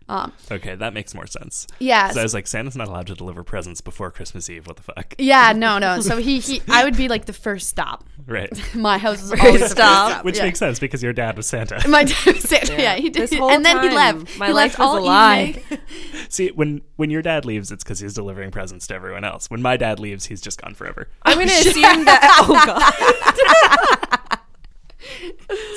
Um, 0.10 0.32
Okay, 0.50 0.76
that 0.76 0.94
makes 0.94 1.14
more 1.14 1.28
sense. 1.28 1.68
yeah. 1.80 2.08
'Cause 2.08 2.18
I 2.18 2.24
was 2.24 2.34
like, 2.34 2.48
Santa's 2.48 2.78
not 2.78 2.88
allowed 2.88 3.08
to 3.08 3.14
deliver 3.16 3.44
presents 3.44 3.82
before 3.82 4.10
Christmas 4.10 4.50
Eve. 4.50 4.66
What 4.66 4.78
the 4.78 4.84
fuck? 4.84 5.14
yeah, 5.18 5.52
no, 5.54 5.80
no. 5.80 6.00
So 6.00 6.18
he, 6.18 6.40
he, 6.40 6.62
I 6.70 6.86
would 6.86 6.96
be 6.96 7.10
like 7.10 7.26
the 7.26 7.34
first 7.34 7.68
stop. 7.68 8.06
Right. 8.26 8.50
My 8.76 8.98
house 8.98 9.22
was 9.22 9.32
always 9.40 9.54
the 9.54 9.60
first 9.60 9.72
stop. 9.74 10.12
stop. 10.12 10.26
Which 10.26 10.38
yeah. 10.38 10.44
makes 10.46 10.60
sense 10.60 10.80
because 10.80 11.04
your 11.04 11.12
dad 11.14 11.36
was 11.36 11.46
Santa. 11.48 11.86
My 11.90 12.04
dad 12.06 12.26
was 12.26 12.40
Santa. 12.44 12.74
Yeah, 12.82 12.96
he 12.96 13.10
did. 13.10 13.24
This 13.24 13.34
whole 13.38 13.50
and 13.50 13.66
then 13.66 13.82
he 13.84 13.90
left. 13.90 14.38
my 14.38 14.48
he 14.48 14.54
life 14.54 14.78
left 14.78 14.80
was 14.80 14.88
all 14.88 14.98
a 15.00 15.04
lie. 15.06 15.44
evening. 15.60 15.80
See, 16.30 16.50
when 16.52 16.82
when 16.96 17.10
your 17.10 17.22
dad 17.22 17.44
leaves, 17.46 17.72
it's 17.72 17.84
because 17.84 18.00
he's 18.00 18.14
delivering 18.14 18.52
presents 18.52 18.88
to 18.88 18.96
everyone 18.96 19.24
else. 19.26 19.50
When 19.50 19.62
my 19.62 19.76
dad 19.78 20.00
leaves, 20.00 20.26
he's 20.26 20.42
just 20.42 20.62
gone 20.62 20.74
forever. 20.74 21.10
I'm 21.24 21.36
going 21.36 21.48
to 21.50 21.54
assume 21.54 22.06
that. 22.06 22.46
Oh 22.48 22.64
god. 22.66 24.40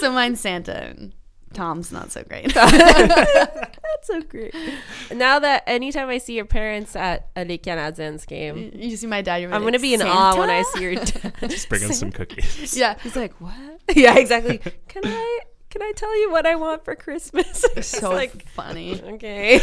So 0.01 0.11
mine's 0.13 0.41
Santa 0.41 0.77
and 0.85 1.13
Tom's 1.53 1.91
not 1.93 2.13
so 2.13 2.23
great. 2.23 2.53
That's 2.55 4.07
so 4.07 4.23
great. 4.23 4.55
Now 5.13 5.39
that 5.41 5.65
anytime 5.67 6.09
I 6.09 6.19
see 6.19 6.35
your 6.37 6.45
parents 6.45 6.95
at 6.97 7.29
a 7.37 7.45
Les 7.45 7.59
Canadiennes 7.59 8.27
game, 8.27 8.71
you 8.75 8.97
see 8.97 9.07
my 9.07 9.21
dad, 9.23 9.39
you're 9.43 9.53
I'm 9.53 9.63
gonna 9.63 9.79
be 9.79 9.95
in 9.95 10.01
Santa? 10.01 10.13
awe 10.13 10.37
when 10.39 10.49
I 10.51 10.63
see 10.63 10.83
your 10.83 10.95
dad. 10.95 11.35
Just 11.49 11.69
bring 11.69 11.83
him 11.83 11.93
some 11.93 12.13
cookies. 12.13 12.77
Yeah. 12.77 12.97
He's 13.03 13.17
like, 13.17 13.33
"What?" 13.41 13.55
Yeah, 13.95 14.17
exactly. 14.17 14.59
Can 14.89 15.03
I 15.05 15.41
can 15.71 15.83
I 15.83 15.93
tell 15.95 16.19
you 16.21 16.31
what 16.31 16.47
I 16.47 16.55
want 16.57 16.85
for 16.85 16.95
Christmas? 16.97 17.65
It's 17.77 17.89
So 17.89 18.11
like, 18.11 18.49
funny. 18.51 19.01
okay. 19.03 19.61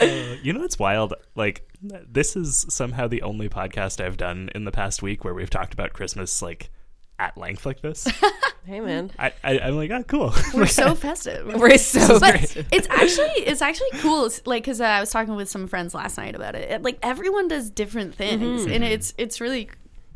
Uh, 0.00 0.36
you 0.42 0.52
know 0.52 0.60
what's 0.60 0.78
wild? 0.78 1.14
Like, 1.34 1.68
this 1.82 2.36
is 2.36 2.66
somehow 2.68 3.08
the 3.08 3.22
only 3.22 3.48
podcast 3.48 4.04
I've 4.04 4.16
done 4.16 4.48
in 4.54 4.64
the 4.64 4.70
past 4.72 5.02
week 5.02 5.24
where 5.24 5.34
we've 5.34 5.50
talked 5.50 5.74
about 5.74 5.92
Christmas 5.92 6.40
like 6.42 6.70
at 7.18 7.36
length 7.38 7.64
like 7.66 7.80
this. 7.80 8.06
hey 8.66 8.80
man, 8.80 9.10
I, 9.18 9.32
I 9.44 9.58
I'm 9.60 9.76
like, 9.76 9.90
oh, 9.90 10.02
cool. 10.04 10.32
We're 10.52 10.66
so 10.66 10.94
festive. 11.06 11.46
we're 11.46 11.78
so 11.78 12.18
but 12.18 12.32
great. 12.32 12.66
it's 12.72 12.88
actually 12.90 13.44
it's 13.46 13.62
actually 13.62 13.90
cool 14.00 14.26
It's 14.26 14.44
like 14.46 14.64
because 14.64 14.80
uh, 14.80 14.84
i 14.84 15.00
was 15.00 15.10
talking 15.10 15.36
with 15.36 15.48
some 15.48 15.66
friends 15.68 15.94
last 15.94 16.16
night 16.18 16.34
about 16.34 16.54
it. 16.54 16.70
It- 16.70 16.82
like 16.82 16.98
everyone 17.02 17.48
does 17.48 17.70
different 17.70 18.14
things 18.14 18.62
Mm-hmm. 18.62 18.72
and 18.72 18.84
it's 18.84 19.14
it's 19.18 19.40
really 19.40 19.68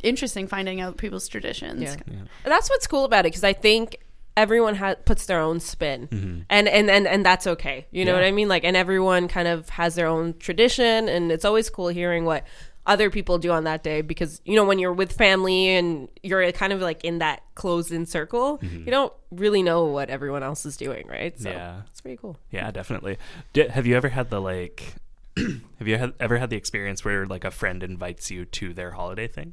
interesting 0.03 0.47
finding 0.49 0.81
out 0.81 0.97
people's 0.97 1.29
traditions 1.29 1.83
Yeah. 1.83 1.97
yeah. 2.07 2.17
That's 2.45 2.69
what's 2.71 2.87
cool 2.87 3.05
about 3.05 3.21
it 3.27 3.29
because 3.31 3.45
I 3.45 3.53
think 3.53 3.99
everyone 4.37 4.77
ha- 4.77 4.95
puts 5.05 5.27
their 5.27 5.41
own 5.41 5.59
spin, 5.59 6.45
and, 6.49 6.69
and 6.69 6.89
and 6.89 7.09
and 7.09 7.27
that's 7.27 7.45
okay. 7.49 7.87
You 7.91 8.05
know 8.05 8.13
Yeah. 8.13 8.19
what 8.19 8.25
I 8.25 8.31
mean? 8.31 8.47
Like, 8.49 8.63
and 8.63 8.77
everyone 8.77 9.27
kind 9.27 9.49
of 9.49 9.69
has 9.71 9.97
their 9.97 10.07
own 10.07 10.35
tradition, 10.39 11.09
and 11.09 11.33
it's 11.33 11.45
always 11.45 11.69
cool 11.69 11.89
hearing 11.89 12.25
what 12.25 12.45
other 12.89 13.11
people 13.11 13.39
do 13.39 13.53
on 13.53 13.65
that 13.65 13.83
day 13.83 14.01
because 14.01 14.41
you 14.45 14.57
know 14.57 14.65
when 14.65 14.79
you're 14.79 14.93
with 14.93 15.13
family 15.13 15.69
and 15.69 16.09
you're 16.23 16.51
kind 16.53 16.73
of 16.73 16.81
like 16.81 17.05
in 17.05 17.19
that 17.19 17.43
closed 17.55 17.93
in 17.93 18.07
circle, 18.07 18.59
mm-hmm. 18.59 18.85
you 18.85 18.91
don't 18.91 19.13
really 19.31 19.63
know 19.63 19.85
what 19.85 20.11
everyone 20.11 20.43
else 20.43 20.67
is 20.67 20.77
doing, 20.77 21.07
right? 21.07 21.39
So 21.39 21.51
Yeah. 21.51 21.83
it's 21.91 22.01
pretty 22.01 22.17
cool. 22.17 22.37
Yeah, 22.51 22.71
definitely. 22.71 23.19
Di 23.53 23.69
have 23.69 23.87
you 23.87 23.97
ever 23.97 24.09
had 24.09 24.31
the 24.31 24.41
like? 24.41 24.95
have 25.37 25.87
you 25.87 25.97
had, 25.99 26.15
ever 26.19 26.39
had 26.39 26.51
the 26.51 26.57
experience 26.57 27.05
where 27.05 27.25
like 27.25 27.45
a 27.45 27.53
friend 27.53 27.85
invites 27.85 28.29
you 28.31 28.45
to 28.45 28.75
their 28.75 28.91
holiday 28.93 29.29
thing, 29.29 29.53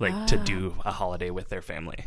like 0.00 0.26
to 0.26 0.38
ah. 0.40 0.42
do 0.42 0.74
a 0.84 0.90
holiday 0.90 1.30
with 1.30 1.48
their 1.50 1.62
family? 1.62 2.06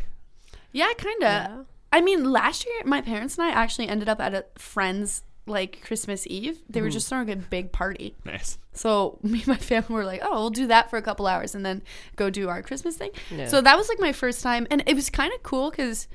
yeah 0.72 0.92
kind 0.98 1.24
of 1.24 1.66
i 1.90 2.00
mean 2.02 2.30
last 2.30 2.66
year 2.66 2.74
my 2.84 3.00
parents 3.00 3.38
and 3.38 3.46
i 3.46 3.50
actually 3.50 3.88
ended 3.88 4.08
up 4.08 4.20
at 4.20 4.34
a 4.34 4.44
friend's 4.56 5.22
like 5.46 5.80
christmas 5.82 6.26
eve 6.26 6.58
they 6.68 6.80
were 6.80 6.88
hmm. 6.88 6.92
just 6.92 7.08
throwing 7.08 7.30
a 7.30 7.36
big 7.36 7.70
party 7.72 8.14
Nice. 8.24 8.58
So 8.76 9.18
me 9.22 9.38
and 9.38 9.48
my 9.48 9.56
family 9.56 9.94
were 9.94 10.04
like, 10.04 10.20
"Oh, 10.22 10.32
we'll 10.32 10.50
do 10.50 10.66
that 10.68 10.90
for 10.90 10.96
a 10.96 11.02
couple 11.02 11.26
hours 11.26 11.54
and 11.54 11.64
then 11.64 11.82
go 12.14 12.30
do 12.30 12.48
our 12.48 12.62
Christmas 12.62 12.96
thing." 12.96 13.10
Yeah. 13.30 13.48
So 13.48 13.60
that 13.60 13.76
was 13.76 13.88
like 13.88 13.98
my 13.98 14.12
first 14.12 14.42
time, 14.42 14.66
and 14.70 14.82
it 14.86 14.94
was 14.94 15.10
kind 15.10 15.32
of 15.32 15.42
cool 15.42 15.70
because 15.70 16.08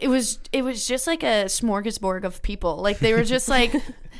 it 0.00 0.08
was 0.08 0.38
it 0.52 0.62
was 0.62 0.86
just 0.86 1.06
like 1.06 1.22
a 1.22 1.46
smorgasbord 1.46 2.24
of 2.24 2.42
people. 2.42 2.76
Like 2.76 2.98
they 2.98 3.14
were 3.14 3.24
just 3.24 3.48
like 3.48 3.74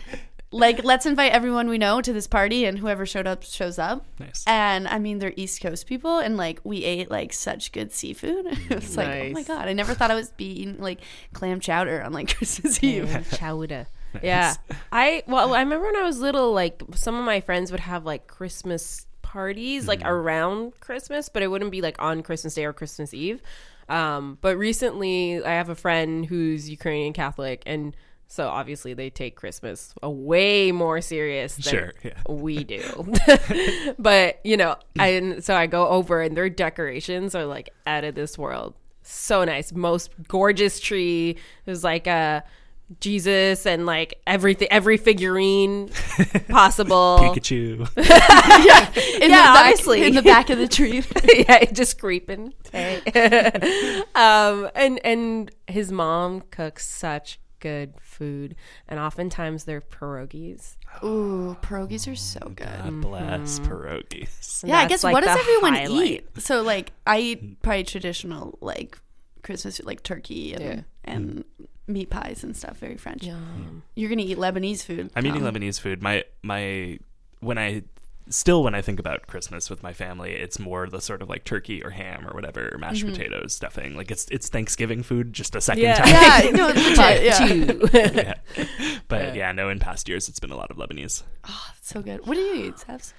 like 0.53 0.85
let's 0.85 1.07
invite 1.07 1.33
everyone 1.33 1.69
we 1.69 1.79
know 1.79 2.01
to 2.01 2.13
this 2.13 2.27
party 2.27 2.65
and 2.65 2.79
whoever 2.79 3.05
showed 3.05 3.27
up 3.27 3.43
shows 3.43 3.79
up. 3.79 4.07
Nice. 4.19 4.45
And 4.47 4.89
I 4.89 4.99
mean 4.99 5.19
they're 5.19 5.35
East 5.37 5.61
Coast 5.61 5.87
people 5.87 6.19
and 6.19 6.37
like 6.37 6.61
we 6.65 6.85
ate 6.85 7.11
like 7.11 7.33
such 7.33 7.73
good 7.73 7.93
seafood. 7.93 8.47
it 8.71 8.75
was 8.75 8.97
like, 8.97 9.09
oh 9.09 9.31
my 9.33 9.43
god, 9.43 9.69
I 9.69 9.73
never 9.73 9.95
thought 9.95 10.11
I 10.11 10.15
was 10.15 10.31
be 10.31 10.63
eating 10.63 10.79
like 10.79 11.01
clam 11.33 11.61
chowder 11.61 12.03
on 12.03 12.13
like 12.13 12.37
Christmas 12.37 12.83
Eve. 12.83 13.29
Chowder. 13.33 13.89
Yeah. 14.23 14.55
I 14.91 15.23
well, 15.27 15.55
I 15.55 15.61
remember 15.61 15.87
when 15.87 15.97
I 15.97 16.03
was 16.03 16.21
little, 16.21 16.53
like 16.53 16.83
some 16.95 17.15
of 17.15 17.25
my 17.25 17.41
friends 17.41 17.71
would 17.71 17.81
have 17.81 18.05
like 18.05 18.27
Christmas 18.27 19.07
parties 19.23 19.89
like 19.89 20.03
around 20.05 20.79
Christmas, 20.81 21.29
but 21.29 21.43
it 21.43 21.49
wouldn't 21.49 21.71
be 21.71 21.81
like 21.81 21.97
on 22.01 22.23
Christmas 22.23 22.55
Day 22.55 22.65
or 22.65 22.73
Christmas 22.73 23.15
Eve. 23.15 23.43
Um, 23.89 24.39
but 24.41 24.57
recently 24.57 25.43
I 25.43 25.53
have 25.53 25.69
a 25.69 25.75
friend 25.75 26.27
who's 26.27 26.69
Ukrainian 26.69 27.13
Catholic 27.13 27.63
and 27.67 27.97
so 28.33 28.49
obviously 28.49 28.95
they 28.95 29.11
take 29.11 29.37
Christmas 29.37 29.93
a 30.03 30.11
way 30.11 30.73
more 30.73 31.03
serious 31.03 31.57
than 31.57 31.71
Sure, 31.71 31.93
yeah. 32.03 32.13
we 32.29 32.65
do. 32.65 33.13
but, 33.99 34.41
you 34.43 34.57
know, 34.57 34.77
I, 34.99 35.09
and 35.09 35.45
so 35.45 35.55
I 35.55 35.67
go 35.67 35.87
over 35.89 36.23
and 36.23 36.35
their 36.35 36.49
decorations 36.49 37.35
are 37.35 37.45
like 37.45 37.75
out 37.87 38.05
of 38.05 38.15
this 38.15 38.39
world. 38.39 38.73
So 39.03 39.45
nice. 39.45 39.73
Most 39.73 40.13
gorgeous 40.29 40.81
tree. 40.81 41.37
There's 41.67 41.85
like 41.85 42.07
a 42.07 42.43
Jesus 43.01 43.67
and 43.67 43.87
like 43.87 44.15
everything, 44.27 44.69
every 44.71 44.97
figurine 44.99 45.89
possible. 46.49 47.19
Pikachu. 47.21 47.89
In 47.97 48.05
Yeah, 48.05 48.87
the 48.91 49.29
back, 49.29 49.57
obviously. 49.71 50.05
in 50.07 50.15
the 50.15 50.23
back 50.23 50.51
of 50.51 50.59
the 50.59 50.69
tree. 50.69 51.03
yeah, 51.49 51.65
just 51.73 51.99
creeping. 51.99 52.55
um, 54.15 54.69
and 54.75 55.01
and 55.05 55.51
his 55.67 55.91
mom 55.93 56.43
cooks 56.51 56.87
such 56.87 57.39
good 57.61 57.95
food, 58.01 58.57
and 58.89 58.99
oftentimes 58.99 59.65
they're 59.65 59.81
pierogies. 59.81 60.77
Ooh, 61.05 61.57
pierogies 61.63 62.11
are 62.11 62.17
so 62.17 62.41
good. 62.55 62.67
God 62.67 63.01
bless 63.01 63.59
pierogies. 63.61 64.65
Yeah, 64.67 64.79
I 64.79 64.87
guess 64.87 65.05
like, 65.05 65.13
what 65.15 65.25
does 65.25 65.39
everyone 65.39 65.75
highlight. 65.75 66.07
eat? 66.11 66.27
So 66.43 66.63
like 66.63 66.93
I 67.07 67.19
eat 67.21 67.63
probably 67.63 67.85
traditional 67.85 68.59
like 68.61 68.99
Christmas 69.43 69.81
like 69.85 70.03
turkey 70.03 70.55
and 70.55 70.63
Yeah. 70.65 70.81
and 71.05 71.45
meat 71.87 72.11
pies 72.11 72.45
and 72.45 72.57
stuff, 72.57 72.79
very 72.79 72.97
French. 72.97 73.25
Yum. 73.25 73.83
You're 73.95 74.09
gonna 74.11 74.23
eat 74.23 74.39
Lebanese 74.39 74.85
food. 74.85 75.11
I'm 75.17 75.27
eating 75.27 75.43
Tom. 75.43 75.53
Lebanese 75.55 75.81
food. 75.81 76.03
My 76.03 76.25
my 76.43 76.99
when 77.41 77.59
I 77.59 77.83
still 78.29 78.63
when 78.63 78.75
I 78.75 78.81
think 78.83 79.01
about 79.01 79.27
Christmas 79.27 79.69
with 79.69 79.83
my 79.83 79.93
family, 79.93 80.31
it's 80.33 80.59
more 80.59 80.89
the 80.89 81.01
sort 81.01 81.23
of 81.23 81.29
like 81.29 81.45
turkey 81.45 81.83
or 81.83 81.91
ham 81.91 82.27
or 82.27 82.33
whatever, 82.35 82.75
mashed 82.79 83.05
potatoes, 83.05 83.53
stuffing. 83.53 83.97
Like 83.97 84.11
it's 84.11 84.27
it's 84.31 84.49
Thanksgiving 84.49 85.03
food 85.03 85.33
just 85.33 85.57
a 85.57 85.61
second 85.61 85.83
Yeah. 85.83 85.95
time. 85.97 86.45
Yeah, 86.45 86.51
no, 86.53 86.67
legit, 86.69 87.25
yeah. 87.25 87.47
Two. 87.47 87.89
yeah. 87.93 88.35
But 89.09 89.35
yeah, 89.35 89.51
no, 89.53 89.69
in 89.69 89.79
past 89.81 90.09
years 90.09 90.29
it's 90.29 90.39
been 90.41 90.53
a 90.53 90.57
lot 90.57 90.71
of 90.71 90.77
Lebanese. 90.77 91.25
Oh, 91.49 91.65
that's 91.69 91.89
so 91.89 92.01
good. 92.01 92.27
What 92.27 92.35
do 92.35 92.41
you 92.41 92.67
eat, 92.67 92.77
Sebs? 92.77 93.13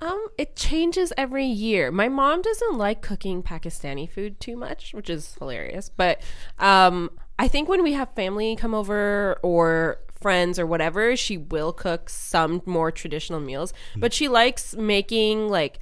Um, 0.00 0.28
it 0.38 0.54
changes 0.54 1.12
every 1.18 1.44
year. 1.46 1.90
My 1.90 2.08
mom 2.08 2.40
doesn't 2.40 2.74
like 2.78 3.02
cooking 3.02 3.42
Pakistani 3.42 4.08
food 4.08 4.38
too 4.40 4.56
much, 4.56 4.94
which 4.94 5.10
is 5.10 5.34
hilarious. 5.40 5.88
But 5.88 6.22
um, 6.60 7.10
I 7.38 7.48
think 7.48 7.68
when 7.68 7.82
we 7.82 7.92
have 7.92 8.12
family 8.14 8.56
come 8.56 8.74
over 8.74 9.38
or 9.42 10.00
friends 10.20 10.58
or 10.58 10.66
whatever, 10.66 11.16
she 11.16 11.36
will 11.36 11.72
cook 11.72 12.10
some 12.10 12.62
more 12.66 12.90
traditional 12.90 13.40
meals. 13.40 13.72
Hmm. 13.94 14.00
But 14.00 14.12
she 14.12 14.28
likes 14.28 14.74
making 14.74 15.48
like 15.48 15.78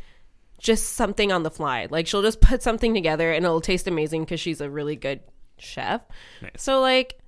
just 0.58 0.90
something 0.90 1.32
on 1.32 1.42
the 1.42 1.50
fly. 1.50 1.86
Like 1.90 2.06
she'll 2.06 2.22
just 2.22 2.40
put 2.40 2.62
something 2.62 2.94
together 2.94 3.32
and 3.32 3.44
it'll 3.44 3.60
taste 3.60 3.86
amazing 3.86 4.24
because 4.24 4.40
she's 4.40 4.60
a 4.60 4.70
really 4.70 4.96
good 4.96 5.20
chef. 5.58 6.02
Nice. 6.42 6.52
So 6.56 6.80
like 6.80 7.18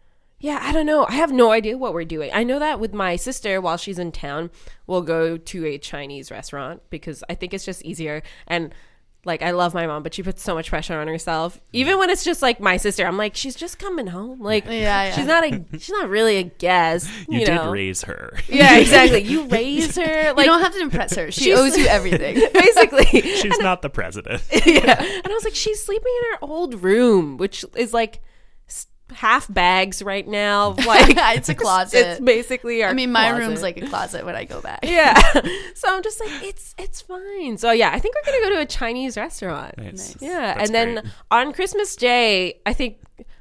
yeah, 0.41 0.61
I 0.63 0.73
don't 0.73 0.87
know. 0.87 1.05
I 1.09 1.15
have 1.15 1.33
no 1.33 1.51
idea 1.51 1.77
what 1.77 1.93
we're 1.93 2.05
doing. 2.05 2.31
I 2.33 2.45
know 2.45 2.61
that 2.61 2.79
with 2.79 2.95
my 2.95 3.17
sister 3.17 3.61
while 3.61 3.77
she's 3.77 3.99
in 3.99 4.13
town, 4.13 4.51
we'll 4.87 5.03
go 5.03 5.37
to 5.37 5.67
a 5.67 5.79
Chinese 5.79 6.31
restaurant 6.31 6.81
because 6.91 7.25
I 7.29 7.35
think 7.35 7.53
it's 7.53 7.65
just 7.65 7.85
easier 7.85 8.23
and 8.47 8.73
like 9.25 9.43
I 9.43 9.51
love 9.51 9.75
my 9.75 9.87
mom, 9.87 10.03
but 10.03 10.15
she 10.15 10.23
puts 10.23 10.43
so 10.43 10.55
much 10.55 10.71
pressure 10.71 10.99
on 10.99 11.07
herself. 11.09 11.61
Even 11.73 11.99
when 11.99 12.09
it's 12.09 12.25
just 12.25 12.41
like 12.41 12.61
my 12.61 12.77
sister, 12.77 13.07
I'm 13.07 13.17
like, 13.19 13.35
she's 13.37 13.55
just 13.55 13.79
coming 13.79 14.07
home. 14.07 14.41
Like 14.41 14.65
Yeah, 14.65 14.73
yeah. 14.73 15.13
she's 15.15 15.27
not 15.27 15.45
a 15.45 15.65
she's 15.73 15.91
not 15.91 16.09
really 16.09 16.37
a 16.37 16.45
guest. 16.45 17.11
You, 17.29 17.41
You, 17.41 17.47
did 17.47 17.55
know? 17.57 17.71
raise 17.71 18.03
her. 18.03 18.33
Yeah, 18.49 18.77
exactly. 18.79 19.23
You 19.23 19.47
raise 19.49 19.97
her 19.97 20.33
Like, 20.35 20.47
you 20.47 20.53
don't 20.53 20.63
have 20.63 20.73
to 20.75 20.81
impress 20.81 21.15
her. 21.17 21.31
She 21.31 21.53
owes 21.53 21.77
you 21.77 21.87
everything. 21.87 22.37
basically. 22.53 23.05
She's 23.23 23.59
not 23.59 23.83
the 23.83 23.91
president. 23.91 24.43
yeah. 24.67 25.03
And 25.03 25.27
I 25.27 25.31
was 25.35 25.45
like, 25.45 25.55
she's 25.55 25.83
sleeping 25.83 26.13
in 26.25 26.33
her 26.33 26.39
old 26.43 26.83
room, 26.83 27.37
which 27.37 27.65
is 27.77 27.93
like 27.93 28.17
s- 28.17 28.21
half 29.15 29.53
bags 29.53 30.03
right 30.03 30.27
now. 30.27 30.75
Like 30.89 31.17
It's 31.37 31.49
a 31.49 31.55
closet. 31.55 31.99
It's 32.07 32.21
basically 32.21 32.83
our. 32.83 32.91
I 32.91 32.93
mean, 32.95 33.13
my 33.13 33.29
closet. 33.31 33.47
room's 33.47 33.63
like 33.63 33.77
a 33.77 33.87
closet 33.87 34.25
when 34.25 34.35
I 34.35 34.45
go 34.45 34.61
back. 34.61 34.81
Yeah. 34.89 35.21
so 35.75 35.89
I'm 35.95 36.03
just 36.03 36.19
like, 36.21 36.31
it's 36.43 36.75
it's 36.79 37.01
fine. 37.01 37.59
So 37.59 37.71
yeah, 37.73 37.91
I 37.93 37.99
think 37.99 38.15
we're 38.15 38.33
gonna 38.33 38.45
go 38.45 38.57
to 38.57 38.61
a 38.63 38.67
Chinese 38.67 39.17
restaurant. 39.17 39.77
Nice. 39.79 40.17
Yeah, 40.21 40.55
That's 40.55 40.69
and 40.71 40.75
then 40.75 40.95
great. 41.03 41.13
on 41.31 41.53
Christmas 41.53 41.95
Day, 41.97 42.61
I 42.65 42.73
think, 42.73 42.99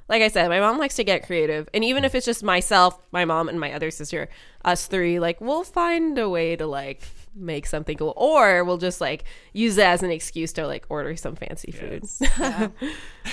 like 0.09 0.21
I 0.21 0.27
said, 0.27 0.49
my 0.49 0.59
mom 0.59 0.77
likes 0.77 0.95
to 0.95 1.03
get 1.03 1.25
creative, 1.25 1.69
and 1.73 1.83
even 1.83 2.03
if 2.03 2.15
it's 2.15 2.25
just 2.25 2.43
myself, 2.43 2.99
my 3.11 3.23
mom, 3.25 3.47
and 3.49 3.59
my 3.59 3.71
other 3.73 3.91
sister, 3.91 4.29
us 4.65 4.87
three, 4.87 5.19
like 5.19 5.39
we'll 5.39 5.63
find 5.63 6.17
a 6.17 6.27
way 6.29 6.55
to 6.55 6.65
like 6.67 7.01
make 7.37 7.65
something 7.65 7.97
cool, 7.97 8.13
or 8.15 8.63
we'll 8.63 8.77
just 8.77 8.99
like 9.01 9.23
use 9.53 9.77
it 9.77 9.85
as 9.85 10.03
an 10.03 10.11
excuse 10.11 10.53
to 10.53 10.67
like 10.67 10.85
order 10.89 11.15
some 11.15 11.35
fancy 11.35 11.71
food. 11.71 12.03
Yes. 12.17 12.69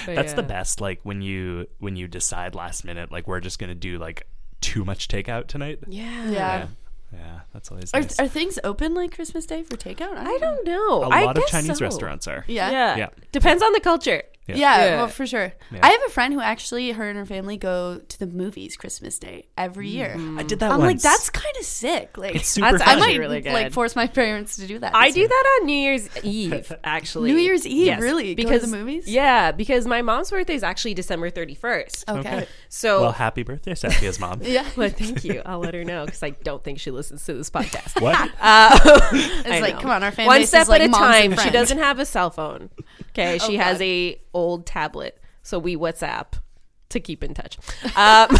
But, 0.06 0.16
That's 0.16 0.32
the 0.32 0.42
best. 0.42 0.80
Like 0.80 1.00
when 1.04 1.22
you 1.22 1.68
when 1.78 1.94
you 1.94 2.08
decide 2.08 2.56
last 2.56 2.84
minute, 2.84 3.12
like 3.12 3.28
we're 3.28 3.38
just 3.40 3.60
gonna 3.60 3.76
do 3.76 3.98
like 3.98 4.26
too 4.60 4.84
much 4.84 5.06
takeout 5.06 5.46
tonight. 5.46 5.78
Yeah. 5.86 6.24
Yeah. 6.24 6.30
Yeah, 6.30 6.66
yeah 7.12 7.40
that's 7.52 7.70
always 7.70 7.94
Are, 7.94 8.00
nice. 8.00 8.18
are 8.18 8.26
things 8.26 8.58
open 8.64 8.94
like 8.94 9.14
Christmas 9.14 9.46
Day 9.46 9.62
for 9.62 9.76
takeout? 9.76 10.16
I 10.16 10.36
don't 10.38 10.66
know. 10.66 11.04
A 11.04 11.08
lot 11.08 11.36
of 11.36 11.44
guess 11.44 11.50
Chinese 11.50 11.78
so. 11.78 11.84
restaurants 11.84 12.26
are. 12.26 12.44
Yeah. 12.48 12.70
Yeah. 12.70 12.96
Yeah. 12.96 13.08
Depends 13.30 13.62
on 13.62 13.72
the 13.72 13.80
culture. 13.80 14.22
Yeah. 14.46 14.56
Yeah, 14.56 14.84
Yeah. 14.84 14.96
well, 14.96 15.08
for 15.08 15.26
sure. 15.26 15.52
Yeah. 15.70 15.80
I 15.82 15.88
have 15.88 16.00
a 16.06 16.10
friend 16.10 16.34
who 16.34 16.40
actually, 16.40 16.90
her 16.92 17.08
and 17.08 17.16
her 17.18 17.24
family 17.24 17.56
go 17.56 17.98
to 18.06 18.18
the 18.18 18.26
movies 18.26 18.76
Christmas 18.76 19.18
Day 19.18 19.46
every 19.56 19.88
year. 19.88 20.16
I 20.36 20.42
did 20.42 20.60
that 20.60 20.70
I'm 20.70 20.80
like, 20.80 21.00
that's 21.00 21.30
kind 21.30 21.56
of 21.58 21.64
sick. 21.64 22.18
Like, 22.18 22.34
It's 22.36 22.48
super 22.48 22.72
That's 22.72 22.82
I 22.82 22.84
fun. 22.84 22.94
actually 22.98 23.12
might 23.14 23.18
really 23.20 23.40
good. 23.40 23.52
like 23.54 23.72
force 23.72 23.96
my 23.96 24.06
parents 24.20 24.56
to 24.56 24.66
do 24.66 24.78
that. 24.80 24.94
I 24.94 25.10
do 25.10 25.20
year. 25.20 25.28
that 25.28 25.58
on 25.60 25.66
New 25.66 25.72
Year's 25.78 26.08
Eve, 26.22 26.72
actually. 26.84 27.32
New 27.32 27.38
Year's 27.38 27.66
Eve, 27.66 27.98
really? 28.00 28.34
Go 28.34 28.42
to 28.42 28.48
Because 28.48 28.70
the 28.70 28.76
movies? 28.76 29.08
Yeah, 29.08 29.50
because 29.50 29.86
my 29.86 30.02
mom's 30.02 30.30
birthday 30.30 30.54
is 30.54 30.62
actually 30.62 30.92
December 30.94 31.30
thirty 31.30 31.54
first. 31.54 32.04
Okay. 32.08 32.18
Okay. 32.20 32.46
So, 32.68 33.00
Well, 33.00 33.12
happy 33.12 33.44
birthday, 33.44 33.72
Safia's 33.72 34.20
mom. 34.20 34.40
Yeah. 34.44 34.68
well, 34.76 34.90
thank 34.90 35.24
you. 35.24 35.40
I'll 35.46 35.58
let 35.60 35.72
her 35.74 35.84
know 35.84 36.04
because 36.04 36.22
I 36.22 36.30
don't 36.30 36.62
think 36.62 36.80
she 36.80 36.90
listens 36.90 37.24
to 37.24 37.32
this 37.34 37.48
podcast. 37.50 38.00
What? 38.00 38.30
Uh, 38.40 38.78
It's 39.12 39.46
I 39.48 39.60
like, 39.60 39.76
know. 39.76 39.80
come 39.80 39.90
on, 39.90 40.02
our 40.02 40.10
family. 40.12 40.26
one 40.28 40.46
step 40.46 40.62
is 40.62 40.68
like 40.68 40.82
at 40.82 40.90
a 40.90 40.92
time. 40.92 41.36
She 41.38 41.50
doesn't 41.50 41.78
have 41.78 41.98
a 41.98 42.04
cell 42.04 42.28
phone. 42.30 42.68
Okay, 43.10 43.38
she 43.38 43.56
Oh, 43.58 43.62
has 43.62 43.78
God. 43.78 43.84
a 43.84 44.20
old 44.34 44.66
tablet, 44.66 45.18
so 45.42 45.58
we 45.58 45.76
WhatsApp 45.76 46.34
to 46.90 47.00
keep 47.00 47.24
in 47.24 47.34
touch. 47.34 47.58
Um, 47.96 48.28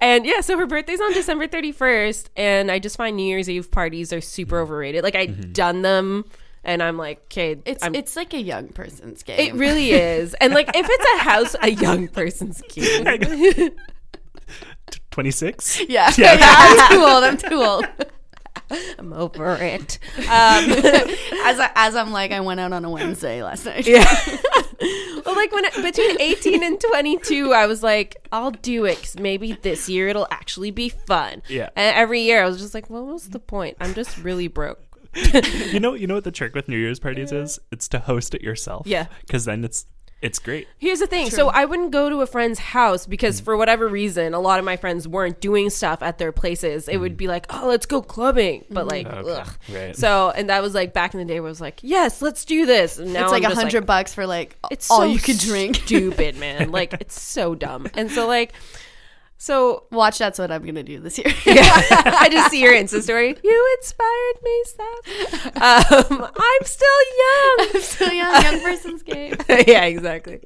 and 0.00 0.24
yeah, 0.24 0.40
so 0.40 0.56
her 0.56 0.66
birthday's 0.66 1.00
on 1.00 1.12
December 1.12 1.46
thirty 1.48 1.72
first, 1.72 2.30
and 2.36 2.70
I 2.70 2.78
just 2.78 2.96
find 2.96 3.16
New 3.16 3.26
Year's 3.26 3.50
Eve 3.50 3.70
parties 3.70 4.12
are 4.12 4.20
super 4.20 4.60
overrated. 4.60 5.02
Like 5.04 5.14
I've 5.14 5.52
done 5.52 5.82
them, 5.82 6.24
and 6.62 6.82
I'm 6.82 6.96
like, 6.96 7.22
okay, 7.24 7.58
It's 7.64 7.82
I'm, 7.84 7.94
it's 7.94 8.16
like 8.16 8.32
a 8.34 8.40
young 8.40 8.68
person's 8.68 9.22
game. 9.22 9.38
it 9.38 9.54
really 9.54 9.90
is. 9.90 10.34
And 10.34 10.54
like 10.54 10.68
if 10.74 10.86
it's 10.88 11.20
a 11.20 11.24
house, 11.24 11.56
a 11.60 11.70
young 11.70 12.08
person's 12.08 12.62
game. 12.68 13.70
Twenty 15.10 15.30
six. 15.30 15.80
yeah. 15.88 16.10
yeah. 16.16 16.36
I'm 16.40 16.92
too 16.92 17.04
old. 17.04 17.24
I'm 17.24 17.36
too 17.36 17.62
old. 17.62 17.86
I'm 18.98 19.12
over 19.12 19.56
it. 19.60 19.98
Um, 20.18 20.24
As 21.46 21.60
I, 21.60 21.70
as 21.74 21.94
I'm 21.94 22.10
like, 22.10 22.32
I 22.32 22.40
went 22.40 22.58
out 22.58 22.72
on 22.72 22.84
a 22.84 22.90
Wednesday 22.90 23.42
last 23.42 23.66
night. 23.66 23.86
Yeah. 23.86 24.04
well, 25.26 25.34
like 25.34 25.52
when 25.52 25.64
between 25.82 26.18
18 26.20 26.62
and 26.62 26.80
22, 26.80 27.52
I 27.52 27.66
was 27.66 27.82
like, 27.82 28.16
I'll 28.32 28.50
do 28.50 28.86
it 28.86 28.96
because 28.96 29.18
maybe 29.18 29.52
this 29.60 29.88
year 29.88 30.08
it'll 30.08 30.26
actually 30.30 30.70
be 30.70 30.88
fun. 30.88 31.42
Yeah. 31.48 31.68
And 31.76 31.94
every 31.94 32.22
year 32.22 32.42
I 32.42 32.46
was 32.46 32.58
just 32.58 32.72
like, 32.72 32.88
well, 32.88 33.04
was 33.04 33.28
the 33.28 33.38
point? 33.38 33.76
I'm 33.78 33.92
just 33.92 34.16
really 34.18 34.48
broke. 34.48 34.80
You 35.14 35.80
know, 35.80 35.94
you 35.94 36.06
know 36.06 36.14
what 36.14 36.24
the 36.24 36.32
trick 36.32 36.54
with 36.54 36.66
New 36.66 36.78
Year's 36.78 36.98
parties 36.98 37.30
is? 37.30 37.60
It's 37.70 37.86
to 37.88 37.98
host 37.98 38.34
it 38.34 38.42
yourself. 38.42 38.86
Yeah. 38.86 39.06
Because 39.20 39.44
then 39.44 39.64
it's 39.64 39.86
it's 40.24 40.38
great. 40.40 40.66
Here's 40.78 40.98
the 40.98 41.06
thing. 41.06 41.30
So 41.30 41.48
I 41.50 41.64
wouldn't 41.66 41.92
go 41.92 42.08
to 42.08 42.22
a 42.22 42.26
friend's 42.26 42.58
house 42.58 43.06
because 43.06 43.40
Mm. 43.40 43.44
for 43.44 43.56
whatever 43.56 43.86
reason, 43.86 44.34
a 44.34 44.40
lot 44.40 44.58
of 44.58 44.64
my 44.64 44.76
friends 44.76 45.06
weren't 45.06 45.40
doing 45.40 45.70
stuff 45.70 46.02
at 46.02 46.18
their 46.18 46.32
places. 46.32 46.88
It 46.88 46.96
would 46.96 47.16
be 47.16 47.28
like, 47.28 47.46
oh, 47.50 47.66
let's 47.68 47.86
go 47.86 48.02
clubbing. 48.02 48.64
But 48.70 48.86
like, 48.88 49.06
Mm. 49.06 49.18
Okay. 49.18 49.30
ugh. 49.40 49.48
Right. 49.72 49.96
So, 49.96 50.30
and 50.34 50.48
that 50.50 50.62
was 50.62 50.74
like 50.74 50.92
back 50.92 51.14
in 51.14 51.18
the 51.20 51.26
day 51.26 51.38
where 51.40 51.48
I 51.48 51.50
was 51.50 51.60
like, 51.60 51.78
yes, 51.82 52.22
let's 52.22 52.44
do 52.44 52.66
this. 52.66 52.98
And 52.98 53.12
now 53.12 53.24
It's 53.24 53.32
like 53.32 53.44
a 53.44 53.48
just 53.48 53.60
hundred 53.60 53.86
bucks 53.86 54.14
for 54.14 54.26
like 54.26 54.56
it's 54.70 54.90
all 54.90 54.98
so 55.00 55.04
you 55.04 55.18
could 55.18 55.38
drink. 55.50 55.76
stupid 55.76 56.36
man 56.36 56.70
like 56.72 56.94
it's 56.94 57.20
so 57.20 57.54
dumb 57.54 57.86
and 57.94 58.10
so 58.10 58.26
like 58.26 58.52
So 59.44 59.84
Watch, 59.90 60.16
that's 60.16 60.38
what 60.38 60.50
I'm 60.50 60.64
gonna 60.64 60.82
do 60.82 61.00
this 61.00 61.18
year. 61.18 61.26
I 61.46 62.30
just 62.32 62.50
see 62.50 62.62
your 62.62 62.72
Insta 62.72 63.02
story. 63.02 63.36
You 63.44 63.76
inspired 63.78 64.36
me, 64.42 64.62
Steph. 64.64 65.46
Um, 65.56 66.30
I'm 66.34 66.64
still 66.64 67.00
young. 67.18 67.68
I'm 67.74 67.80
Still 67.82 68.12
young, 68.12 68.42
young 68.42 68.60
person's 68.62 69.02
game. 69.02 69.34
yeah, 69.68 69.84
exactly. 69.84 70.40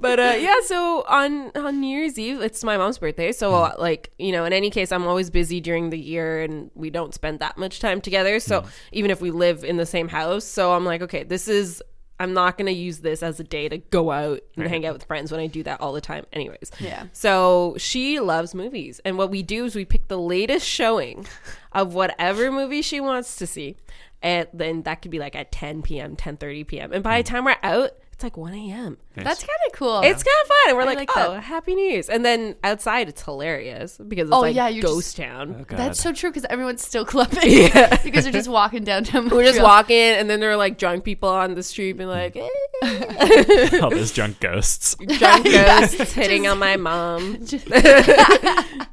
But 0.00 0.18
uh, 0.18 0.36
yeah, 0.38 0.60
so 0.64 1.04
on 1.08 1.50
on 1.54 1.80
New 1.80 1.94
Year's 1.94 2.18
Eve, 2.18 2.40
it's 2.40 2.64
my 2.64 2.78
mom's 2.78 2.96
birthday. 2.96 3.32
So 3.32 3.54
uh, 3.54 3.74
like 3.78 4.12
you 4.18 4.32
know, 4.32 4.46
in 4.46 4.54
any 4.54 4.70
case, 4.70 4.92
I'm 4.92 5.06
always 5.06 5.28
busy 5.28 5.60
during 5.60 5.90
the 5.90 5.98
year, 5.98 6.42
and 6.42 6.70
we 6.74 6.88
don't 6.88 7.12
spend 7.12 7.38
that 7.40 7.58
much 7.58 7.80
time 7.80 8.00
together. 8.00 8.40
So 8.40 8.64
even 8.92 9.10
if 9.10 9.20
we 9.20 9.30
live 9.30 9.62
in 9.62 9.76
the 9.76 9.84
same 9.86 10.08
house, 10.08 10.46
so 10.46 10.72
I'm 10.72 10.86
like, 10.86 11.02
okay, 11.02 11.22
this 11.22 11.48
is. 11.48 11.82
I'm 12.22 12.34
not 12.34 12.56
gonna 12.56 12.70
use 12.70 13.00
this 13.00 13.20
as 13.20 13.40
a 13.40 13.44
day 13.44 13.68
to 13.68 13.78
go 13.78 14.12
out 14.12 14.42
and 14.56 14.68
hang 14.68 14.86
out 14.86 14.92
with 14.92 15.02
friends 15.02 15.32
when 15.32 15.40
I 15.40 15.48
do 15.48 15.64
that 15.64 15.80
all 15.80 15.92
the 15.92 16.00
time, 16.00 16.24
anyways. 16.32 16.70
Yeah. 16.78 17.06
So 17.12 17.74
she 17.78 18.20
loves 18.20 18.54
movies, 18.54 19.00
and 19.04 19.18
what 19.18 19.28
we 19.28 19.42
do 19.42 19.64
is 19.64 19.74
we 19.74 19.84
pick 19.84 20.06
the 20.06 20.18
latest 20.18 20.64
showing 20.64 21.26
of 21.72 21.94
whatever 21.94 22.52
movie 22.52 22.80
she 22.80 23.00
wants 23.00 23.34
to 23.38 23.46
see, 23.48 23.76
and 24.22 24.46
then 24.54 24.82
that 24.82 25.02
could 25.02 25.10
be 25.10 25.18
like 25.18 25.34
at 25.34 25.50
10 25.50 25.82
p.m., 25.82 26.14
10:30 26.14 26.64
p.m. 26.64 26.92
And 26.92 27.02
by 27.02 27.20
the 27.20 27.28
hmm. 27.28 27.34
time 27.34 27.44
we're 27.44 27.56
out, 27.64 27.90
it's 28.22 28.36
like 28.36 28.36
1 28.36 28.54
a.m. 28.54 28.98
Nice. 29.16 29.24
That's 29.26 29.40
kind 29.40 29.50
of 29.66 29.72
cool. 29.74 30.00
It's 30.00 30.22
kind 30.22 30.36
of 30.42 30.48
fun, 30.48 30.56
and 30.68 30.76
we're 30.76 30.82
I 30.82 30.86
like, 30.86 30.96
like 30.98 31.10
"Oh, 31.16 31.32
that. 31.32 31.40
happy 31.42 31.74
New 31.74 31.84
Year's!" 31.90 32.08
And 32.08 32.24
then 32.24 32.54
outside, 32.64 33.08
it's 33.08 33.20
hilarious 33.22 33.98
because 33.98 34.28
it's 34.28 34.34
Oh, 34.34 34.40
like 34.40 34.54
yeah, 34.54 34.68
you're 34.68 34.82
ghost 34.82 35.16
just- 35.16 35.28
town. 35.28 35.66
Oh, 35.70 35.76
That's 35.76 36.00
so 36.00 36.12
true 36.12 36.30
because 36.30 36.46
everyone's 36.48 36.86
still 36.86 37.04
clubbing. 37.04 37.40
Yeah. 37.42 38.00
because 38.02 38.24
they're 38.24 38.32
just 38.32 38.48
walking 38.48 38.84
downtown. 38.84 39.28
We're 39.30 39.44
just 39.44 39.60
walking, 39.60 39.96
and 39.96 40.30
then 40.30 40.40
there 40.40 40.50
are 40.52 40.56
like 40.56 40.78
drunk 40.78 41.04
people 41.04 41.28
on 41.28 41.54
the 41.54 41.62
street, 41.64 41.94
being 41.98 42.08
like, 42.08 42.36
eh. 42.36 43.78
all 43.82 43.90
those 43.90 44.12
drunk 44.12 44.38
ghosts. 44.40 44.94
drunk 45.18 45.46
Yeah. 45.46 45.80
ghosts 45.80 46.12
hitting 46.12 46.44
Just- 46.44 46.52
on 46.52 46.58
my 46.60 46.76
mom, 46.76 47.44
Just- 47.44 47.66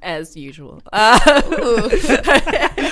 as 0.01 0.36
usual. 0.36 0.82
Uh, 0.91 1.19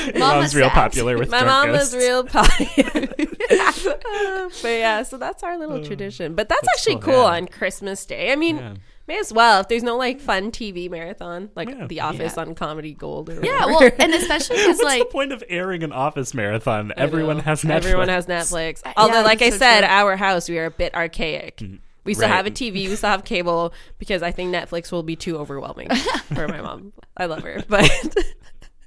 Your 0.05 0.17
mom's 0.19 0.55
real 0.55 0.67
sad. 0.67 0.73
popular 0.73 1.17
with 1.17 1.29
my 1.29 1.39
drunk 1.41 1.49
mom 1.67 1.75
ghosts. 1.75 1.93
was 1.93 2.03
real 2.03 2.23
popular. 2.23 3.07
Uh, 3.49 4.49
but 4.61 4.67
yeah, 4.69 5.03
so 5.03 5.17
that's 5.17 5.43
our 5.43 5.57
little 5.57 5.83
tradition. 5.83 6.26
But 6.35 6.49
that's, 6.49 6.61
That's 6.61 6.77
actually 6.79 6.95
cool, 7.01 7.13
cool 7.13 7.23
yeah. 7.23 7.35
on 7.37 7.47
Christmas 7.47 8.05
Day. 8.05 8.31
I 8.31 8.35
mean, 8.35 8.57
Yeah. 8.57 8.73
may 9.07 9.19
as 9.19 9.31
well 9.33 9.61
if 9.61 9.67
there's 9.67 9.83
no 9.83 9.95
like 9.97 10.19
fun 10.19 10.51
TV 10.51 10.89
marathon 10.89 11.49
like 11.55 11.69
Yeah. 11.69 11.87
The 11.87 12.01
Office 12.01 12.33
Yeah. 12.35 12.41
on 12.43 12.55
Comedy 12.55 12.93
Gold. 12.93 13.29
Or 13.29 13.43
yeah, 13.43 13.65
well, 13.65 13.89
and 13.99 14.13
especially 14.21 14.57
because 14.57 14.81
like 14.81 14.99
the 14.99 15.05
point 15.05 15.31
of 15.31 15.43
airing 15.49 15.83
an 15.83 15.91
office 15.91 16.33
marathon? 16.33 16.91
I 16.97 17.01
Everyone 17.01 17.37
know. 17.37 17.43
has 17.43 17.61
Netflix. 17.63 17.71
Everyone 17.75 18.09
has 18.09 18.25
Netflix. 18.25 18.81
Although, 18.97 19.13
yeah, 19.15 19.21
like 19.21 19.41
I 19.41 19.49
so 19.51 19.57
said, 19.57 19.79
true. 19.81 19.89
our 19.89 20.15
house 20.17 20.49
we 20.49 20.57
are 20.59 20.65
a 20.65 20.71
bit 20.71 20.93
archaic. 20.95 21.57
Mm-hmm. 21.57 21.75
We 22.03 22.13
still 22.13 22.29
Right. 22.29 22.35
have 22.35 22.45
a 22.47 22.51
TV. 22.51 22.87
We 22.87 22.95
still 22.95 23.09
have 23.09 23.25
cable 23.25 23.73
because 23.99 24.23
I 24.23 24.31
think 24.31 24.53
Netflix 24.55 24.93
will 24.93 25.03
be 25.03 25.17
too 25.17 25.37
overwhelming 25.37 25.89
for 26.33 26.47
my 26.47 26.61
mom. 26.61 26.93
I 27.17 27.25
love 27.25 27.43
her, 27.43 27.61
but 27.67 27.83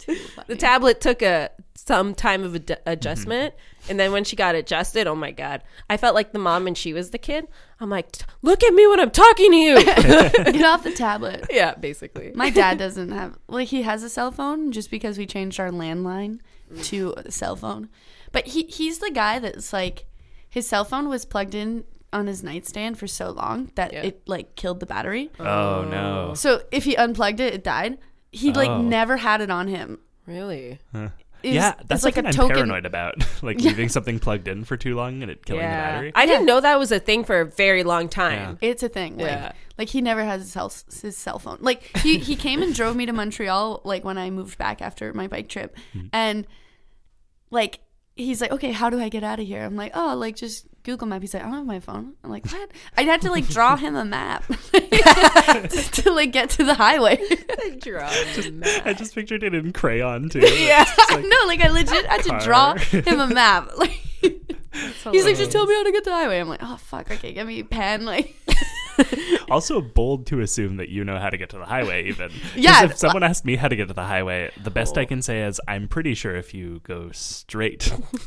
the 0.46 0.56
tablet 0.56 1.00
took 1.02 1.20
a 1.22 1.50
some 1.86 2.14
time 2.14 2.42
of 2.42 2.54
ad- 2.54 2.66
mm-hmm. 2.66 2.88
adjustment, 2.88 3.54
and 3.88 3.98
then 3.98 4.12
when 4.12 4.24
she 4.24 4.36
got 4.36 4.54
adjusted, 4.54 5.06
oh 5.06 5.14
my 5.14 5.30
god, 5.30 5.62
I 5.88 5.96
felt 5.96 6.14
like 6.14 6.32
the 6.32 6.38
mom 6.38 6.66
and 6.66 6.76
she 6.76 6.92
was 6.92 7.10
the 7.10 7.18
kid. 7.18 7.46
I'm 7.80 7.90
like, 7.90 8.16
look 8.42 8.62
at 8.62 8.74
me 8.74 8.86
when 8.86 9.00
I'm 9.00 9.10
talking 9.10 9.50
to 9.50 9.56
you. 9.56 9.84
get 9.84 10.64
off 10.64 10.84
the 10.84 10.92
tablet. 10.92 11.46
yeah, 11.50 11.74
basically. 11.74 12.32
My 12.34 12.50
dad 12.50 12.78
doesn't 12.78 13.10
have 13.12 13.38
like 13.48 13.68
he 13.68 13.82
has 13.82 14.02
a 14.02 14.08
cell 14.08 14.30
phone 14.30 14.72
just 14.72 14.90
because 14.90 15.18
we 15.18 15.26
changed 15.26 15.58
our 15.58 15.70
landline 15.70 16.40
mm. 16.72 16.84
to 16.86 17.14
a 17.16 17.30
cell 17.30 17.56
phone. 17.56 17.88
But 18.32 18.46
he 18.46 18.64
he's 18.64 18.98
the 18.98 19.10
guy 19.10 19.38
that's 19.38 19.72
like 19.72 20.06
his 20.48 20.66
cell 20.66 20.84
phone 20.84 21.08
was 21.08 21.24
plugged 21.24 21.54
in 21.54 21.84
on 22.12 22.26
his 22.26 22.42
nightstand 22.42 22.98
for 22.98 23.06
so 23.06 23.30
long 23.30 23.70
that 23.76 23.92
Yeah. 23.92 24.02
it 24.02 24.28
like 24.28 24.56
killed 24.56 24.80
the 24.80 24.86
battery. 24.86 25.30
Oh 25.38 25.86
no. 25.90 26.34
So 26.34 26.62
if 26.70 26.84
he 26.84 26.96
unplugged 26.96 27.40
it, 27.40 27.54
it 27.54 27.64
died. 27.64 27.98
He 28.32 28.52
like 28.52 28.68
Oh. 28.70 28.82
never 28.82 29.16
had 29.16 29.40
it 29.40 29.50
on 29.50 29.68
him. 29.68 29.98
Really? 30.26 30.78
Huh. 30.92 31.08
It 31.42 31.54
yeah, 31.54 31.74
that's 31.86 32.04
like 32.04 32.16
like 32.16 32.24
a 32.24 32.28
I'm 32.28 32.34
token- 32.34 32.56
paranoid 32.56 32.86
about, 32.86 33.16
like 33.42 33.58
leaving 33.60 33.88
something 33.88 34.18
plugged 34.18 34.48
in 34.48 34.64
for 34.64 34.76
too 34.76 34.94
long 34.94 35.22
and 35.22 35.30
it 35.30 35.44
killing 35.44 35.62
the 35.62 35.66
battery. 35.68 36.12
I 36.14 36.26
didn't 36.26 36.46
know 36.46 36.60
that 36.60 36.78
was 36.78 36.92
a 36.92 37.00
thing 37.00 37.24
for 37.24 37.40
a 37.40 37.44
very 37.46 37.82
long 37.84 38.08
time. 38.08 38.58
It's 38.60 38.82
a 38.82 38.88
thing. 38.88 39.16
Like, 39.18 39.26
Yeah. 39.28 39.52
like 39.78 39.88
he 39.88 40.00
never 40.00 40.24
has 40.24 40.42
his 40.42 40.52
cell, 40.52 40.72
his 41.02 41.16
cell 41.16 41.38
phone. 41.38 41.58
Like 41.60 41.82
he, 41.98 42.18
he 42.18 42.36
came 42.36 42.62
and 42.62 42.74
drove 42.74 42.96
me 42.96 43.06
to 43.06 43.12
Montreal 43.12 43.80
like 43.84 44.04
when 44.04 44.18
I 44.18 44.30
moved 44.30 44.58
back 44.58 44.82
after 44.82 45.12
my 45.14 45.26
bike 45.28 45.48
trip. 45.48 45.76
Mm-hmm. 45.94 46.08
And 46.12 46.46
like 47.50 47.80
he's 48.16 48.40
like, 48.40 48.52
"Okay, 48.52 48.72
how 48.72 48.90
do 48.90 49.00
I 49.00 49.08
get 49.08 49.24
out 49.24 49.40
of 49.40 49.46
here?" 49.46 49.64
I'm 49.64 49.76
like, 49.76 49.92
"Oh, 49.94 50.14
like 50.16 50.36
just 50.36 50.66
Google 50.82 51.06
Map." 51.06 51.20
He's 51.20 51.34
like, 51.34 51.42
"I 51.42 51.46
don't 51.46 51.54
have 51.54 51.66
my 51.66 51.80
phone." 51.80 52.14
I'm 52.24 52.30
like, 52.30 52.46
"What?" 52.50 52.70
I 52.96 53.02
had 53.02 53.20
to 53.22 53.30
like 53.30 53.48
draw 53.48 53.76
him 53.84 53.94
a 53.94 54.04
map 54.04 54.44
just 55.70 55.94
to 55.94 56.10
like 56.12 56.32
get 56.32 56.50
to 56.50 56.64
the 56.64 56.74
highway. 56.74 57.18
I 58.84 58.94
just 58.96 59.14
pictured 59.14 59.42
it 59.42 59.54
in 59.54 59.72
crayon 59.72 60.28
too. 60.28 60.40
Yeah. 60.40 60.84
no, 61.10 61.36
like 61.46 61.60
I 61.60 61.68
legit 61.68 62.06
had 62.06 62.22
to 62.24 62.38
draw 62.44 62.74
him 62.74 63.20
a 63.20 63.26
map. 63.26 63.70
Like 63.76 64.00
he's 65.12 65.24
like, 65.24 65.36
"Just 65.36 65.50
tell 65.50 65.66
me 65.66 65.74
how 65.74 65.84
to 65.84 65.92
get 65.92 66.04
to 66.04 66.10
the 66.10 66.16
highway." 66.16 66.38
I'm 66.38 66.48
like, 66.48 66.60
"Oh 66.62 66.76
fuck, 66.76 67.10
okay, 67.10 67.32
give 67.32 67.46
me 67.46 67.60
a 67.60 67.64
pen." 67.64 68.04
Like 68.04 68.34
Also 69.50 69.80
bold 69.80 70.26
to 70.26 70.40
assume 70.40 70.76
that 70.76 70.88
you 70.90 71.04
know 71.04 71.18
how 71.18 71.28
to 71.28 71.36
get 71.36 71.50
to 71.50 71.58
the 71.58 71.64
highway 71.64 72.06
even. 72.06 72.30
Yeah. 72.54 72.84
If 72.84 72.96
someone 72.98 73.22
asked 73.22 73.44
me 73.44 73.56
how 73.56 73.66
to 73.68 73.74
get 73.76 73.88
to 73.88 73.94
the 73.94 74.04
highway, 74.04 74.50
the 74.62 74.70
best 74.70 74.96
Oh. 74.96 75.00
I 75.00 75.04
can 75.06 75.22
say 75.22 75.42
is 75.42 75.60
I'm 75.66 75.88
pretty 75.88 76.14
sure 76.14 76.36
if 76.36 76.54
you 76.54 76.80
go 76.84 77.10
straight. 77.12 77.92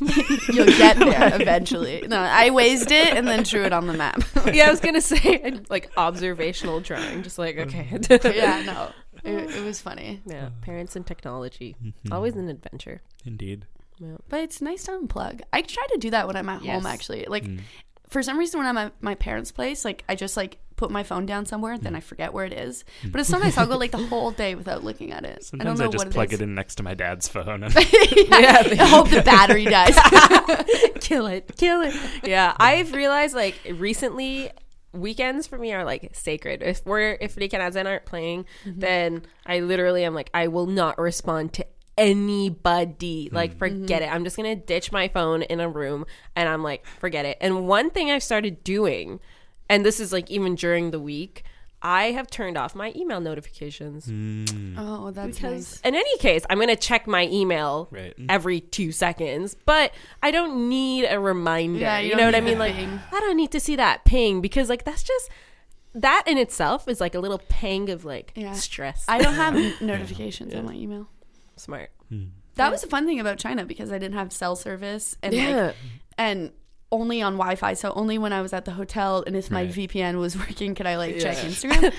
you'll 0.52 0.66
get 0.66 0.98
there 0.98 1.34
eventually. 1.40 2.04
No, 2.08 2.18
I 2.18 2.50
wazed 2.50 2.90
it 2.90 3.14
and 3.14 3.26
then 3.26 3.42
drew 3.42 3.62
it 3.64 3.72
on 3.72 3.86
the 3.86 3.94
map. 3.94 4.22
yeah, 4.52 4.66
I 4.66 4.70
was 4.70 4.80
gonna 4.80 5.00
say 5.00 5.60
like 5.70 5.90
observational 5.96 6.80
drawing, 6.80 7.22
just 7.22 7.38
like 7.38 7.56
okay. 7.58 7.88
yeah, 8.34 8.62
no, 8.66 8.90
it, 9.24 9.50
it 9.56 9.64
was 9.64 9.80
funny, 9.80 10.20
yeah. 10.26 10.50
Parents 10.62 10.94
and 10.96 11.06
technology, 11.06 11.76
Mm-hmm. 11.82 12.12
always 12.12 12.34
an 12.36 12.48
adventure. 12.48 13.00
Indeed. 13.24 13.66
Yeah. 14.00 14.16
but 14.28 14.40
it's 14.40 14.60
nice 14.60 14.84
to 14.84 14.90
unplug. 14.92 15.40
I 15.52 15.62
try 15.62 15.86
to 15.92 15.98
do 15.98 16.10
that 16.10 16.26
when 16.26 16.36
I'm 16.36 16.48
at 16.48 16.62
Yes. 16.64 16.74
home. 16.74 16.86
Actually, 16.86 17.24
like 17.28 17.44
Mm. 17.44 17.60
for 18.08 18.22
some 18.22 18.38
reason 18.38 18.58
when 18.58 18.66
I'm 18.66 18.76
at 18.76 18.92
my 19.00 19.14
parents' 19.14 19.52
place, 19.52 19.84
like 19.84 20.02
I 20.08 20.14
just 20.16 20.36
like 20.36 20.58
put 20.76 20.90
my 20.90 21.02
phone 21.02 21.26
down 21.26 21.46
somewhere, 21.46 21.78
then 21.78 21.92
hmm. 21.92 21.98
I 21.98 22.00
forget 22.00 22.32
where 22.32 22.44
it 22.44 22.52
is. 22.52 22.84
Hmm. 23.02 23.10
But 23.10 23.20
it's 23.20 23.30
so 23.30 23.38
nice. 23.38 23.56
I'll 23.56 23.66
go 23.66 23.76
like 23.76 23.92
the 23.92 23.98
whole 24.06 24.30
day 24.30 24.54
without 24.54 24.84
looking 24.84 25.12
at 25.12 25.24
it. 25.24 25.44
Sometimes 25.44 25.66
I 25.66 25.70
I, 25.70 25.76
don't 25.76 25.86
know 25.86 25.92
just 25.92 26.04
what 26.06 26.14
plug 26.14 26.32
is. 26.32 26.40
it 26.40 26.42
in 26.42 26.54
next 26.54 26.76
to 26.76 26.82
my 26.82 26.94
dad's 26.94 27.28
phone. 27.28 27.62
And 27.62 27.74
yeah, 27.74 28.62
I 28.62 28.86
hope 28.88 29.10
the 29.10 29.22
battery 29.22 29.64
dies. 29.64 29.96
kill 31.00 31.26
it, 31.26 31.50
kill 31.56 31.82
it. 31.82 31.94
Yeah, 32.22 32.54
I've 32.58 32.92
realized 32.92 33.34
like 33.34 33.60
recently 33.70 34.50
weekends 34.92 35.46
for 35.46 35.58
me 35.58 35.72
are 35.72 35.84
like 35.84 36.10
sacred. 36.14 36.62
If 36.62 36.84
we're 36.86 37.18
if 37.20 37.36
Rick 37.36 37.54
and 37.54 37.62
Azen 37.62 37.86
aren't 37.86 38.06
playing, 38.06 38.46
mm-hmm. 38.64 38.80
then 38.80 39.22
I 39.46 39.60
literally 39.60 40.04
am 40.04 40.14
like 40.14 40.30
I 40.32 40.48
will 40.48 40.66
not 40.66 40.98
respond 40.98 41.52
to 41.54 41.66
anybody. 41.98 43.28
Hmm. 43.28 43.34
Like 43.34 43.58
forget 43.58 44.02
mm-hmm. 44.02 44.10
it. 44.10 44.14
I'm 44.14 44.24
just 44.24 44.36
gonna 44.36 44.56
ditch 44.56 44.92
my 44.92 45.08
phone 45.08 45.42
in 45.42 45.60
a 45.60 45.68
room 45.68 46.06
and 46.34 46.48
I'm 46.48 46.62
like 46.62 46.86
forget 47.00 47.24
it. 47.24 47.38
And 47.40 47.66
one 47.66 47.90
thing 47.90 48.10
I've 48.10 48.22
started 48.22 48.64
doing, 48.64 49.20
and 49.68 49.84
this 49.84 50.00
is 50.00 50.12
like 50.12 50.30
even 50.30 50.54
during 50.54 50.90
the 50.90 51.00
week. 51.00 51.44
I 51.86 52.12
have 52.12 52.30
turned 52.30 52.56
off 52.56 52.74
my 52.74 52.94
email 52.96 53.20
notifications 53.20 54.06
mm. 54.06 54.74
oh, 54.78 55.10
that's 55.10 55.36
because 55.36 55.52
nice. 55.52 55.80
in 55.82 55.94
any 55.94 56.16
case, 56.16 56.46
I'm 56.48 56.56
going 56.56 56.68
to 56.68 56.76
check 56.76 57.06
my 57.06 57.26
email 57.26 57.88
Right. 57.90 58.18
Mm. 58.18 58.24
every 58.30 58.60
two 58.60 58.90
seconds, 58.90 59.54
but 59.66 59.92
I 60.22 60.30
don't 60.30 60.70
need 60.70 61.04
a 61.04 61.20
reminder. 61.20 61.80
Yeah, 61.80 61.98
you 61.98 62.08
you, 62.12 62.16
know 62.16 62.24
what 62.24 62.34
I 62.34 62.40
mean? 62.40 62.58
Like, 62.58 62.74
ping. 62.74 63.00
I 63.12 63.20
don't 63.20 63.36
need 63.36 63.50
to 63.52 63.60
see 63.60 63.76
that 63.76 64.06
ping 64.06 64.40
because, 64.40 64.70
like, 64.70 64.84
that's 64.84 65.02
just 65.02 65.28
that 65.94 66.24
in 66.26 66.38
itself 66.38 66.88
is 66.88 67.02
like 67.02 67.14
a 67.14 67.20
little 67.20 67.38
pang 67.50 67.90
of 67.90 68.04
like 68.06 68.32
Yeah. 68.34 68.52
stress. 68.52 69.04
I 69.06 69.18
don't 69.20 69.34
have 69.34 69.54
notifications 69.82 70.54
on 70.54 70.64
my 70.64 70.72
email. 70.72 71.08
Smart. 71.56 71.90
Hmm. 72.08 72.24
That 72.54 72.70
was 72.72 72.82
a 72.82 72.86
fun 72.86 73.04
thing 73.06 73.20
about 73.20 73.38
China 73.38 73.64
because 73.64 73.92
I 73.92 73.98
didn't 73.98 74.14
have 74.14 74.32
cell 74.32 74.56
service 74.56 75.16
and 75.22 75.34
Yeah. 75.34 75.66
like 75.66 75.76
and 76.16 76.50
only 76.98 77.20
on 77.22 77.34
Wi-Fi. 77.34 77.74
So 77.74 77.92
only 77.94 78.16
when 78.18 78.32
I 78.32 78.40
was 78.42 78.52
at 78.52 78.64
the 78.64 78.70
hotel 78.72 79.22
and 79.26 79.34
if 79.36 79.50
my 79.50 79.62
Right. 79.64 79.70
VPN 79.72 80.18
was 80.18 80.36
working, 80.38 80.74
could 80.74 80.86
I 80.86 80.96
like 80.96 81.18
check 81.18 81.36
Instagram? 81.38 81.92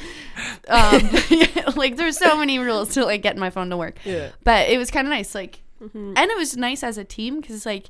um, 1.67 1.73
like 1.75 1.95
there's 1.97 2.17
so 2.17 2.37
many 2.37 2.59
rules 2.59 2.93
to 2.95 3.05
like 3.05 3.21
get 3.21 3.37
my 3.37 3.49
phone 3.49 3.69
to 3.69 3.77
work. 3.77 3.97
Yeah. 4.05 4.29
But 4.43 4.69
it 4.69 4.77
was 4.77 4.89
kind 4.91 5.07
of 5.07 5.11
nice, 5.11 5.35
like, 5.35 5.61
and 5.93 6.17
it 6.17 6.37
was 6.37 6.55
nice 6.57 6.83
as 6.83 6.97
a 6.97 7.03
team 7.03 7.41
because 7.41 7.55
it's 7.55 7.65
like. 7.65 7.89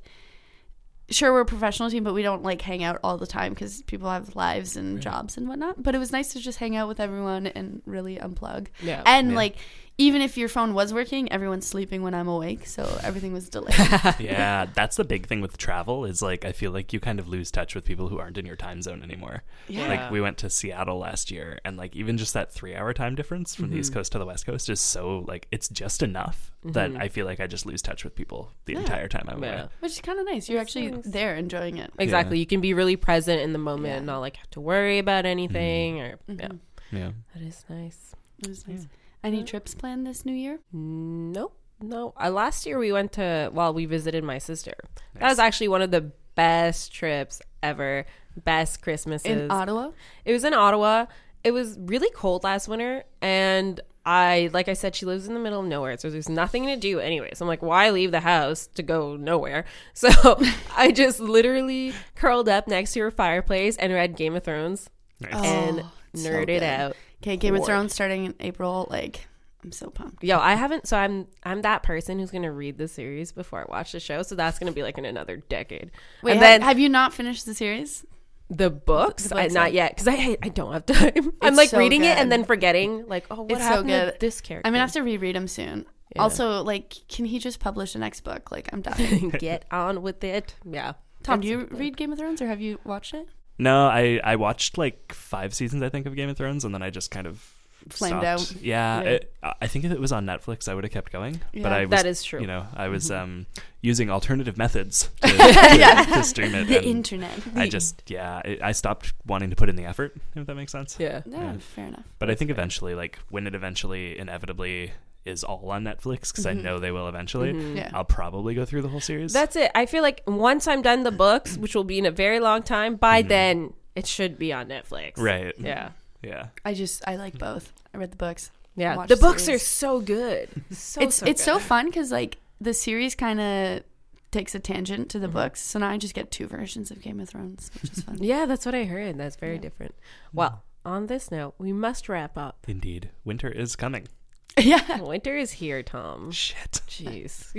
Sure, 1.11 1.31
we're 1.31 1.41
a 1.41 1.45
professional 1.45 1.91
team, 1.91 2.03
but 2.03 2.15
we 2.15 2.23
don't 2.23 2.41
like 2.41 2.59
hang 2.63 2.83
out 2.83 2.97
all 3.03 3.15
the 3.19 3.27
time 3.27 3.53
because 3.53 3.83
people 3.83 4.09
have 4.09 4.35
lives 4.35 4.75
and 4.75 4.99
jobs 4.99 5.37
and 5.37 5.47
whatnot. 5.47 5.83
But 5.83 5.93
it 5.93 5.99
was 5.99 6.11
nice 6.11 6.33
to 6.33 6.39
just 6.39 6.57
hang 6.57 6.75
out 6.75 6.87
with 6.87 6.99
everyone 6.99 7.45
and 7.45 7.83
really 7.85 8.17
unplug. 8.17 8.69
Yeah. 8.81 9.03
And 9.05 9.29
Yeah. 9.29 9.35
like, 9.35 9.55
even 9.97 10.21
if 10.21 10.37
your 10.37 10.49
phone 10.49 10.73
was 10.73 10.93
working, 10.93 11.31
everyone's 11.31 11.65
sleeping 11.65 12.01
when 12.03 12.13
I'm 12.13 12.27
awake, 12.27 12.65
so 12.65 12.99
everything 13.01 13.31
was 13.31 13.47
delayed. 13.47 13.75
yeah, 14.19 14.65
that's 14.73 14.97
the 14.97 15.05
big 15.05 15.27
thing 15.27 15.39
with 15.39 15.57
travel 15.57 16.03
is 16.03 16.21
like 16.21 16.43
I 16.43 16.51
feel 16.51 16.71
like 16.71 16.91
you 16.91 16.99
kind 16.99 17.17
of 17.17 17.29
lose 17.29 17.49
touch 17.49 17.75
with 17.75 17.85
people 17.85 18.09
who 18.09 18.19
aren't 18.19 18.37
in 18.37 18.45
your 18.45 18.57
time 18.57 18.81
zone 18.81 19.01
anymore. 19.01 19.43
Yeah. 19.69 19.87
Like 19.87 20.11
we 20.11 20.19
went 20.19 20.37
to 20.39 20.49
Seattle 20.49 20.99
last 20.99 21.31
year 21.31 21.59
and 21.63 21.77
like 21.77 21.95
even 21.95 22.17
just 22.17 22.33
that 22.33 22.53
3-hour 22.53 22.93
time 22.93 23.15
difference 23.15 23.55
from 23.55 23.69
the 23.69 23.75
Mm-hmm. 23.75 23.79
East 23.81 23.93
Coast 23.93 24.11
to 24.13 24.19
the 24.19 24.25
West 24.25 24.45
Coast 24.45 24.69
is 24.69 24.79
so 24.79 25.25
like 25.27 25.47
it's 25.51 25.69
just 25.69 26.01
enough 26.03 26.51
that 26.63 26.91
mm-hmm. 26.91 27.01
I 27.01 27.07
feel 27.07 27.25
like 27.25 27.39
I 27.39 27.47
just 27.47 27.65
lose 27.65 27.81
touch 27.81 28.03
with 28.03 28.15
people 28.15 28.51
the 28.65 28.75
entire 28.75 29.07
time 29.07 29.25
I'm 29.27 29.43
Yeah. 29.43 29.53
away. 29.53 29.69
Which 29.79 29.93
is 29.93 30.01
kind 30.01 30.19
of 30.19 30.25
nice. 30.25 30.49
You're 30.49 30.59
actually 30.59 30.91
nice. 30.91 31.05
there 31.05 31.35
enjoying 31.35 31.77
it. 31.77 31.91
Exactly. 31.99 32.39
You 32.39 32.45
can 32.45 32.61
be 32.61 32.73
really 32.73 32.95
present 32.95 33.41
in 33.41 33.53
the 33.53 33.59
moment 33.59 33.87
Yeah. 33.87 33.97
and 33.97 34.05
not 34.05 34.19
like 34.19 34.37
have 34.37 34.49
to 34.51 34.61
worry 34.61 34.99
about 34.99 35.23
mm-hmm. 35.23 35.31
anything 35.31 36.01
or 36.01 36.19
yeah. 36.27 36.35
Mm-hmm. 36.35 36.97
Yeah. 36.97 37.11
That 37.33 37.43
is 37.43 37.65
nice. 37.69 38.15
It 38.39 38.49
was 38.49 38.67
nice. 38.67 38.87
Any 39.25 39.43
trips 39.43 39.73
planned 39.75 40.05
this 40.07 40.25
new 40.25 40.33
year? 40.33 40.59
Nope. 40.71 41.57
No. 41.81 42.13
Uh, 42.21 42.29
last 42.29 42.65
year 42.65 42.77
we 42.79 42.91
went 42.91 43.11
to 43.13 43.49
well, 43.53 43.73
we 43.73 43.85
visited 43.85 44.23
my 44.23 44.37
sister. 44.37 44.75
That 45.15 45.29
was 45.29 45.39
actually 45.39 45.67
one 45.67 45.81
of 45.81 45.91
the 45.91 46.11
best 46.35 46.93
trips 46.93 47.41
ever. 47.63 48.05
Best 48.37 48.81
Christmases. 48.81 49.25
In 49.25 49.51
Ottawa? 49.51 49.91
It 50.25 50.31
was 50.33 50.43
in 50.43 50.53
Ottawa. 50.53 51.05
It 51.43 51.51
was 51.51 51.77
really 51.79 52.09
cold 52.15 52.43
last 52.43 52.67
winter, 52.67 53.03
and 53.21 53.79
I, 54.05 54.49
like 54.53 54.67
I 54.67 54.73
said, 54.73 54.95
she 54.95 55.05
lives 55.05 55.27
in 55.27 55.33
the 55.35 55.39
middle 55.39 55.59
of 55.61 55.65
nowhere, 55.67 55.97
so 55.97 56.09
there's 56.09 56.27
nothing 56.29 56.65
to 56.67 56.75
do. 56.75 56.99
Anyways, 56.99 57.39
I'm 57.41 57.47
like, 57.47 57.61
why 57.61 57.89
leave 57.91 58.11
the 58.11 58.19
house 58.21 58.67
to 58.75 58.83
go 58.83 59.15
nowhere? 59.15 59.65
So 59.93 60.09
I 60.75 60.91
just 60.91 61.19
literally 61.19 61.93
curled 62.15 62.49
up 62.49 62.67
next 62.67 62.93
to 62.93 62.99
her 63.01 63.11
fireplace 63.11 63.77
and 63.77 63.93
read 63.93 64.15
Game 64.15 64.35
of 64.35 64.43
Thrones 64.43 64.89
Nice. 65.21 65.33
and 65.33 65.81
Oh, 65.81 65.91
so 66.15 66.29
nerded 66.29 66.45
good. 66.47 66.63
out. 66.63 66.95
Okay, 67.25 67.37
Game 67.37 67.55
of 67.55 67.65
Thrones 67.65 67.91
starting 67.91 68.25
in 68.25 68.35
April. 68.39 68.87
Like, 68.91 69.27
I'm 69.63 69.71
so 69.71 69.89
pumped. 69.89 70.23
Yo, 70.23 70.37
I 70.37 70.53
haven't. 70.53 70.87
So 70.87 70.95
I'm 70.95 71.25
I'm 71.43 71.63
that 71.63 71.81
person 71.81 72.19
who's 72.19 72.29
gonna 72.29 72.51
read 72.51 72.77
the 72.77 72.87
series 72.87 73.31
before 73.31 73.61
I 73.61 73.65
watch 73.67 73.93
the 73.93 73.99
show. 73.99 74.21
So 74.21 74.35
that's 74.35 74.59
gonna 74.59 74.71
be 74.71 74.83
like 74.83 74.99
in 74.99 75.05
another 75.05 75.37
decade. 75.37 75.89
Wait, 76.21 76.33
and 76.33 76.39
ha- 76.39 76.45
then 76.45 76.61
have 76.61 76.77
you 76.77 76.87
not 76.87 77.13
finished 77.13 77.45
the 77.45 77.53
series? 77.55 78.05
the 78.51 78.69
books, 78.69 79.23
the 79.29 79.35
uh, 79.35 79.39
I, 79.39 79.47
not 79.47 79.73
yet 79.73 79.95
because 79.95 80.07
I 80.07 80.37
I 80.43 80.49
don't 80.49 80.71
have 80.71 80.85
time. 80.85 81.33
I'm 81.41 81.55
like 81.55 81.69
so 81.69 81.79
reading 81.79 82.03
it 82.03 82.15
and 82.15 82.31
then 82.31 82.43
forgetting. 82.43 83.07
Like, 83.07 83.25
oh, 83.31 83.41
what 83.41 83.51
It's 83.53 83.61
so 83.61 83.65
happened 83.65 83.89
to 83.89 84.11
good. 84.11 84.19
this 84.19 84.39
character? 84.39 84.67
I'm 84.67 84.73
gonna 84.73 84.81
have 84.83 84.91
to 84.91 85.01
reread 85.01 85.35
them 85.35 85.47
soon. 85.47 85.87
Yeah. 86.15 86.21
Also, 86.21 86.61
like, 86.63 86.93
can 87.09 87.25
he 87.25 87.39
just 87.39 87.59
publish 87.59 87.93
the 87.93 87.99
next 87.99 88.21
book? 88.21 88.51
Like, 88.51 88.69
I'm 88.71 88.81
dying. 88.83 89.29
get 89.31 89.65
on 89.71 90.03
with 90.03 90.23
it. 90.23 90.53
Yeah. 90.63 90.93
Tom, 91.23 91.41
do 91.41 91.47
you 91.47 91.67
read 91.71 91.97
Game 91.97 92.11
of 92.11 92.19
Thrones 92.19 92.39
or 92.39 92.45
have 92.45 92.61
you 92.61 92.79
watched 92.83 93.15
it? 93.15 93.27
No, 93.57 93.87
I 93.87 94.19
I 94.23 94.35
watched 94.35 94.77
like 94.77 95.13
five 95.13 95.53
seasons 95.53 95.81
I 95.83 95.89
think 95.89 96.05
of 96.05 96.15
Game 96.15 96.29
of 96.29 96.37
Thrones, 96.37 96.65
and 96.65 96.73
then 96.73 96.81
I 96.83 96.89
just 96.89 97.11
kind 97.11 97.25
of 97.27 97.51
Flamed 97.89 98.21
stopped. 98.21 98.25
out. 98.25 98.61
Yeah, 98.63 99.01
Yeah. 99.03 99.09
It, 99.09 99.33
I 99.61 99.67
think 99.67 99.85
if 99.85 99.91
it 99.91 99.99
was 99.99 100.11
on 100.11 100.25
Netflix, 100.25 100.67
I 100.67 100.73
would 100.73 100.83
have 100.83 100.91
kept 100.91 101.11
going. 101.11 101.39
But 101.53 101.59
Yeah. 101.61 101.69
I 101.75 101.85
was, 101.85 101.89
That 101.91 102.05
is 102.07 102.23
true. 102.23 102.41
You 102.41 102.47
know, 102.47 102.65
I 102.75 102.87
was 102.87 103.11
Mm-hmm. 103.11 103.23
um, 103.23 103.45
using 103.81 104.09
alternative 104.09 104.57
methods 104.57 105.09
to, 105.21 105.27
to, 105.27 106.05
to 106.13 106.23
stream 106.23 106.55
it. 106.55 106.67
The 106.67 106.83
internet. 106.83 107.39
I 107.55 107.69
just 107.69 108.01
yeah, 108.09 108.41
I 108.43 108.57
I 108.61 108.71
stopped 108.71 109.13
wanting 109.27 109.51
to 109.51 109.55
put 109.55 109.69
in 109.69 109.75
the 109.75 109.85
effort. 109.85 110.17
If 110.35 110.47
that 110.47 110.55
makes 110.55 110.71
sense. 110.71 110.97
Yeah. 110.99 111.21
Yeah, 111.27 111.41
Yeah. 111.53 111.57
fair 111.59 111.85
enough. 111.87 112.05
But 112.17 112.31
I 112.31 112.35
think 112.35 112.49
eventually, 112.49 112.95
like 112.95 113.19
when 113.29 113.45
it 113.45 113.53
eventually 113.53 114.17
inevitably 114.17 114.91
is 115.25 115.43
all 115.43 115.69
on 115.71 115.83
Netflix, 115.83 116.31
because 116.31 116.45
I 116.45 116.53
know 116.53 116.77
they 116.79 116.91
will 116.91 117.07
eventually, 117.07 117.51
Mhm. 117.53 117.75
Yeah. 117.77 117.89
I'll 117.93 118.03
probably 118.05 118.53
go 118.53 118.63
through 118.65 118.83
the 118.83 118.89
whole 118.89 118.99
series. 118.99 119.33
That's 119.33 119.55
it. 119.55 119.71
I 119.73 119.85
feel 119.87 120.01
like 120.03 120.21
once 120.27 120.67
I'm 120.67 120.81
done 120.81 121.03
the 121.03 121.11
books, 121.11 121.57
which 121.57 121.73
will 121.75 121.83
be 121.83 121.97
in 121.97 122.05
a 122.05 122.11
very 122.11 122.39
long 122.39 122.61
time, 122.63 122.95
by 122.95 123.21
then 123.21 123.73
it 123.95 124.05
should 124.07 124.37
be 124.37 124.53
on 124.53 124.67
Netflix. 124.67 125.17
right. 125.17 125.53
Yeah. 125.57 125.89
Yeah. 126.21 126.47
I 126.63 126.73
just 126.73 127.03
I 127.07 127.15
like 127.15 127.37
both. 127.37 127.73
I 127.93 127.97
read 127.97 128.11
the 128.11 128.17
books. 128.17 128.51
Yeah. 128.75 129.05
The 129.05 129.15
the 129.15 129.21
books 129.21 129.43
series. 129.45 129.61
are 129.61 129.65
so 129.65 129.99
good. 130.01 130.49
So 130.71 131.01
it's 131.01 131.15
so 131.17 131.25
it's 131.25 131.43
good. 131.45 131.53
so 131.53 131.59
fun 131.59 131.85
because 131.87 132.11
like 132.11 132.37
the 132.61 132.73
series 132.73 133.15
kind 133.15 133.39
of 133.39 133.83
takes 134.31 134.53
a 134.53 134.59
tangent 134.59 135.09
to 135.09 135.19
the 135.19 135.27
Mhm. 135.27 135.33
books, 135.33 135.61
so 135.61 135.79
now 135.79 135.89
I 135.89 135.97
just 135.97 136.13
get 136.13 136.29
two 136.29 136.45
versions 136.47 136.91
of 136.91 137.01
Game 137.01 137.19
of 137.21 137.29
Thrones, 137.29 137.71
which 137.81 137.91
is 137.93 138.03
fun. 138.03 138.17
Yeah, 138.21 138.45
that's 138.45 138.65
what 138.65 138.75
I 138.75 138.83
heard. 138.83 139.17
That's 139.17 139.37
very 139.37 139.55
Yeah. 139.55 139.61
different. 139.61 139.95
Well, 140.33 140.63
on 140.83 141.07
this 141.07 141.31
note, 141.31 141.55
we 141.57 141.71
must 141.71 142.09
wrap 142.09 142.37
up. 142.37 142.57
Indeed, 142.67 143.11
winter 143.23 143.49
is 143.49 143.75
coming. 143.75 144.07
yeah. 144.59 145.01
Winter 145.01 145.35
is 145.37 145.51
here, 145.53 145.83
Tom. 145.83 146.31
Shit. 146.31 146.81
Jeez. 146.87 147.51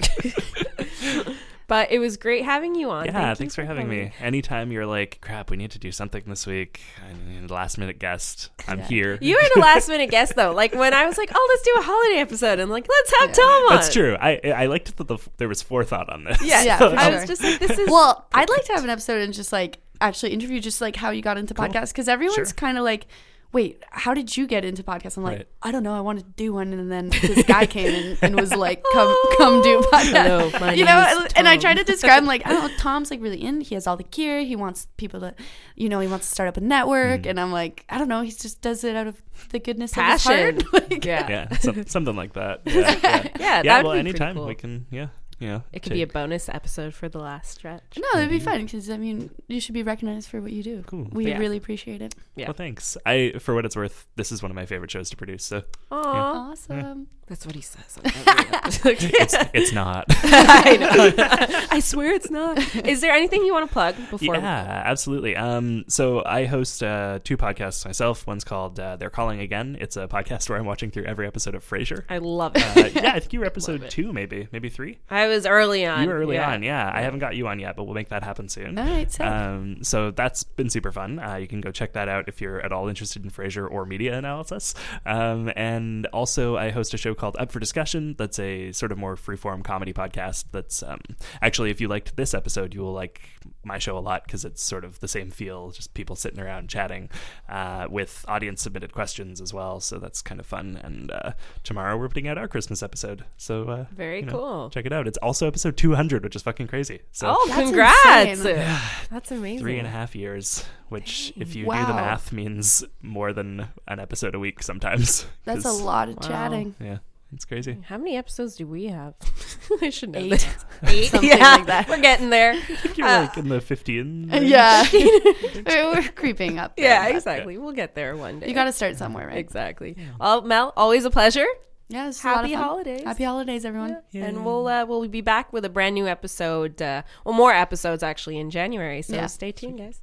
but 1.69 1.91
it 1.91 1.99
was 1.99 2.17
great 2.17 2.45
having 2.45 2.75
you 2.75 2.91
on. 2.91 3.07
Yeah, 3.07 3.13
Thank 3.13 3.39
thanks 3.39 3.55
for 3.55 3.65
having 3.65 3.87
coming. 3.87 4.05
me. 4.07 4.13
Anytime 4.21 4.71
you're 4.73 4.87
like, 4.87 5.19
crap, 5.21 5.51
we 5.51 5.57
need 5.57 5.73
to 5.73 5.79
do 5.79 5.91
something 5.93 6.23
this 6.27 6.47
week. 6.47 6.81
I 7.05 7.13
need 7.41 7.51
a 7.51 7.53
last 7.53 7.77
minute 7.77 7.99
guest. 7.99 8.51
I'm 8.69 8.79
Yeah. 8.79 8.87
here. 8.87 9.19
You 9.21 9.35
were 9.37 9.49
the 9.55 9.61
last 9.61 9.89
minute 9.89 10.11
guest 10.11 10.37
though. 10.37 10.53
Like 10.53 10.75
when 10.75 10.95
I 10.95 11.07
was 11.07 11.19
like, 11.19 11.31
"Oh, 11.35 11.47
let's 11.51 11.63
do 11.65 11.75
a 11.79 11.83
holiday 11.83 12.21
episode," 12.21 12.59
and 12.61 12.71
like, 12.71 12.87
"Let's 12.89 13.13
have 13.21 13.29
Yeah. 13.31 13.35
Tom 13.35 13.63
on." 13.65 13.75
That's 13.77 13.93
true. 13.93 14.17
I 14.21 14.41
I 14.55 14.67
liked 14.67 14.97
that 14.97 15.09
the, 15.09 15.19
there 15.39 15.49
was 15.49 15.63
forethought 15.63 16.09
on 16.09 16.25
this. 16.25 16.43
Yeah, 16.45 16.63
Yeah, 16.63 16.79
So 16.79 16.91
for 16.91 16.97
I 16.97 17.11
sure. 17.11 17.21
was 17.21 17.27
just 17.29 17.43
like, 17.43 17.59
"This 17.59 17.79
is 17.79 17.91
Well, 17.91 18.27
I'd 18.33 18.49
like 18.49 18.65
to 18.67 18.73
have 18.75 18.85
an 18.85 18.91
episode 18.91 19.21
and 19.23 19.35
just 19.35 19.53
like 19.53 19.79
actually 20.01 20.33
interview 20.33 20.61
just 20.61 20.81
like 20.81 20.95
how 20.97 21.11
you 21.11 21.23
got 21.23 21.37
into 21.39 21.53
Cool. 21.55 21.67
podcasts 21.67 21.89
because 21.89 22.09
everyone's 22.09 22.35
Sure. 22.37 22.47
kind 22.55 22.77
of 22.79 22.85
like, 22.85 23.07
wait, 23.53 23.83
how 23.91 24.13
did 24.15 24.37
you 24.37 24.47
get 24.47 24.65
into 24.65 24.83
podcasts? 24.83 25.17
I'm 25.17 25.23
like, 25.23 25.39
Right. 25.39 25.49
I 25.63 25.73
don't 25.73 25.83
know. 25.83 25.95
I 25.95 26.01
wanted 26.01 26.25
to 26.25 26.31
do 26.37 26.53
one, 26.53 26.73
and 26.73 26.93
then 26.93 27.09
this 27.09 27.43
guy 27.45 27.67
came 27.67 27.87
in 27.95 28.19
and 28.23 28.39
was 28.39 28.53
like, 28.55 28.85
come 28.93 29.15
come 29.39 29.63
do 29.63 29.79
a 29.81 29.83
podcast. 29.83 30.23
Hello, 30.23 30.51
my 30.61 30.73
you 30.81 30.85
know, 30.85 31.01
is 31.25 31.33
and 31.35 31.49
I 31.49 31.55
Tom. 31.57 31.61
tried 31.63 31.75
to 31.79 31.85
describe 31.85 32.23
him 32.23 32.27
like, 32.27 32.47
I 32.47 32.51
don't 32.51 32.63
know, 32.71 32.77
Tom's 32.79 33.11
like 33.11 33.21
really 33.23 33.43
in. 33.43 33.61
He 33.63 33.75
has 33.75 33.87
all 33.87 33.97
the 33.97 34.05
gear. 34.05 34.41
He 34.43 34.57
wants 34.57 34.87
people 34.97 35.21
to, 35.21 35.35
you 35.75 35.89
know, 35.89 36.01
he 36.01 36.09
wants 36.09 36.29
to 36.29 36.33
start 36.35 36.49
up 36.49 36.57
a 36.57 36.61
network, 36.61 37.23
Mhm. 37.23 37.31
and 37.31 37.41
I'm 37.41 37.53
like, 37.53 37.85
I 37.89 37.99
don't 37.99 38.09
know. 38.09 38.21
He 38.23 38.31
just 38.31 38.61
does 38.61 38.85
it 38.85 38.95
out 38.97 39.07
of 39.07 39.21
the 39.51 39.59
goodness 39.59 39.93
passion." 39.93 40.33
of 40.33 40.55
his 40.57 40.63
heart. 40.65 40.73
Like, 40.91 41.05
yeah. 41.05 41.29
Yeah, 41.29 41.57
some, 41.59 41.87
something 41.87 42.15
like 42.17 42.35
that. 42.35 42.61
Yeah, 42.67 42.99
yeah. 43.03 43.29
Yeah, 43.41 43.63
yeah 43.65 43.83
well, 43.83 43.93
anytime 43.93 44.37
cool. 44.37 44.47
we 44.47 44.55
can, 44.55 44.87
yeah, 44.91 45.09
you 45.39 45.49
know. 45.49 45.63
It 45.73 45.83
could 45.83 45.93
be 45.93 46.03
a 46.03 46.07
bonus 46.07 46.49
episode 46.49 46.95
for 46.95 47.09
the 47.09 47.19
last 47.19 47.51
stretch. 47.53 47.99
No, 47.99 48.19
it'd 48.19 48.31
be 48.31 48.37
Indeed. 48.37 48.45
fun 48.45 48.65
because 48.65 48.91
I 48.91 48.97
mean, 48.97 49.31
you 49.49 49.61
should 49.61 49.75
be 49.75 49.83
recognized 49.83 50.29
for 50.29 50.41
what 50.41 50.53
you 50.53 50.63
do. 50.63 50.83
Cool. 50.87 51.09
We 51.13 51.29
Yeah. 51.29 51.39
really 51.39 51.57
appreciate 51.57 52.01
it. 52.03 52.15
Yeah. 52.37 52.47
Well, 52.47 52.55
thanks. 52.55 52.97
I, 53.07 53.35
for 53.39 53.55
what 53.55 53.65
it's 53.65 53.77
worth, 53.77 54.07
this 54.17 54.33
is 54.33 54.43
one 54.43 54.51
of 54.51 54.55
my 54.55 54.67
favorite 54.67 54.91
shows 54.91 55.11
to 55.11 55.17
produce. 55.17 55.45
So 55.45 55.63
Aw, 55.91 56.51
Awesome. 56.53 57.09
that's 57.27 57.45
what 57.45 57.57
he 57.57 57.61
says. 57.61 57.99
On 58.05 58.73
every 58.93 59.11
it's 59.15 59.35
it's 59.53 59.73
not. 59.73 60.07
I 60.11 60.77
know. 60.77 61.67
I 61.71 61.81
swear 61.81 62.15
it's 62.15 62.31
not. 62.31 62.59
Is 62.87 63.01
there 63.01 63.13
anything 63.13 63.45
you 63.45 63.53
want 63.53 63.69
to 63.69 63.73
plug 63.73 63.97
before? 64.11 64.37
Yeah, 64.37 64.83
absolutely. 64.85 65.35
Um, 65.35 65.85
so 65.89 66.23
I 66.25 66.45
host 66.45 66.85
uh, 66.85 67.19
two 67.25 67.37
podcasts 67.37 67.85
myself. 67.85 68.27
One's 68.29 68.45
called 68.45 68.79
uh, 68.79 68.97
"They're 68.97 69.11
Calling 69.11 69.41
Again." 69.41 69.77
It's 69.81 69.97
a 69.97 70.07
podcast 70.07 70.49
where 70.49 70.59
I'm 70.59 70.67
watching 70.67 70.93
through 70.93 71.05
every 71.05 71.27
episode 71.27 71.57
of 71.57 71.69
Frasier. 71.69 72.05
I 72.09 72.19
love 72.19 72.53
it. 72.55 72.77
Uh, 72.77 73.01
yeah, 73.01 73.15
I 73.15 73.21
think 73.21 73.33
you 73.33 73.41
were 73.41 73.47
episode 73.47 73.91
two, 73.91 74.13
maybe, 74.13 74.47
maybe 74.53 74.69
three. 74.69 74.99
I 75.11 75.27
was 75.27 75.47
early 75.47 75.85
on. 75.85 76.03
You 76.03 76.09
were 76.09 76.19
early 76.19 76.37
yeah. 76.37 76.53
on, 76.53 76.63
yeah. 76.63 76.91
I 76.95 77.01
haven't 77.03 77.19
got 77.19 77.35
you 77.35 77.49
on 77.49 77.59
yet, 77.59 77.75
but 77.75 77.85
we'll 77.85 77.95
make 77.95 78.11
that 78.11 78.23
happen 78.23 78.49
soon. 78.49 78.79
All 78.79 78.85
right, 78.85 79.11
so 79.11 79.25
Um, 79.25 79.83
so 79.83 80.13
that's 80.13 80.45
been 80.45 80.71
super 80.71 80.93
fun. 80.93 81.19
Uh, 81.19 81.37
you 81.37 81.49
can 81.49 81.61
go 81.61 81.73
check 81.73 81.93
that 81.95 82.09
out 82.09 82.29
if 82.29 82.41
you're 82.41 82.61
at 82.61 82.73
all 82.73 82.89
interested 82.89 83.25
in 83.25 83.31
Frasier 83.31 83.69
or 83.69 83.85
media 83.85 84.17
analysis. 84.17 84.75
Um, 85.05 85.51
and 85.57 86.07
also, 86.07 86.57
I 86.57 86.71
host 86.71 86.95
a 86.95 86.97
show 86.97 87.16
called 87.17 87.37
Up 87.39 87.51
for 87.51 87.59
Discussion. 87.61 88.15
That's 88.19 88.39
a 88.39 88.73
sort 88.73 88.93
of 88.93 88.99
more 88.99 89.17
freeform 89.17 89.65
comedy 89.65 89.93
podcast. 89.93 90.45
That's 90.53 90.83
um, 90.83 91.01
actually, 91.43 91.71
if 91.71 91.81
you 91.81 91.89
liked 91.89 92.17
this 92.17 92.35
episode, 92.35 92.75
you 92.75 92.81
will 92.81 92.93
like 92.93 93.21
my 93.65 93.79
show 93.79 93.99
a 93.99 94.01
lot 94.01 94.25
because 94.25 94.45
it's 94.45 94.63
sort 94.63 94.85
of 94.85 95.01
the 95.01 95.09
same 95.09 95.31
feel, 95.31 95.71
just 95.71 95.95
people 95.95 96.17
sitting 96.17 96.41
around 96.41 96.69
chatting 96.69 97.09
uh, 97.49 97.87
with 97.91 98.25
audience 98.29 98.63
submitted 98.63 98.93
questions 98.93 99.41
as 99.41 99.53
well. 99.53 99.81
So 99.81 99.99
that's 99.99 100.23
kind 100.23 100.41
of 100.41 100.47
fun. 100.47 100.79
And 100.83 101.11
uh, 101.11 101.33
tomorrow 101.65 101.97
we're 101.97 102.09
putting 102.09 102.29
out 102.29 102.39
our 102.39 102.49
Christmas 102.49 102.83
episode. 102.83 103.25
So 103.37 103.65
uh, 103.69 103.85
Very 103.95 104.21
you 104.21 104.27
know, 104.27 104.33
cool. 104.33 104.71
check 104.71 104.87
it 104.87 104.93
out. 104.93 105.07
It's 105.09 105.19
also 105.19 105.47
episode 105.47 105.77
200, 105.77 106.23
which 106.25 106.37
is 106.37 106.43
fucking 106.43 106.69
crazy. 106.69 107.01
So 107.13 107.35
oh, 107.37 107.47
That's 107.49 107.61
congrats! 107.63 108.31
insane. 108.39 108.79
That's 109.11 109.31
amazing. 109.31 109.61
three 109.61 109.79
and 109.79 109.87
a 109.87 109.91
half 109.91 110.15
years, 110.15 110.65
which, 110.89 111.33
if 111.37 111.55
you 111.55 111.65
do 111.65 111.71
the 111.71 111.95
math, 111.95 112.33
means 112.33 112.85
more 113.03 113.33
than 113.33 113.69
an 113.89 114.01
episode 114.01 114.35
a 114.35 114.39
week 114.39 114.63
sometimes. 114.63 115.27
that's 115.45 115.65
a 115.65 115.73
lot 115.73 116.09
of 116.09 116.17
Wow. 116.17 116.29
chatting. 116.29 116.75
Yeah, 116.81 116.99
it's 117.33 117.45
crazy. 117.45 117.79
How 117.89 117.99
many 117.99 118.17
episodes 118.17 118.57
do 118.57 118.67
we 118.67 118.87
have? 118.87 119.15
I 119.83 119.91
should 119.91 120.11
know 120.11 120.21
Eight. 120.21 120.31
this. 120.31 120.65
Eight, 120.87 121.11
Something 121.11 121.29
yeah, 121.31 121.57
like 121.57 121.67
that. 121.67 121.89
We're 121.89 122.01
getting 122.01 122.31
there. 122.31 122.53
I 122.53 122.61
think 122.61 122.99
you're 122.99 123.07
Uh, 123.09 123.21
like 123.23 123.37
in 123.37 123.49
the 123.49 123.61
15. 123.61 124.29
Yeah, 124.33 124.87
we're 124.93 125.95
we're 125.95 126.09
creeping 126.15 126.59
up. 126.59 126.77
there, 126.77 126.85
Yeah, 126.87 127.07
but 127.09 127.17
exactly. 127.17 127.59
We'll 127.59 127.73
get 127.73 127.95
there 127.95 128.17
one 128.17 128.41
day. 128.41 128.49
You 128.49 128.55
got 128.55 128.65
to 128.65 128.73
start 128.73 128.97
somewhere, 128.97 129.27
right? 129.27 129.39
exactly. 129.39 129.97
Well, 130.21 130.43
Mel, 130.43 130.73
always 130.77 131.05
a 131.05 131.11
pleasure. 131.11 131.47
Yeah, 131.89 132.09
it's 132.09 132.23
a 132.25 132.27
lot 132.27 132.45
of 132.45 132.51
Happy 132.51 132.53
holidays. 132.55 133.05
Happy 133.05 133.23
holidays, 133.25 133.65
everyone. 133.65 133.99
Yeah. 134.11 134.25
And 134.25 134.45
we'll 134.45 134.67
uh, 134.67 134.85
we'll 134.87 135.07
be 135.07 135.21
back 135.21 135.53
with 135.53 135.65
a 135.65 135.69
brand 135.69 135.95
new 135.95 136.09
episode. 136.09 136.83
Uh, 136.83 137.03
well, 137.25 137.33
more 137.35 137.53
episodes 137.53 138.03
actually 138.03 138.39
in 138.39 138.51
January. 138.51 139.03
So 139.03 139.15
Yeah. 139.15 139.27
stay 139.27 139.53
tuned, 139.53 139.79
guys. 139.79 140.01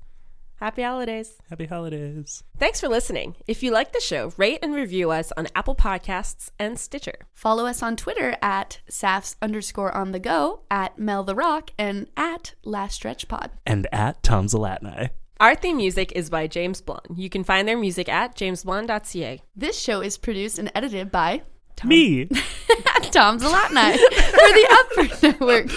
Happy 0.63 0.81
holidays. 0.81 1.33
Happy 1.49 1.65
holidays. 1.65 2.41
Thanks 2.57 2.79
for 2.79 2.87
listening. 2.87 3.35
If 3.47 3.63
you 3.63 3.71
like 3.71 3.91
the 3.91 3.99
show, 3.99 4.31
rate 4.37 4.59
and 4.63 4.73
review 4.73 5.11
us 5.11 5.33
on 5.35 5.49
Apple 5.53 5.75
Podcasts 5.75 6.51
and 6.57 6.79
Stitcher. 6.79 7.27
Follow 7.33 7.65
us 7.65 7.83
on 7.83 7.97
Twitter 7.97 8.37
at 8.41 8.79
safs 8.87 9.35
underscore 9.41 9.93
on 9.93 10.13
the 10.13 10.21
go, 10.21 10.61
at 10.71 10.97
Mel 10.97 11.25
the 11.25 11.35
Rock, 11.35 11.71
and 11.77 12.07
at 12.15 12.53
Last 12.63 12.95
Stretch 12.95 13.27
Pod. 13.27 13.51
And 13.65 13.87
at 13.91 14.23
Tom 14.23 14.47
Zalatni. 14.47 15.09
Our 15.37 15.53
theme 15.53 15.75
music 15.75 16.13
is 16.13 16.29
by 16.29 16.47
James 16.47 16.79
Blonde. 16.79 17.07
You 17.17 17.29
can 17.29 17.43
find 17.43 17.67
their 17.67 17.77
music 17.77 18.07
at 18.07 18.37
jamesblonde.ca. 18.37 19.41
This 19.57 19.77
show 19.77 19.99
is 19.99 20.17
produced 20.17 20.59
and 20.59 20.71
edited 20.73 21.11
by 21.11 21.41
Me. 21.83 22.23
Tom 23.11 23.37
Zalatni 23.37 23.97
for 23.97 24.53
the 24.53 24.67
Upford 24.79 25.23
Network. 25.23 25.69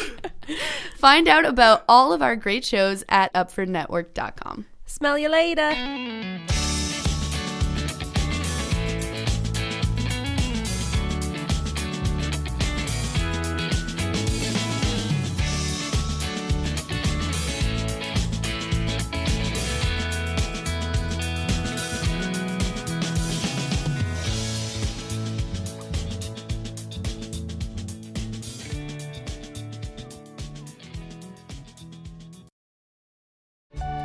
Find 0.99 1.26
out 1.26 1.45
about 1.45 1.82
all 1.89 2.12
of 2.12 2.22
our 2.22 2.37
great 2.37 2.64
shows 2.64 3.03
at 3.09 3.34
upfordnetwork.com. 3.34 4.66
Smell 4.87 5.18
you 5.18 5.28
later. 5.28 6.36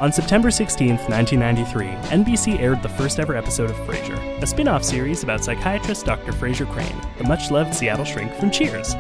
On 0.02 0.12
September 0.12 0.50
16, 0.50 0.98
1993, 0.98 1.86
NBC 2.10 2.60
aired 2.60 2.82
the 2.82 2.90
first 2.90 3.20
ever 3.20 3.36
episode 3.36 3.70
of 3.70 3.76
Frasier, 3.86 4.18
a 4.42 4.48
spin 4.48 4.68
off 4.68 4.84
series 4.84 5.22
about 5.22 5.44
psychiatrist 5.44 6.08
Dr. 6.08 6.32
Frasier 6.32 6.68
Crane, 6.72 7.00
the 7.20 7.24
much 7.26 7.52
loved 7.52 7.76
Seattle 7.76 8.04
shrink 8.04 8.34
from 8.34 8.50
Cheers. 8.50 8.96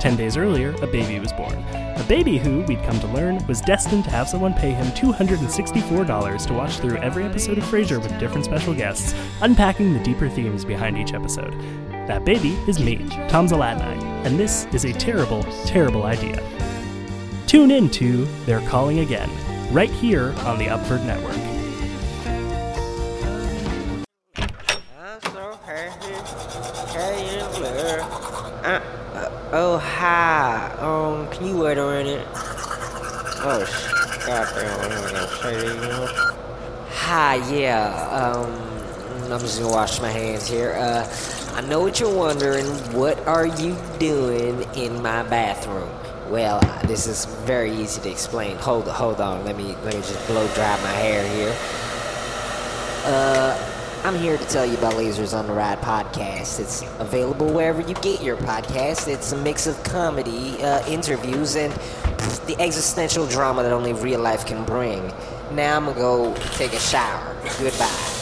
Ten 0.00 0.16
days 0.16 0.38
earlier, 0.38 0.74
a 0.80 0.86
baby 0.86 1.20
was 1.20 1.34
born. 1.34 1.52
A 1.74 2.04
baby 2.08 2.38
who, 2.38 2.62
we'd 2.62 2.82
come 2.84 2.98
to 3.00 3.06
learn, 3.08 3.46
was 3.46 3.60
destined 3.60 4.04
to 4.04 4.10
have 4.10 4.26
someone 4.26 4.54
pay 4.54 4.70
him 4.70 4.86
$264 4.92 6.46
to 6.46 6.52
watch 6.54 6.78
through 6.78 6.96
every 6.96 7.24
episode 7.24 7.58
of 7.58 7.64
Frasier 7.64 8.02
with 8.02 8.18
different 8.18 8.46
special 8.46 8.72
guests, 8.72 9.14
unpacking 9.42 9.92
the 9.92 10.02
deeper 10.02 10.30
themes 10.30 10.64
behind 10.64 10.96
each 10.96 11.12
episode. 11.12 11.52
That 12.06 12.24
baby 12.24 12.56
is 12.66 12.80
me, 12.80 13.06
Tom 13.28 13.48
Zalatni, 13.48 14.02
and 14.24 14.40
this 14.40 14.64
is 14.72 14.86
a 14.86 14.94
terrible, 14.94 15.42
terrible 15.66 16.04
idea. 16.04 16.42
Tune 17.46 17.70
in 17.70 17.90
to 17.90 18.24
They're 18.46 18.66
Calling 18.66 19.00
Again, 19.00 19.28
right 19.70 19.90
here 19.90 20.34
on 20.46 20.58
the 20.58 20.66
Upford 20.66 21.04
Network. 21.04 21.36
Uh, 28.64 29.50
oh 29.52 29.78
hi, 29.78 30.70
um, 30.80 31.30
can 31.30 31.46
you 31.46 31.58
wait 31.58 31.78
a 31.78 31.86
minute? 31.86 32.26
Oh, 33.40 33.64
sh- 33.64 34.26
goddamn, 34.26 34.80
I'm 34.80 35.12
gonna 35.12 35.28
say 35.42 35.66
you. 35.66 36.06
Hi, 36.90 37.36
yeah, 37.50 38.08
um, 38.10 39.32
I'm 39.32 39.40
just 39.40 39.60
gonna 39.60 39.72
wash 39.72 40.00
my 40.00 40.10
hands 40.10 40.48
here. 40.48 40.72
Uh, 40.72 41.06
I 41.54 41.60
know 41.62 41.80
what 41.80 42.00
you're 42.00 42.14
wondering. 42.14 42.66
What 42.92 43.18
are 43.26 43.46
you 43.46 43.76
doing 43.98 44.62
in 44.74 45.02
my 45.02 45.22
bathroom? 45.24 45.90
Well, 46.28 46.60
this 46.84 47.06
is 47.06 47.24
very 47.46 47.72
easy 47.72 48.00
to 48.02 48.10
explain. 48.10 48.56
Hold, 48.58 48.86
hold 48.86 49.20
on. 49.20 49.44
Let 49.44 49.56
me, 49.56 49.74
let 49.82 49.94
me 49.94 50.00
just 50.00 50.26
blow 50.26 50.46
dry 50.54 50.80
my 50.82 50.90
hair 50.90 51.26
here. 51.34 51.56
Uh, 53.04 53.68
I'm 54.04 54.16
here 54.16 54.36
to 54.36 54.44
tell 54.44 54.66
you 54.66 54.76
about 54.76 54.94
Lasers 54.94 55.36
on 55.36 55.46
the 55.46 55.52
Ride 55.54 55.80
podcast. 55.80 56.60
It's 56.60 56.82
available 56.98 57.52
wherever 57.52 57.80
you 57.80 57.94
get 57.94 58.22
your 58.22 58.36
podcast. 58.36 59.08
It's 59.08 59.32
a 59.32 59.36
mix 59.38 59.66
of 59.66 59.82
comedy, 59.82 60.62
uh, 60.62 60.86
interviews, 60.86 61.56
and 61.56 61.72
the 62.46 62.56
existential 62.60 63.26
drama 63.26 63.62
that 63.62 63.72
only 63.72 63.94
real 63.94 64.20
life 64.20 64.44
can 64.44 64.64
bring. 64.64 65.12
Now 65.52 65.76
I'm 65.76 65.86
gonna 65.86 65.98
go 65.98 66.34
take 66.52 66.74
a 66.74 66.78
shower. 66.78 67.36
Goodbye. 67.58 68.17